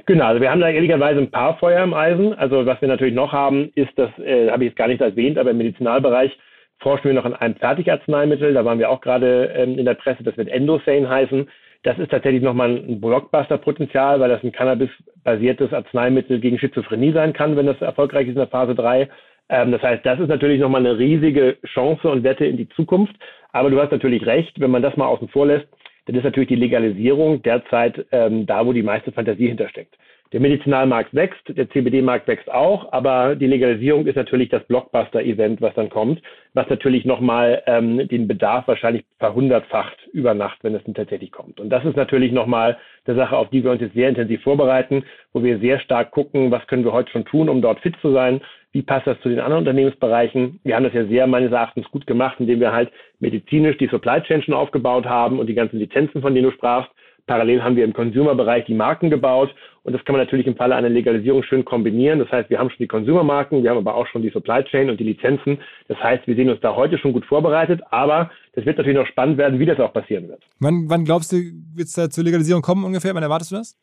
[0.07, 2.33] Genau, also wir haben da ehrlicherweise ein paar Feuer im Eisen.
[2.35, 5.39] Also was wir natürlich noch haben, ist das, äh, habe ich jetzt gar nicht erwähnt,
[5.39, 6.33] aber im Medizinalbereich
[6.81, 8.55] forschen wir noch an einem Fertigarzneimittel.
[8.55, 11.49] Da waren wir auch gerade ähm, in der Presse, das wird Endosane heißen.
[11.85, 17.57] Das ist tatsächlich nochmal ein Blockbuster-Potenzial, weil das ein Cannabis-basiertes Arzneimittel gegen Schizophrenie sein kann,
[17.57, 19.09] wenn das erfolgreich ist in der Phase 3.
[19.49, 23.15] Ähm, das heißt, das ist natürlich nochmal eine riesige Chance und Wette in die Zukunft.
[23.53, 25.69] Aber du hast natürlich recht, wenn man das mal außen vor lässt,
[26.07, 29.95] dann ist natürlich die Legalisierung derzeit ähm, da, wo die meiste Fantasie hintersteckt.
[30.33, 35.73] Der Medizinalmarkt wächst, der CBD-Markt wächst auch, aber die Legalisierung ist natürlich das Blockbuster-Event, was
[35.75, 36.21] dann kommt,
[36.53, 41.61] was natürlich nochmal ähm, den Bedarf wahrscheinlich verhundertfacht über Nacht, wenn es denn tatsächlich kommt.
[41.61, 42.77] Und das ist natürlich nochmal
[43.07, 46.51] eine Sache, auf die wir uns jetzt sehr intensiv vorbereiten, wo wir sehr stark gucken,
[46.51, 48.43] was können wir heute schon tun, um dort fit zu sein,
[48.73, 50.61] wie passt das zu den anderen Unternehmensbereichen?
[50.63, 54.21] Wir haben das ja sehr meines Erachtens gut gemacht, indem wir halt medizinisch die Supply
[54.23, 56.91] Chain schon aufgebaut haben und die ganzen Lizenzen, von denen du sprachst.
[57.29, 60.75] Parallel haben wir im Consumer-Bereich die Marken gebaut und das kann man natürlich im Falle
[60.75, 62.19] einer Legalisierung schön kombinieren.
[62.19, 64.91] Das heißt, wir haben schon die Consumer-Marken, wir haben aber auch schon die Supply Chain
[64.91, 65.59] und die Lizenzen.
[65.87, 69.07] Das heißt, wir sehen uns da heute schon gut vorbereitet, aber das wird natürlich noch
[69.07, 70.43] spannend werden, wie das auch passieren wird.
[70.59, 73.15] Wann, wann glaubst du, wird es da zur Legalisierung kommen ungefähr?
[73.15, 73.79] Wann erwartest du das?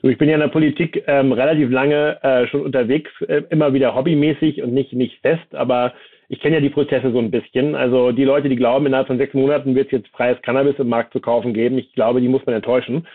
[0.00, 3.72] So, ich bin ja in der Politik ähm, relativ lange äh, schon unterwegs, äh, immer
[3.72, 5.92] wieder hobbymäßig und nicht, nicht fest, aber
[6.28, 7.74] ich kenne ja die Prozesse so ein bisschen.
[7.74, 10.88] Also die Leute, die glauben, innerhalb von sechs Monaten wird es jetzt freies Cannabis im
[10.88, 13.06] Markt zu kaufen geben, ich glaube, die muss man enttäuschen.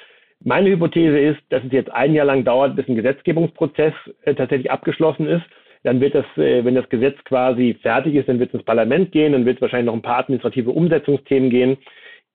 [0.44, 4.72] Meine Hypothese ist, dass es jetzt ein Jahr lang dauert, bis ein Gesetzgebungsprozess äh, tatsächlich
[4.72, 5.44] abgeschlossen ist.
[5.84, 9.11] Dann wird das, äh, wenn das Gesetz quasi fertig ist, dann wird es ins Parlament
[9.11, 11.77] gehen, dann wird es wahrscheinlich noch ein paar administrative Umsetzungsthemen gehen.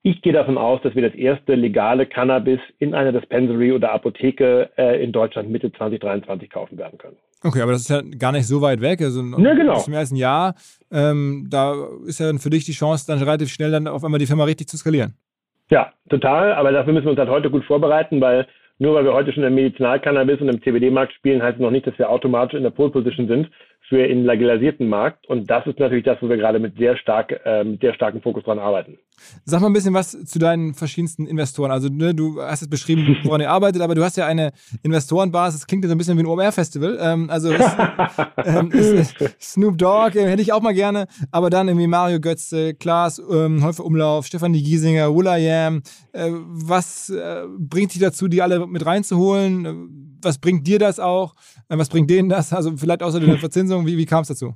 [0.01, 4.69] Ich gehe davon aus, dass wir das erste legale Cannabis in einer Dispensary oder Apotheke
[4.77, 7.17] äh, in Deutschland Mitte 2023 kaufen werden können.
[7.43, 9.01] Okay, aber das ist ja gar nicht so weit weg.
[9.01, 9.81] Also ne, genau.
[9.87, 10.55] mehr als ein Jahr.
[10.91, 14.19] Ähm, da ist ja dann für dich die Chance, dann relativ schnell dann auf einmal
[14.19, 15.13] die Firma richtig zu skalieren.
[15.69, 16.53] Ja, total.
[16.53, 18.47] Aber dafür müssen wir uns halt heute gut vorbereiten, weil
[18.79, 21.85] nur weil wir heute schon im Medizinalcannabis und im CBD-Markt spielen, heißt es noch nicht,
[21.85, 23.49] dass wir automatisch in der Pole Position sind,
[23.89, 25.27] für den legalisierten Markt.
[25.27, 28.21] Und das ist natürlich das, wo wir gerade mit sehr, stark, äh, mit sehr starkem
[28.21, 28.97] Fokus dran arbeiten.
[29.45, 31.71] Sag mal ein bisschen was zu deinen verschiedensten Investoren.
[31.71, 34.51] Also ne, du hast es beschrieben, woran ihr arbeitet, aber du hast ja eine
[34.83, 35.61] Investorenbasis.
[35.61, 36.97] Das klingt ja so ein bisschen wie ein OMR-Festival.
[37.01, 37.63] Ähm, also es,
[38.45, 38.71] ähm,
[39.41, 43.63] Snoop Dogg äh, hätte ich auch mal gerne, aber dann irgendwie Mario Götze, Klaas, ähm,
[43.63, 45.81] Häufer Umlauf, Stefanie Giesinger, Will.i.am.
[46.11, 50.17] Äh, was äh, bringt dich dazu, die alle mit reinzuholen?
[50.21, 51.33] Was bringt dir das auch?
[51.69, 52.53] Äh, was bringt denen das?
[52.53, 54.55] Also vielleicht außer der Verzinsung, wie, wie kam es dazu?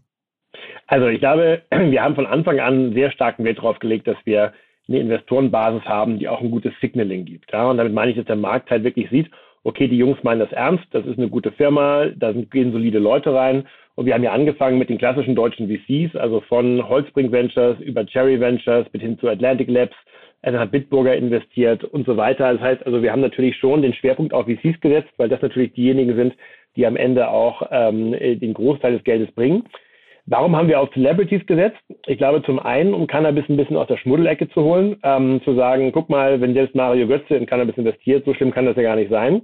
[0.93, 4.53] Also ich glaube, wir haben von Anfang an sehr starken Wert darauf gelegt, dass wir
[4.87, 7.51] eine Investorenbasis haben, die auch ein gutes Signaling gibt.
[7.51, 7.67] Ja?
[7.67, 9.31] Und damit meine ich, dass der Markt halt wirklich sieht,
[9.63, 13.33] okay, die Jungs meinen das ernst, das ist eine gute Firma, da gehen solide Leute
[13.33, 13.65] rein.
[13.95, 18.05] Und wir haben ja angefangen mit den klassischen deutschen VCs, also von Holzbrink Ventures über
[18.05, 19.95] Cherry Ventures bis hin zu Atlantic Labs,
[20.43, 22.53] dann hat Bitburger investiert und so weiter.
[22.53, 25.73] Das heißt, also wir haben natürlich schon den Schwerpunkt auf VCs gesetzt, weil das natürlich
[25.73, 26.35] diejenigen sind,
[26.75, 29.63] die am Ende auch ähm, den Großteil des Geldes bringen.
[30.25, 31.81] Warum haben wir auf Celebrities gesetzt?
[32.07, 35.53] Ich glaube zum einen, um Cannabis ein bisschen aus der Schmuddelecke zu holen, ähm, zu
[35.53, 38.83] sagen, guck mal, wenn selbst Mario Götze in Cannabis investiert, so schlimm kann das ja
[38.83, 39.41] gar nicht sein.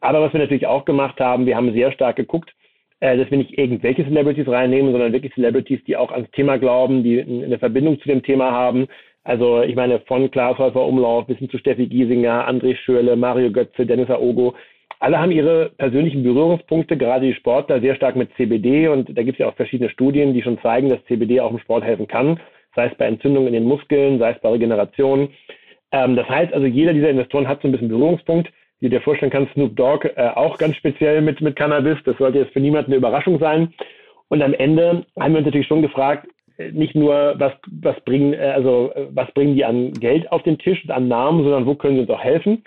[0.00, 2.52] Aber was wir natürlich auch gemacht haben, wir haben sehr stark geguckt,
[2.98, 7.04] äh, dass wir nicht irgendwelche Celebrities reinnehmen, sondern wirklich Celebrities, die auch ans Thema glauben,
[7.04, 8.88] die eine Verbindung zu dem Thema haben.
[9.22, 13.52] Also ich meine von Klaas Häufer Umlauf bis hin zu Steffi Giesinger, André Schürle, Mario
[13.52, 14.54] Götze, Dennis Aogo,
[15.00, 18.88] alle haben ihre persönlichen Berührungspunkte, gerade die Sportler, sehr stark mit CBD.
[18.88, 21.60] Und da gibt es ja auch verschiedene Studien, die schon zeigen, dass CBD auch im
[21.60, 22.40] Sport helfen kann,
[22.74, 25.28] sei es bei Entzündungen in den Muskeln, sei es bei Regeneration.
[25.92, 28.50] Ähm, das heißt also, jeder dieser Investoren hat so ein bisschen Berührungspunkt.
[28.80, 31.98] Wie du dir vorstellen kannst, Snoop Dogg äh, auch ganz speziell mit, mit Cannabis.
[32.04, 33.72] Das sollte jetzt für niemanden eine Überraschung sein.
[34.28, 36.28] Und am Ende haben wir uns natürlich schon gefragt,
[36.58, 40.42] äh, nicht nur, was, was bringen, äh, also, äh, was bringen die an Geld auf
[40.42, 42.62] den Tisch und an Namen, sondern wo können sie uns auch helfen?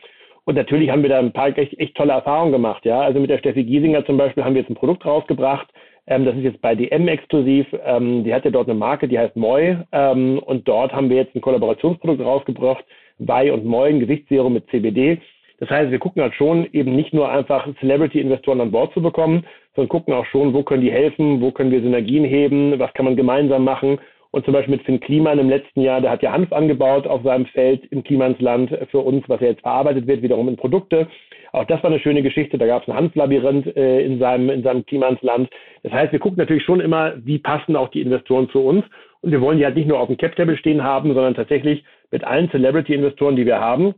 [0.45, 2.85] Und natürlich haben wir da ein paar echt, echt tolle Erfahrungen gemacht.
[2.85, 5.67] Ja, also mit der Steffi Giesinger zum Beispiel haben wir jetzt ein Produkt rausgebracht.
[6.07, 7.67] Ähm, das ist jetzt bei DM exklusiv.
[7.85, 9.77] Ähm, die hat ja dort eine Marke, die heißt Moi.
[9.91, 12.83] Ähm, und dort haben wir jetzt ein Kollaborationsprodukt rausgebracht.
[13.19, 15.19] Wei und Moi, ein Gewichtsserum mit CBD.
[15.59, 19.45] Das heißt, wir gucken halt schon eben nicht nur einfach Celebrity-Investoren an Bord zu bekommen,
[19.75, 23.05] sondern gucken auch schon, wo können die helfen, wo können wir Synergien heben, was kann
[23.05, 23.99] man gemeinsam machen
[24.31, 27.23] und zum Beispiel mit Finn Kliman im letzten Jahr, der hat ja Hanf angebaut auf
[27.23, 31.07] seinem Feld im Klimansland für uns, was ja jetzt verarbeitet wird, wiederum in Produkte.
[31.51, 32.57] Auch das war eine schöne Geschichte.
[32.57, 35.49] Da gab es ein Hanflabyrinth äh, in seinem, in seinem Klimansland.
[35.83, 38.85] Das heißt, wir gucken natürlich schon immer, wie passen auch die Investoren zu uns.
[39.19, 42.23] Und wir wollen die halt nicht nur auf dem Cap-Table stehen haben, sondern tatsächlich mit
[42.23, 43.95] allen Celebrity-Investoren, die wir haben,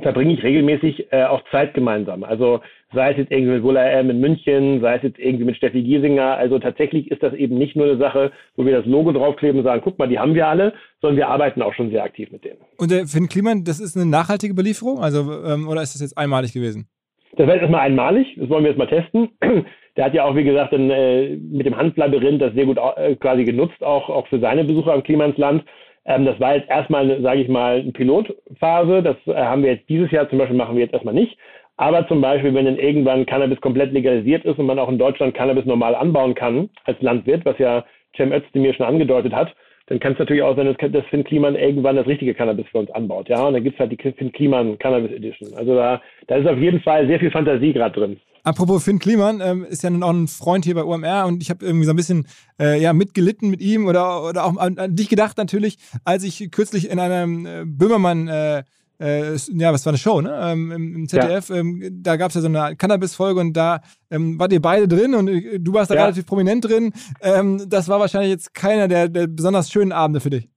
[0.00, 2.24] verbringe ich regelmäßig äh, auch Zeit gemeinsam.
[2.24, 2.60] Also
[2.92, 5.82] sei es jetzt irgendwie mit Wula M in München, sei es jetzt irgendwie mit Steffi
[5.82, 6.36] Giesinger.
[6.36, 9.64] Also tatsächlich ist das eben nicht nur eine Sache, wo wir das Logo draufkleben und
[9.64, 12.44] sagen, guck mal, die haben wir alle, sondern wir arbeiten auch schon sehr aktiv mit
[12.44, 12.58] denen.
[12.76, 14.98] Und der Finn Kliman, das ist eine nachhaltige Belieferung?
[14.98, 16.88] Also, ähm, oder ist das jetzt einmalig gewesen?
[17.36, 19.30] Das wäre erstmal einmalig, das wollen wir jetzt mal testen.
[19.96, 23.14] Der hat ja auch, wie gesagt, dann, äh, mit dem Handlabyrinth das sehr gut äh,
[23.14, 25.64] quasi genutzt, auch, auch für seine Besucher am Klimansland.
[26.06, 29.02] Ähm, das war jetzt erstmal, sage ich mal, eine Pilotphase.
[29.02, 31.36] Das äh, haben wir jetzt dieses Jahr zum Beispiel machen wir jetzt erstmal nicht.
[31.76, 35.34] Aber zum Beispiel, wenn dann irgendwann Cannabis komplett legalisiert ist und man auch in Deutschland
[35.34, 37.84] Cannabis normal anbauen kann als Landwirt, was ja
[38.16, 39.54] Cem Özdemir schon angedeutet hat,
[39.86, 42.78] dann kann es natürlich auch sein, dass, dass Finn Kliman irgendwann das richtige Cannabis für
[42.78, 43.28] uns anbaut.
[43.28, 45.52] Ja, und dann gibt es halt die Finn Kliman Cannabis Edition.
[45.54, 48.20] Also da, da ist auf jeden Fall sehr viel Fantasie gerade drin.
[48.44, 51.48] Apropos Finn Kliman, ähm, ist ja nun auch ein Freund hier bei OMR und ich
[51.48, 52.26] habe irgendwie so ein bisschen
[52.60, 56.50] äh, ja, mitgelitten mit ihm oder, oder auch an, an, dich gedacht natürlich, als ich
[56.50, 58.64] kürzlich in einem äh, Böhmermann äh,
[59.00, 60.38] äh, ja, was war eine Show, ne?
[60.40, 61.56] Ähm, im, ZDF, ja.
[61.56, 63.80] ähm, da gab es ja so eine Cannabis-Folge und da
[64.10, 66.02] ähm, wart ihr beide drin und äh, du warst da ja.
[66.02, 66.92] relativ prominent drin.
[67.22, 70.48] Ähm, das war wahrscheinlich jetzt keiner der, der besonders schönen Abende für dich.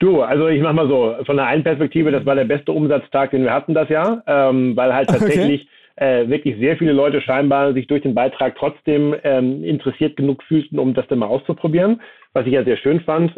[0.00, 3.32] Du, also ich mach mal so, von der einen Perspektive, das war der beste Umsatztag,
[3.32, 6.22] den wir hatten das Jahr, ähm, weil halt tatsächlich okay.
[6.22, 10.78] äh, wirklich sehr viele Leute scheinbar sich durch den Beitrag trotzdem ähm, interessiert genug fühlten,
[10.78, 12.00] um das dann mal auszuprobieren,
[12.32, 13.32] was ich ja sehr schön fand.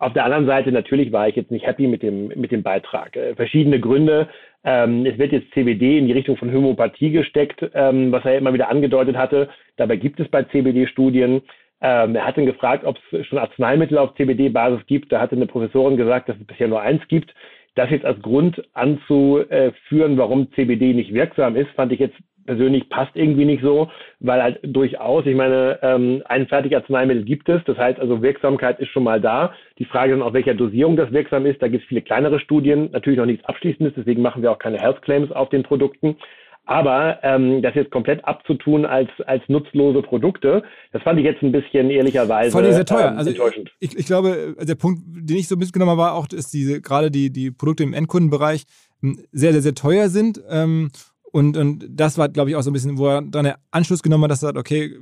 [0.00, 3.14] Auf der anderen Seite, natürlich war ich jetzt nicht happy mit dem, mit dem Beitrag.
[3.16, 4.28] Äh, verschiedene Gründe.
[4.64, 8.54] Ähm, es wird jetzt CBD in die Richtung von Homöopathie gesteckt, ähm, was er immer
[8.54, 9.50] wieder angedeutet hatte.
[9.76, 11.42] Dabei gibt es bei CBD Studien.
[11.82, 15.12] Ähm, er hat dann gefragt, ob es schon Arzneimittel auf CBD-Basis gibt.
[15.12, 17.34] Da hatte eine Professorin gesagt, dass es bisher nur eins gibt.
[17.74, 22.16] Das jetzt als Grund anzuführen, warum CBD nicht wirksam ist, fand ich jetzt
[22.50, 27.62] persönlich passt irgendwie nicht so, weil halt durchaus, ich meine, ähm, ein Fertigarzneimittel gibt es,
[27.64, 29.52] das heißt also Wirksamkeit ist schon mal da.
[29.78, 32.90] Die Frage dann, auf welcher Dosierung das wirksam ist, da gibt es viele kleinere Studien,
[32.90, 36.16] natürlich noch nichts Abschließendes, deswegen machen wir auch keine Health Claims auf den Produkten.
[36.64, 41.52] Aber ähm, das jetzt komplett abzutun als, als nutzlose Produkte, das fand ich jetzt ein
[41.52, 43.12] bisschen ehrlicherweise Vor allem sehr teuer.
[43.12, 43.70] Ähm, also enttäuschend.
[43.78, 47.12] Ich, ich glaube, der Punkt, den ich so mitgenommen habe, war auch, dass diese gerade
[47.12, 48.64] die, die Produkte im Endkundenbereich
[49.02, 50.40] hm, sehr, sehr, sehr teuer sind.
[50.50, 50.90] Ähm,
[51.32, 54.24] und, und das war, glaube ich, auch so ein bisschen, wo er dann Anschluss genommen
[54.24, 54.96] hat, dass er sagt, okay,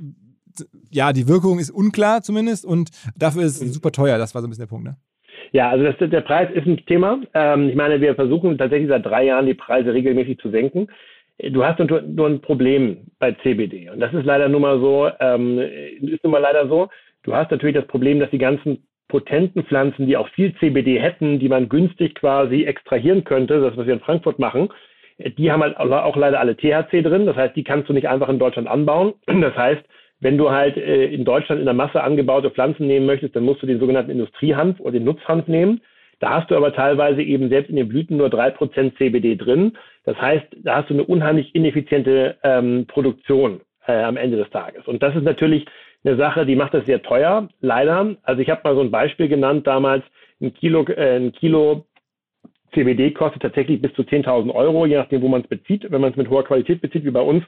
[0.91, 3.73] ja, die Wirkung ist unklar zumindest und dafür ist es mhm.
[3.73, 4.17] super teuer.
[4.17, 4.97] Das war so ein bisschen der Punkt, ne?
[5.51, 7.21] Ja, also das, der Preis ist ein Thema.
[7.33, 10.87] Ähm, ich meine, wir versuchen tatsächlich seit drei Jahren die Preise regelmäßig zu senken.
[11.51, 15.09] Du hast nur, nur ein Problem bei CBD und das ist leider nun mal so,
[15.21, 16.89] ähm, ist nun mal leider so.
[17.23, 21.39] Du hast natürlich das Problem, dass die ganzen potenten Pflanzen, die auch viel CBD hätten,
[21.39, 24.69] die man günstig quasi extrahieren könnte, das was wir in Frankfurt machen,
[25.19, 27.25] die haben halt auch leider alle THC drin.
[27.25, 29.13] Das heißt, die kannst du nicht einfach in Deutschland anbauen.
[29.41, 29.83] Das heißt,
[30.21, 33.61] wenn du halt äh, in Deutschland in der Masse angebaute Pflanzen nehmen möchtest, dann musst
[33.61, 35.81] du den sogenannten Industriehanf oder den Nutzhanf nehmen.
[36.19, 39.77] Da hast du aber teilweise eben selbst in den Blüten nur drei Prozent CBD drin.
[40.03, 44.85] Das heißt, da hast du eine unheimlich ineffiziente ähm, Produktion äh, am Ende des Tages.
[44.85, 45.65] Und das ist natürlich
[46.03, 48.15] eine Sache, die macht das sehr teuer, leider.
[48.23, 50.03] Also ich habe mal so ein Beispiel genannt damals,
[50.41, 51.85] ein Kilo, äh, ein Kilo
[52.73, 55.89] CBD kostet tatsächlich bis zu 10.000 Euro, je nachdem, wo man es bezieht.
[55.89, 57.43] Wenn man es mit hoher Qualität bezieht, wie bei uns,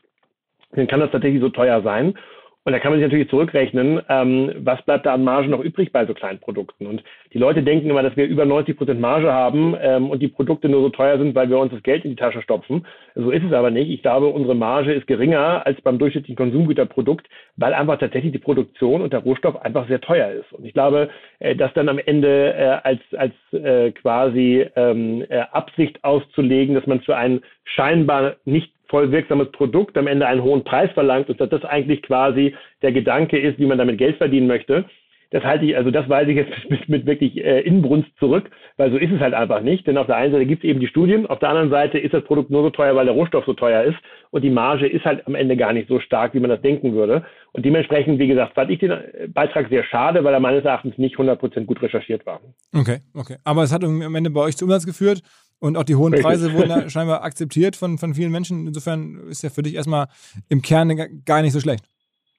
[0.72, 2.18] dann kann das tatsächlich so teuer sein.
[2.63, 5.91] Und da kann man sich natürlich zurückrechnen, ähm, was bleibt da an Marge noch übrig
[5.91, 6.85] bei so kleinen Produkten.
[6.85, 10.27] Und die Leute denken immer, dass wir über 90 Prozent Marge haben ähm, und die
[10.27, 12.85] Produkte nur so teuer sind, weil wir uns das Geld in die Tasche stopfen.
[13.15, 13.89] So ist es aber nicht.
[13.89, 19.01] Ich glaube, unsere Marge ist geringer als beim durchschnittlichen Konsumgüterprodukt, weil einfach tatsächlich die Produktion
[19.01, 20.53] und der Rohstoff einfach sehr teuer ist.
[20.53, 21.09] Und ich glaube,
[21.39, 26.85] äh, das dann am Ende äh, als, als äh, quasi ähm, äh, Absicht auszulegen, dass
[26.85, 31.41] man für ein scheinbar nicht voll wirksames Produkt am Ende einen hohen Preis verlangt und
[31.41, 32.53] dass das eigentlich quasi
[32.84, 34.85] der Gedanke ist, wie man damit Geld verdienen möchte.
[35.31, 38.91] Das halte ich, also das weise ich jetzt mit, mit wirklich äh, Inbrunst zurück, weil
[38.91, 39.88] so ist es halt einfach nicht.
[39.88, 42.13] Denn auf der einen Seite gibt es eben die Studien, auf der anderen Seite ist
[42.13, 43.97] das Produkt nur so teuer, weil der Rohstoff so teuer ist
[44.31, 46.93] und die Marge ist halt am Ende gar nicht so stark, wie man das denken
[46.93, 47.23] würde.
[47.53, 50.97] Und dementsprechend, wie gesagt, fand ich den äh, Beitrag sehr schade, weil er meines Erachtens
[50.97, 52.41] nicht 100% gut recherchiert war.
[52.76, 53.38] Okay, okay.
[53.45, 55.22] Aber es hat am Ende bei euch zu Umsatz geführt
[55.61, 58.67] und auch die hohen Preise wurden ja scheinbar akzeptiert von, von vielen Menschen.
[58.67, 60.07] Insofern ist ja für dich erstmal
[60.49, 60.91] im Kern
[61.25, 61.85] gar nicht so schlecht.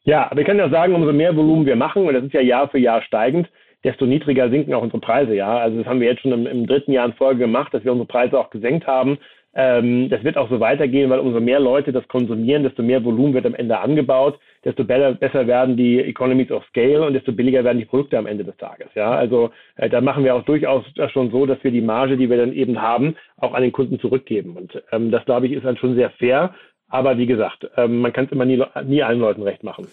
[0.05, 2.41] Ja, aber wir können ja sagen, umso mehr Volumen wir machen, und das ist ja
[2.41, 3.49] Jahr für Jahr steigend,
[3.85, 5.35] desto niedriger sinken auch unsere Preise.
[5.35, 7.85] Ja, also das haben wir jetzt schon im, im dritten Jahr in Folge gemacht, dass
[7.85, 9.19] wir unsere Preise auch gesenkt haben.
[9.55, 13.35] Ähm, das wird auch so weitergehen, weil umso mehr Leute das konsumieren, desto mehr Volumen
[13.35, 17.65] wird am Ende angebaut, desto besser, besser werden die Economies of Scale und desto billiger
[17.65, 18.89] werden die Produkte am Ende des Tages.
[18.95, 22.31] Ja, also äh, da machen wir auch durchaus schon so, dass wir die Marge, die
[22.31, 24.57] wir dann eben haben, auch an den Kunden zurückgeben.
[24.57, 26.55] Und ähm, das glaube ich ist dann schon sehr fair.
[26.89, 29.87] Aber wie gesagt, ähm, man kann es immer nie, nie allen Leuten recht machen.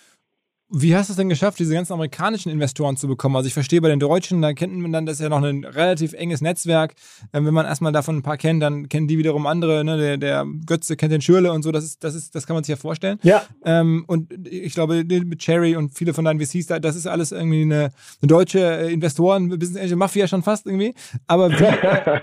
[0.72, 3.36] Wie hast du es denn geschafft, diese ganzen amerikanischen Investoren zu bekommen?
[3.36, 5.64] Also ich verstehe bei den Deutschen, da kennt man dann, das ist ja noch ein
[5.64, 6.94] relativ enges Netzwerk.
[7.34, 9.98] Ähm, wenn man erstmal davon ein paar kennt, dann kennen die wiederum andere, ne?
[9.98, 12.64] der, der Götze kennt den Schürle und so, das ist, das ist, das kann man
[12.64, 13.18] sich ja vorstellen.
[13.24, 13.42] Ja.
[13.66, 17.64] Ähm, und ich glaube, mit Cherry und viele von deinen VCs, das ist alles irgendwie
[17.64, 17.90] eine,
[18.22, 20.94] eine deutsche äh, Investoren, Business Angel Mafia schon fast irgendwie.
[21.26, 21.66] Aber, wie,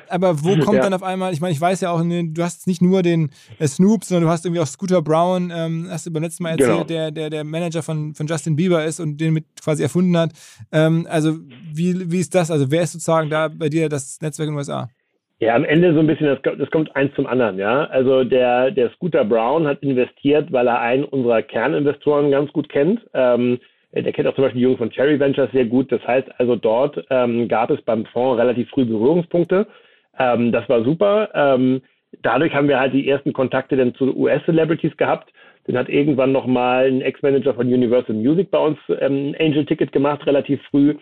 [0.09, 0.82] aber wo kommt ja.
[0.85, 3.31] dann auf einmal, ich meine, ich weiß ja auch, ne, du hast nicht nur den
[3.59, 6.51] äh, Snoop, sondern du hast irgendwie auch Scooter Brown, ähm, hast du beim letzten Mal
[6.51, 6.85] erzählt, genau.
[6.85, 10.30] der, der, der Manager von, von Justin Bieber ist und den mit quasi erfunden hat.
[10.72, 11.36] Ähm, also
[11.72, 12.50] wie, wie ist das?
[12.50, 14.88] Also wer ist sozusagen da bei dir das Netzwerk in den USA?
[15.38, 17.84] Ja, am Ende so ein bisschen, das, das kommt eins zum anderen, ja.
[17.84, 23.00] Also der, der Scooter Brown hat investiert, weil er einen unserer Kerninvestoren ganz gut kennt.
[23.12, 23.58] Ähm,
[23.92, 25.92] der kennt auch zum Beispiel die Jungs von Cherry Ventures sehr gut.
[25.92, 29.66] Das heißt also, dort ähm, gab es beim Fonds relativ früh Berührungspunkte.
[30.18, 31.28] Ähm, das war super.
[31.34, 31.82] Ähm,
[32.22, 35.32] dadurch haben wir halt die ersten Kontakte dann zu US-Celebrities gehabt.
[35.66, 40.24] Dann hat irgendwann nochmal ein Ex-Manager von Universal Music bei uns ähm, ein Angel-Ticket gemacht,
[40.26, 40.94] relativ früh.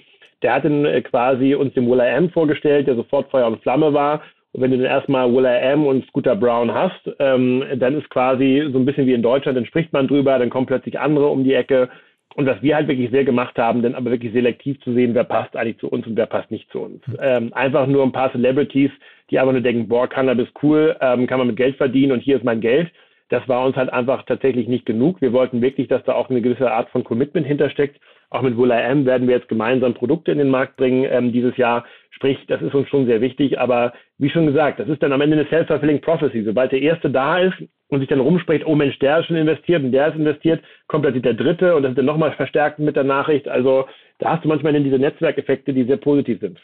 [0.42, 4.22] Der hat dann äh, quasi uns den Will.i.am vorgestellt, der sofort Feuer und Flamme war.
[4.52, 8.78] Und wenn du dann erstmal Will.i.am und Scooter Brown hast, ähm, dann ist quasi so
[8.78, 11.54] ein bisschen wie in Deutschland, dann spricht man drüber, dann kommen plötzlich andere um die
[11.54, 11.90] Ecke.
[12.36, 15.24] Und was wir halt wirklich sehr gemacht haben, dann aber wirklich selektiv zu sehen, wer
[15.24, 17.02] passt eigentlich zu uns und wer passt nicht zu uns.
[17.20, 18.90] Ähm, einfach nur ein paar Celebrities,
[19.30, 22.36] die einfach nur denken, boah, Cannabis cool, ähm, kann man mit Geld verdienen und hier
[22.36, 22.90] ist mein Geld
[23.34, 25.20] das war uns halt einfach tatsächlich nicht genug.
[25.20, 28.00] Wir wollten wirklich, dass da auch eine gewisse Art von Commitment hintersteckt.
[28.30, 31.84] Auch mit Wola-M werden wir jetzt gemeinsam Produkte in den Markt bringen ähm, dieses Jahr.
[32.10, 33.58] Sprich, das ist uns schon sehr wichtig.
[33.58, 36.44] Aber wie schon gesagt, das ist dann am Ende eine self-fulfilling prophecy.
[36.44, 37.56] Sobald der Erste da ist
[37.88, 41.02] und sich dann rumspricht, oh Mensch, der ist schon investiert und der ist investiert, kommt
[41.02, 43.48] plötzlich der Dritte und das ist dann nochmal verstärkt mit der Nachricht.
[43.48, 43.86] Also
[44.20, 46.60] da hast du manchmal dann diese Netzwerkeffekte, die sehr positiv sind.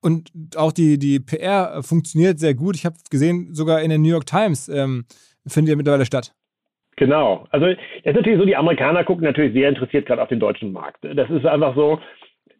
[0.00, 2.74] Und auch die, die PR funktioniert sehr gut.
[2.74, 5.04] Ich habe gesehen, sogar in den New York Times ähm,
[5.46, 6.32] findet ja mittlerweile statt.
[6.96, 7.46] Genau.
[7.50, 10.72] Also es ist natürlich so, die Amerikaner gucken natürlich sehr interessiert gerade auf den deutschen
[10.72, 10.98] Markt.
[11.02, 11.98] Das ist einfach so,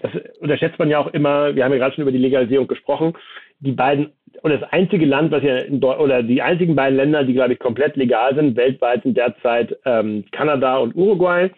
[0.01, 0.11] das
[0.41, 3.15] unterschätzt man ja auch immer, wir haben ja gerade schon über die Legalisierung gesprochen,
[3.61, 5.59] die beiden oder das einzige Land, was ja
[5.99, 10.25] oder die einzigen beiden Länder, die glaube ich komplett legal sind, weltweit sind derzeit ähm,
[10.33, 11.51] Kanada und Uruguay.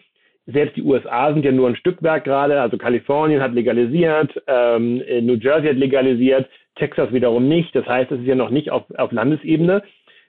[0.45, 5.35] Selbst die USA sind ja nur ein Stückwerk gerade, also Kalifornien hat legalisiert, ähm, New
[5.35, 7.75] Jersey hat legalisiert, Texas wiederum nicht.
[7.75, 9.81] Das heißt, es ist ja noch nicht auf, auf Landesebene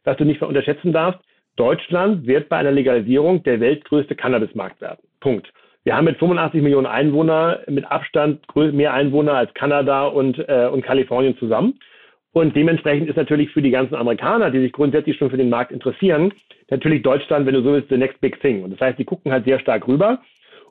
[0.06, 1.20] was du nicht unterschätzen darfst,
[1.56, 5.00] Deutschland wird bei einer Legalisierung der weltgrößte Cannabismarkt werden.
[5.20, 5.52] Punkt.
[5.84, 10.82] Wir haben mit 85 Millionen Einwohnern mit Abstand mehr Einwohner als Kanada und, äh, und
[10.82, 11.78] Kalifornien zusammen.
[12.32, 15.72] Und dementsprechend ist natürlich für die ganzen Amerikaner, die sich grundsätzlich schon für den Markt
[15.72, 16.34] interessieren,
[16.70, 18.62] natürlich Deutschland, wenn du so willst, the next big thing.
[18.62, 20.20] Und das heißt, die gucken halt sehr stark rüber.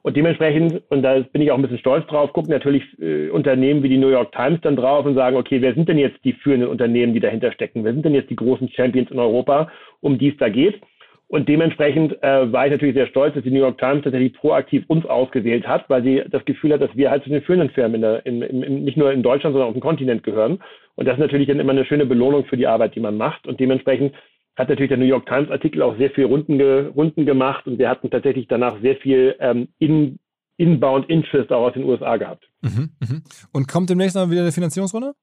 [0.05, 3.81] Und dementsprechend, und da bin ich auch ein bisschen stolz drauf, gucken natürlich äh, Unternehmen
[3.81, 6.33] wie die New York Times dann drauf und sagen, okay, wer sind denn jetzt die
[6.33, 7.83] führenden Unternehmen, die dahinter stecken?
[7.83, 9.67] Wer sind denn jetzt die großen Champions in Europa,
[10.01, 10.79] um die es da geht?
[11.27, 14.83] Und dementsprechend äh, war ich natürlich sehr stolz, dass die New York Times tatsächlich proaktiv
[14.89, 17.95] uns ausgewählt hat, weil sie das Gefühl hat, dass wir halt zu den führenden Firmen
[17.95, 20.59] in der, in, in, nicht nur in Deutschland, sondern auf dem Kontinent gehören.
[20.93, 23.47] Und das ist natürlich dann immer eine schöne Belohnung für die Arbeit, die man macht.
[23.47, 24.13] Und dementsprechend
[24.55, 27.77] hat natürlich der New York Times Artikel auch sehr viel Runden, ge, Runden gemacht und
[27.77, 30.19] wir hatten tatsächlich danach sehr viel ähm, in,
[30.57, 32.47] Inbound Interest auch aus den USA gehabt.
[32.61, 33.21] Mhm, mh.
[33.51, 35.13] Und kommt demnächst noch wieder eine Finanzierungsrunde?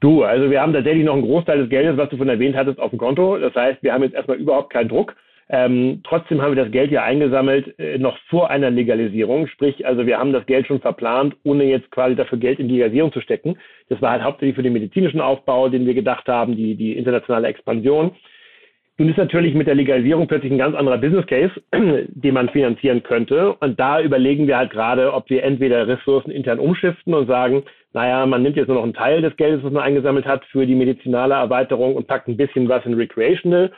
[0.00, 2.78] Du, also wir haben tatsächlich noch einen Großteil des Geldes, was du von erwähnt hattest,
[2.78, 3.36] auf dem Konto.
[3.38, 5.16] Das heißt, wir haben jetzt erstmal überhaupt keinen Druck.
[5.50, 9.48] Ähm, trotzdem haben wir das Geld ja eingesammelt, äh, noch vor einer Legalisierung.
[9.48, 12.74] Sprich, also wir haben das Geld schon verplant, ohne jetzt quasi dafür Geld in die
[12.74, 13.56] Legalisierung zu stecken.
[13.88, 17.48] Das war halt hauptsächlich für den medizinischen Aufbau, den wir gedacht haben, die, die internationale
[17.48, 18.14] Expansion.
[19.00, 21.52] Nun ist natürlich mit der Legalisierung plötzlich ein ganz anderer Business Case,
[22.08, 23.52] den man finanzieren könnte.
[23.54, 27.62] Und da überlegen wir halt gerade, ob wir entweder Ressourcen intern umschiften und sagen,
[27.92, 30.66] naja, man nimmt jetzt nur noch einen Teil des Geldes, was man eingesammelt hat, für
[30.66, 33.70] die medizinale Erweiterung und packt ein bisschen was in Recreational.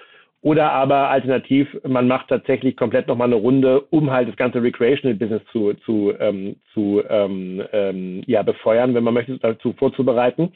[0.43, 5.19] Oder aber alternativ, man macht tatsächlich komplett nochmal eine Runde, um halt das ganze Recreational
[5.19, 10.51] Business zu, zu, ähm, zu ähm, ähm, ja, befeuern, wenn man möchte, dazu vorzubereiten.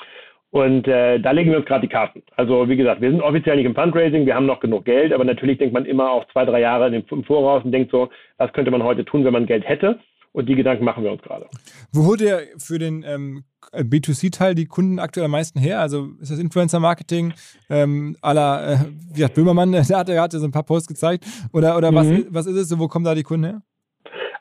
[0.54, 2.22] Und äh, da legen wir uns gerade die Karten.
[2.36, 5.24] Also wie gesagt, wir sind offiziell nicht im Fundraising, wir haben noch genug Geld, aber
[5.24, 8.70] natürlich denkt man immer auch zwei, drei Jahre im Voraus und denkt so, was könnte
[8.70, 9.98] man heute tun, wenn man Geld hätte?
[10.30, 11.46] Und die Gedanken machen wir uns gerade.
[11.92, 15.80] Wo holt ihr für den ähm, B2C-Teil die Kunden aktuell am meisten her?
[15.80, 17.32] Also ist das Influencer-Marketing
[17.68, 18.78] ähm, à la, äh,
[19.12, 21.24] wie hat Böhmermann, der hat, ja so ein paar Posts gezeigt.
[21.52, 21.96] Oder, oder mhm.
[21.96, 22.78] was, was ist es?
[22.78, 23.62] Wo kommen da die Kunden her?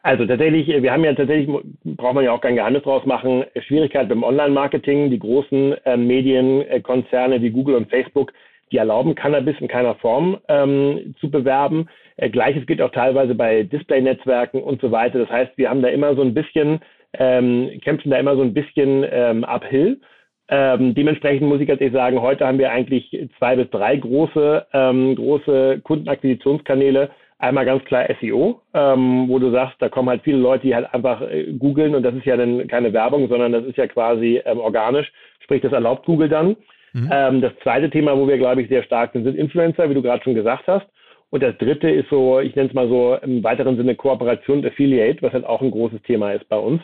[0.05, 1.49] Also tatsächlich, wir haben ja tatsächlich,
[1.85, 5.09] braucht man ja auch kein Geheimnis draus machen, Schwierigkeit beim Online-Marketing.
[5.09, 8.34] Die großen äh, Medienkonzerne wie Google und Facebook,
[8.73, 11.88] die erlauben Cannabis in keiner Form ähm, zu bewerben.
[12.17, 15.19] Äh, Gleiches gilt auch teilweise bei Display-Netzwerken und so weiter.
[15.19, 16.81] Das heißt, wir haben da immer so ein bisschen,
[17.13, 20.01] ähm, kämpfen da immer so ein bisschen ähm, uphill.
[20.49, 24.65] Ähm, dementsprechend muss ich ganz ehrlich sagen, heute haben wir eigentlich zwei bis drei große,
[24.73, 27.09] ähm, große Kundenakquisitionskanäle,
[27.44, 30.94] Einmal ganz klar SEO, ähm, wo du sagst, da kommen halt viele Leute, die halt
[30.94, 34.41] einfach äh, googeln und das ist ja dann keine Werbung, sondern das ist ja quasi
[34.45, 35.11] ähm, organisch,
[35.41, 36.56] sprich das erlaubt Google dann.
[36.94, 37.10] Mhm.
[37.11, 40.02] Ähm, das zweite Thema, wo wir, glaube ich, sehr stark sind, sind Influencer, wie du
[40.02, 40.86] gerade schon gesagt hast.
[41.32, 44.65] Und das dritte ist so, ich nenne es mal so im weiteren Sinne Kooperation und
[44.65, 46.82] Affiliate, was halt auch ein großes Thema ist bei uns.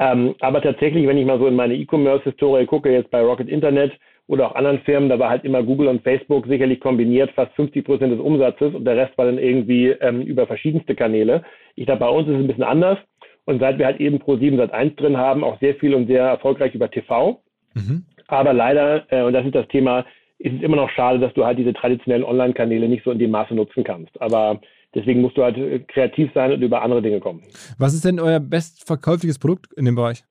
[0.00, 3.92] Ähm, aber tatsächlich, wenn ich mal so in meine E-Commerce-Historie gucke, jetzt bei Rocket Internet
[4.30, 7.84] oder auch anderen Firmen, da war halt immer Google und Facebook sicherlich kombiniert fast 50
[7.84, 11.42] Prozent des Umsatzes und der Rest war dann irgendwie ähm, über verschiedenste Kanäle.
[11.74, 12.98] Ich glaube, bei uns ist es ein bisschen anders.
[13.44, 16.22] Und seit wir halt eben Pro7 seit 1 drin haben, auch sehr viel und sehr
[16.22, 17.42] erfolgreich über TV.
[17.74, 18.04] Mhm.
[18.28, 20.04] Aber leider, äh, und das ist das Thema,
[20.38, 23.32] ist es immer noch schade, dass du halt diese traditionellen Online-Kanäle nicht so in dem
[23.32, 24.12] Maße nutzen kannst.
[24.22, 24.60] Aber
[24.94, 27.42] deswegen musst du halt äh, kreativ sein und über andere Dinge kommen.
[27.78, 30.22] Was ist denn euer bestverkäufliches Produkt in dem Bereich?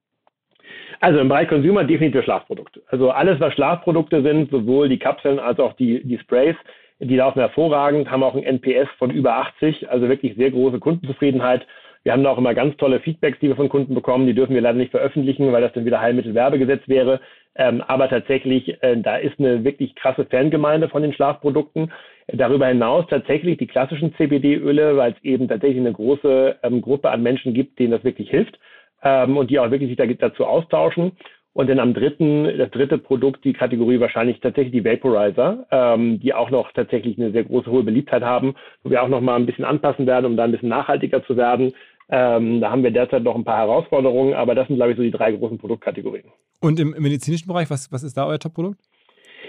[1.01, 2.81] Also im Bereich Consumer definitiv Schlafprodukte.
[2.87, 6.55] Also alles, was Schlafprodukte sind, sowohl die Kapseln als auch die, die Sprays,
[6.99, 11.65] die laufen hervorragend, haben auch ein NPS von über 80, also wirklich sehr große Kundenzufriedenheit.
[12.03, 14.27] Wir haben da auch immer ganz tolle Feedbacks, die wir von Kunden bekommen.
[14.27, 17.21] Die dürfen wir leider nicht veröffentlichen, weil das dann wieder Heilmittelwerbegesetz wäre.
[17.55, 21.91] Ähm, aber tatsächlich, äh, da ist eine wirklich krasse Fangemeinde von den Schlafprodukten.
[22.27, 27.23] Darüber hinaus tatsächlich die klassischen CBD-Öle, weil es eben tatsächlich eine große ähm, Gruppe an
[27.23, 28.59] Menschen gibt, denen das wirklich hilft
[29.03, 31.13] ähm, und die auch wirklich sich dazu austauschen.
[31.53, 36.33] Und dann am dritten, das dritte Produkt, die Kategorie wahrscheinlich tatsächlich die Vaporizer, ähm, die
[36.33, 39.45] auch noch tatsächlich eine sehr große hohe Beliebtheit haben, wo wir auch noch mal ein
[39.45, 41.73] bisschen anpassen werden, um da ein bisschen nachhaltiger zu werden.
[42.11, 45.03] Ähm, da haben wir derzeit noch ein paar Herausforderungen, aber das sind, glaube ich, so
[45.03, 46.25] die drei großen Produktkategorien.
[46.61, 48.79] Und im, medizinischen Bereich, was, was ist da euer Top-Produkt?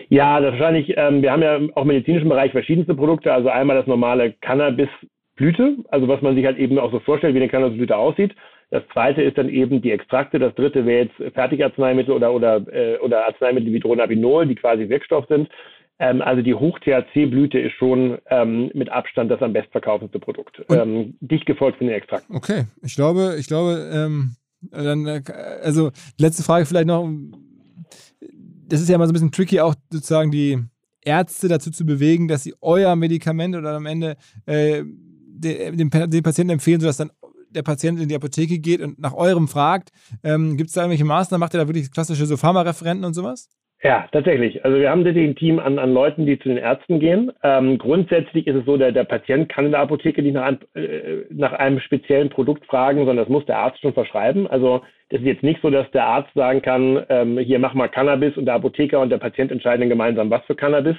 [0.09, 3.33] Ja, das wahrscheinlich, ähm, wir haben ja auch im medizinischen Bereich verschiedenste Produkte.
[3.33, 7.39] Also einmal das normale Cannabis-Blüte, also was man sich halt eben auch so vorstellt, wie
[7.39, 8.35] eine Cannabis-Blüte aussieht.
[8.71, 10.39] Das zweite ist dann eben die Extrakte.
[10.39, 15.27] Das dritte wäre jetzt Fertigarzneimittel oder, oder, äh, oder Arzneimittel wie Dronabinol, die quasi Wirkstoff
[15.29, 15.49] sind.
[15.99, 20.63] Ähm, also die Hoch-THC-Blüte ist schon ähm, mit Abstand das am bestverkaufendste Produkt.
[20.71, 22.35] Ähm, dicht gefolgt von den Extrakten.
[22.35, 24.37] Okay, ich glaube, ich glaube, ähm,
[24.71, 25.23] dann, äh,
[25.63, 27.09] also letzte Frage vielleicht noch.
[28.67, 30.59] Das ist ja immer so ein bisschen tricky, auch sozusagen die
[31.03, 34.17] Ärzte dazu zu bewegen, dass sie euer Medikament oder am Ende
[34.47, 37.11] äh, den, den Patienten empfehlen, sodass dann
[37.51, 39.91] der Patient in die Apotheke geht und nach eurem fragt,
[40.25, 41.41] ähm, gibt es da irgendwelche Maßnahmen?
[41.41, 43.49] Macht ihr da wirklich klassische so Pharmareferenten und sowas?
[43.83, 44.63] Ja, tatsächlich.
[44.63, 47.33] Also wir haben tatsächlich ein Team an, an Leuten, die zu den Ärzten gehen.
[47.43, 50.59] Ähm, grundsätzlich ist es so, der, der Patient kann in der Apotheke nicht nach einem,
[50.75, 54.47] äh, nach einem speziellen Produkt fragen, sondern das muss der Arzt schon verschreiben.
[54.47, 57.89] Also das ist jetzt nicht so, dass der Arzt sagen kann, ähm, hier mach mal
[57.89, 60.97] Cannabis und der Apotheker und der Patient entscheiden gemeinsam, was für Cannabis.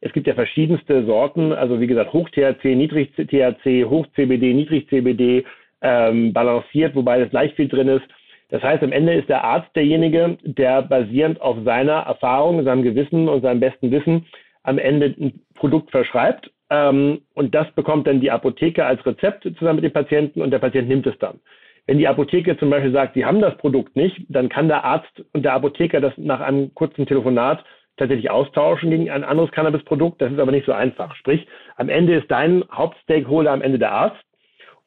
[0.00, 5.44] Es gibt ja verschiedenste Sorten, also wie gesagt, Hoch-THC, Niedrig-THC, Hoch-CBD, Niedrig-CBD,
[5.82, 8.04] ähm, balanciert, wobei das leicht viel drin ist.
[8.50, 13.28] Das heißt, am Ende ist der Arzt derjenige, der basierend auf seiner Erfahrung, seinem Gewissen
[13.28, 14.26] und seinem besten Wissen
[14.62, 16.50] am Ende ein Produkt verschreibt.
[16.70, 20.58] Ähm, und das bekommt dann die Apotheke als Rezept zusammen mit dem Patienten und der
[20.58, 21.40] Patient nimmt es dann.
[21.86, 25.24] Wenn die Apotheke zum Beispiel sagt, sie haben das Produkt nicht, dann kann der Arzt
[25.32, 27.64] und der Apotheker das nach einem kurzen Telefonat
[27.96, 30.20] tatsächlich austauschen gegen ein anderes Cannabisprodukt.
[30.20, 31.14] Das ist aber nicht so einfach.
[31.16, 31.46] Sprich,
[31.76, 34.22] am Ende ist dein Hauptstakeholder am Ende der Arzt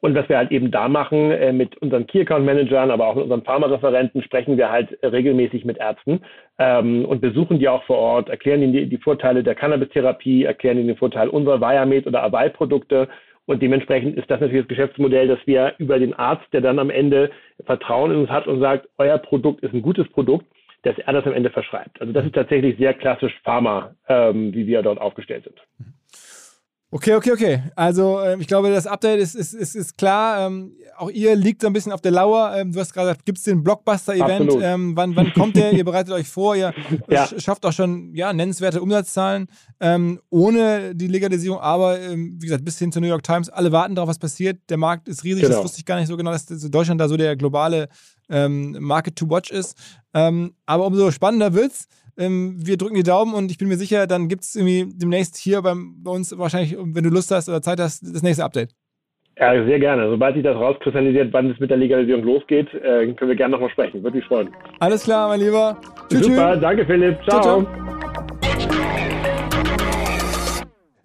[0.00, 3.14] und was wir halt eben da machen, äh, mit unseren Key Account Managern, aber auch
[3.14, 6.20] mit unseren Pharmareferenten, sprechen wir halt regelmäßig mit Ärzten
[6.58, 10.78] ähm, und besuchen die auch vor Ort, erklären ihnen die, die Vorteile der Cannabis-Therapie, erklären
[10.78, 13.08] ihnen den Vorteil unserer Viamed oder Avai-Produkte.
[13.46, 16.90] Und dementsprechend ist das natürlich das Geschäftsmodell, dass wir über den Arzt, der dann am
[16.90, 17.30] Ende
[17.64, 20.46] Vertrauen in uns hat und sagt, euer Produkt ist ein gutes Produkt,
[20.82, 22.00] dass er das am Ende verschreibt.
[22.00, 25.60] Also das ist tatsächlich sehr klassisch Pharma, ähm, wie wir dort aufgestellt sind.
[26.96, 27.62] Okay, okay, okay.
[27.74, 30.46] Also ähm, ich glaube, das Update ist, ist, ist, ist klar.
[30.46, 32.54] Ähm, auch ihr liegt so ein bisschen auf der Lauer.
[32.56, 34.50] Ähm, du hast gerade gesagt, gibt es den Blockbuster-Event?
[34.62, 35.74] Ähm, wann, wann kommt der?
[35.74, 36.72] ihr bereitet euch vor, ihr
[37.10, 37.28] ja.
[37.38, 39.48] schafft auch schon ja, nennenswerte Umsatzzahlen
[39.78, 41.60] ähm, ohne die Legalisierung.
[41.60, 44.58] Aber ähm, wie gesagt, bis hin zur New York Times, alle warten darauf, was passiert.
[44.70, 45.56] Der Markt ist riesig, genau.
[45.56, 47.88] das wusste ich gar nicht so genau, dass Deutschland da so der globale
[48.28, 49.76] Market to watch ist.
[50.12, 51.86] aber umso spannender wird es.
[52.18, 55.36] Ähm, wir drücken die Daumen und ich bin mir sicher, dann gibt es irgendwie demnächst
[55.36, 58.70] hier beim, bei uns wahrscheinlich, wenn du Lust hast oder Zeit hast, das nächste Update.
[59.38, 60.08] Ja, sehr gerne.
[60.08, 63.68] Sobald sich das rauskristallisiert, wann es mit der Legalisierung losgeht, äh, können wir gerne nochmal
[63.70, 64.02] sprechen.
[64.02, 64.48] Würde mich freuen.
[64.80, 65.78] Alles klar, mein Lieber.
[66.08, 66.24] Tschüss.
[66.24, 66.60] Super, tschü.
[66.60, 67.18] danke Philipp.
[67.28, 67.42] Ciao.
[67.42, 67.86] ciao, ciao.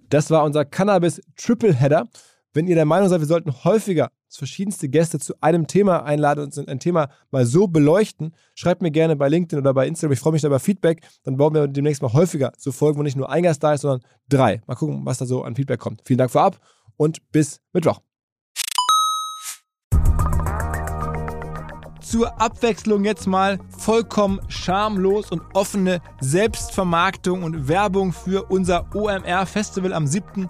[0.09, 2.07] Das war unser Cannabis Triple Header.
[2.53, 6.69] Wenn ihr der Meinung seid, wir sollten häufiger verschiedenste Gäste zu einem Thema einladen und
[6.69, 10.13] ein Thema mal so beleuchten, schreibt mir gerne bei LinkedIn oder bei Instagram.
[10.13, 11.01] Ich freue mich da über Feedback.
[11.23, 13.81] Dann bauen wir demnächst mal häufiger so Folgen, wo nicht nur ein Gast da ist,
[13.81, 14.61] sondern drei.
[14.67, 16.01] Mal gucken, was da so an Feedback kommt.
[16.05, 16.59] Vielen Dank vorab
[16.97, 18.01] und bis Mittwoch.
[22.11, 29.93] zur Abwechslung jetzt mal vollkommen schamlos und offene Selbstvermarktung und Werbung für unser OMR Festival
[29.93, 30.49] am 7.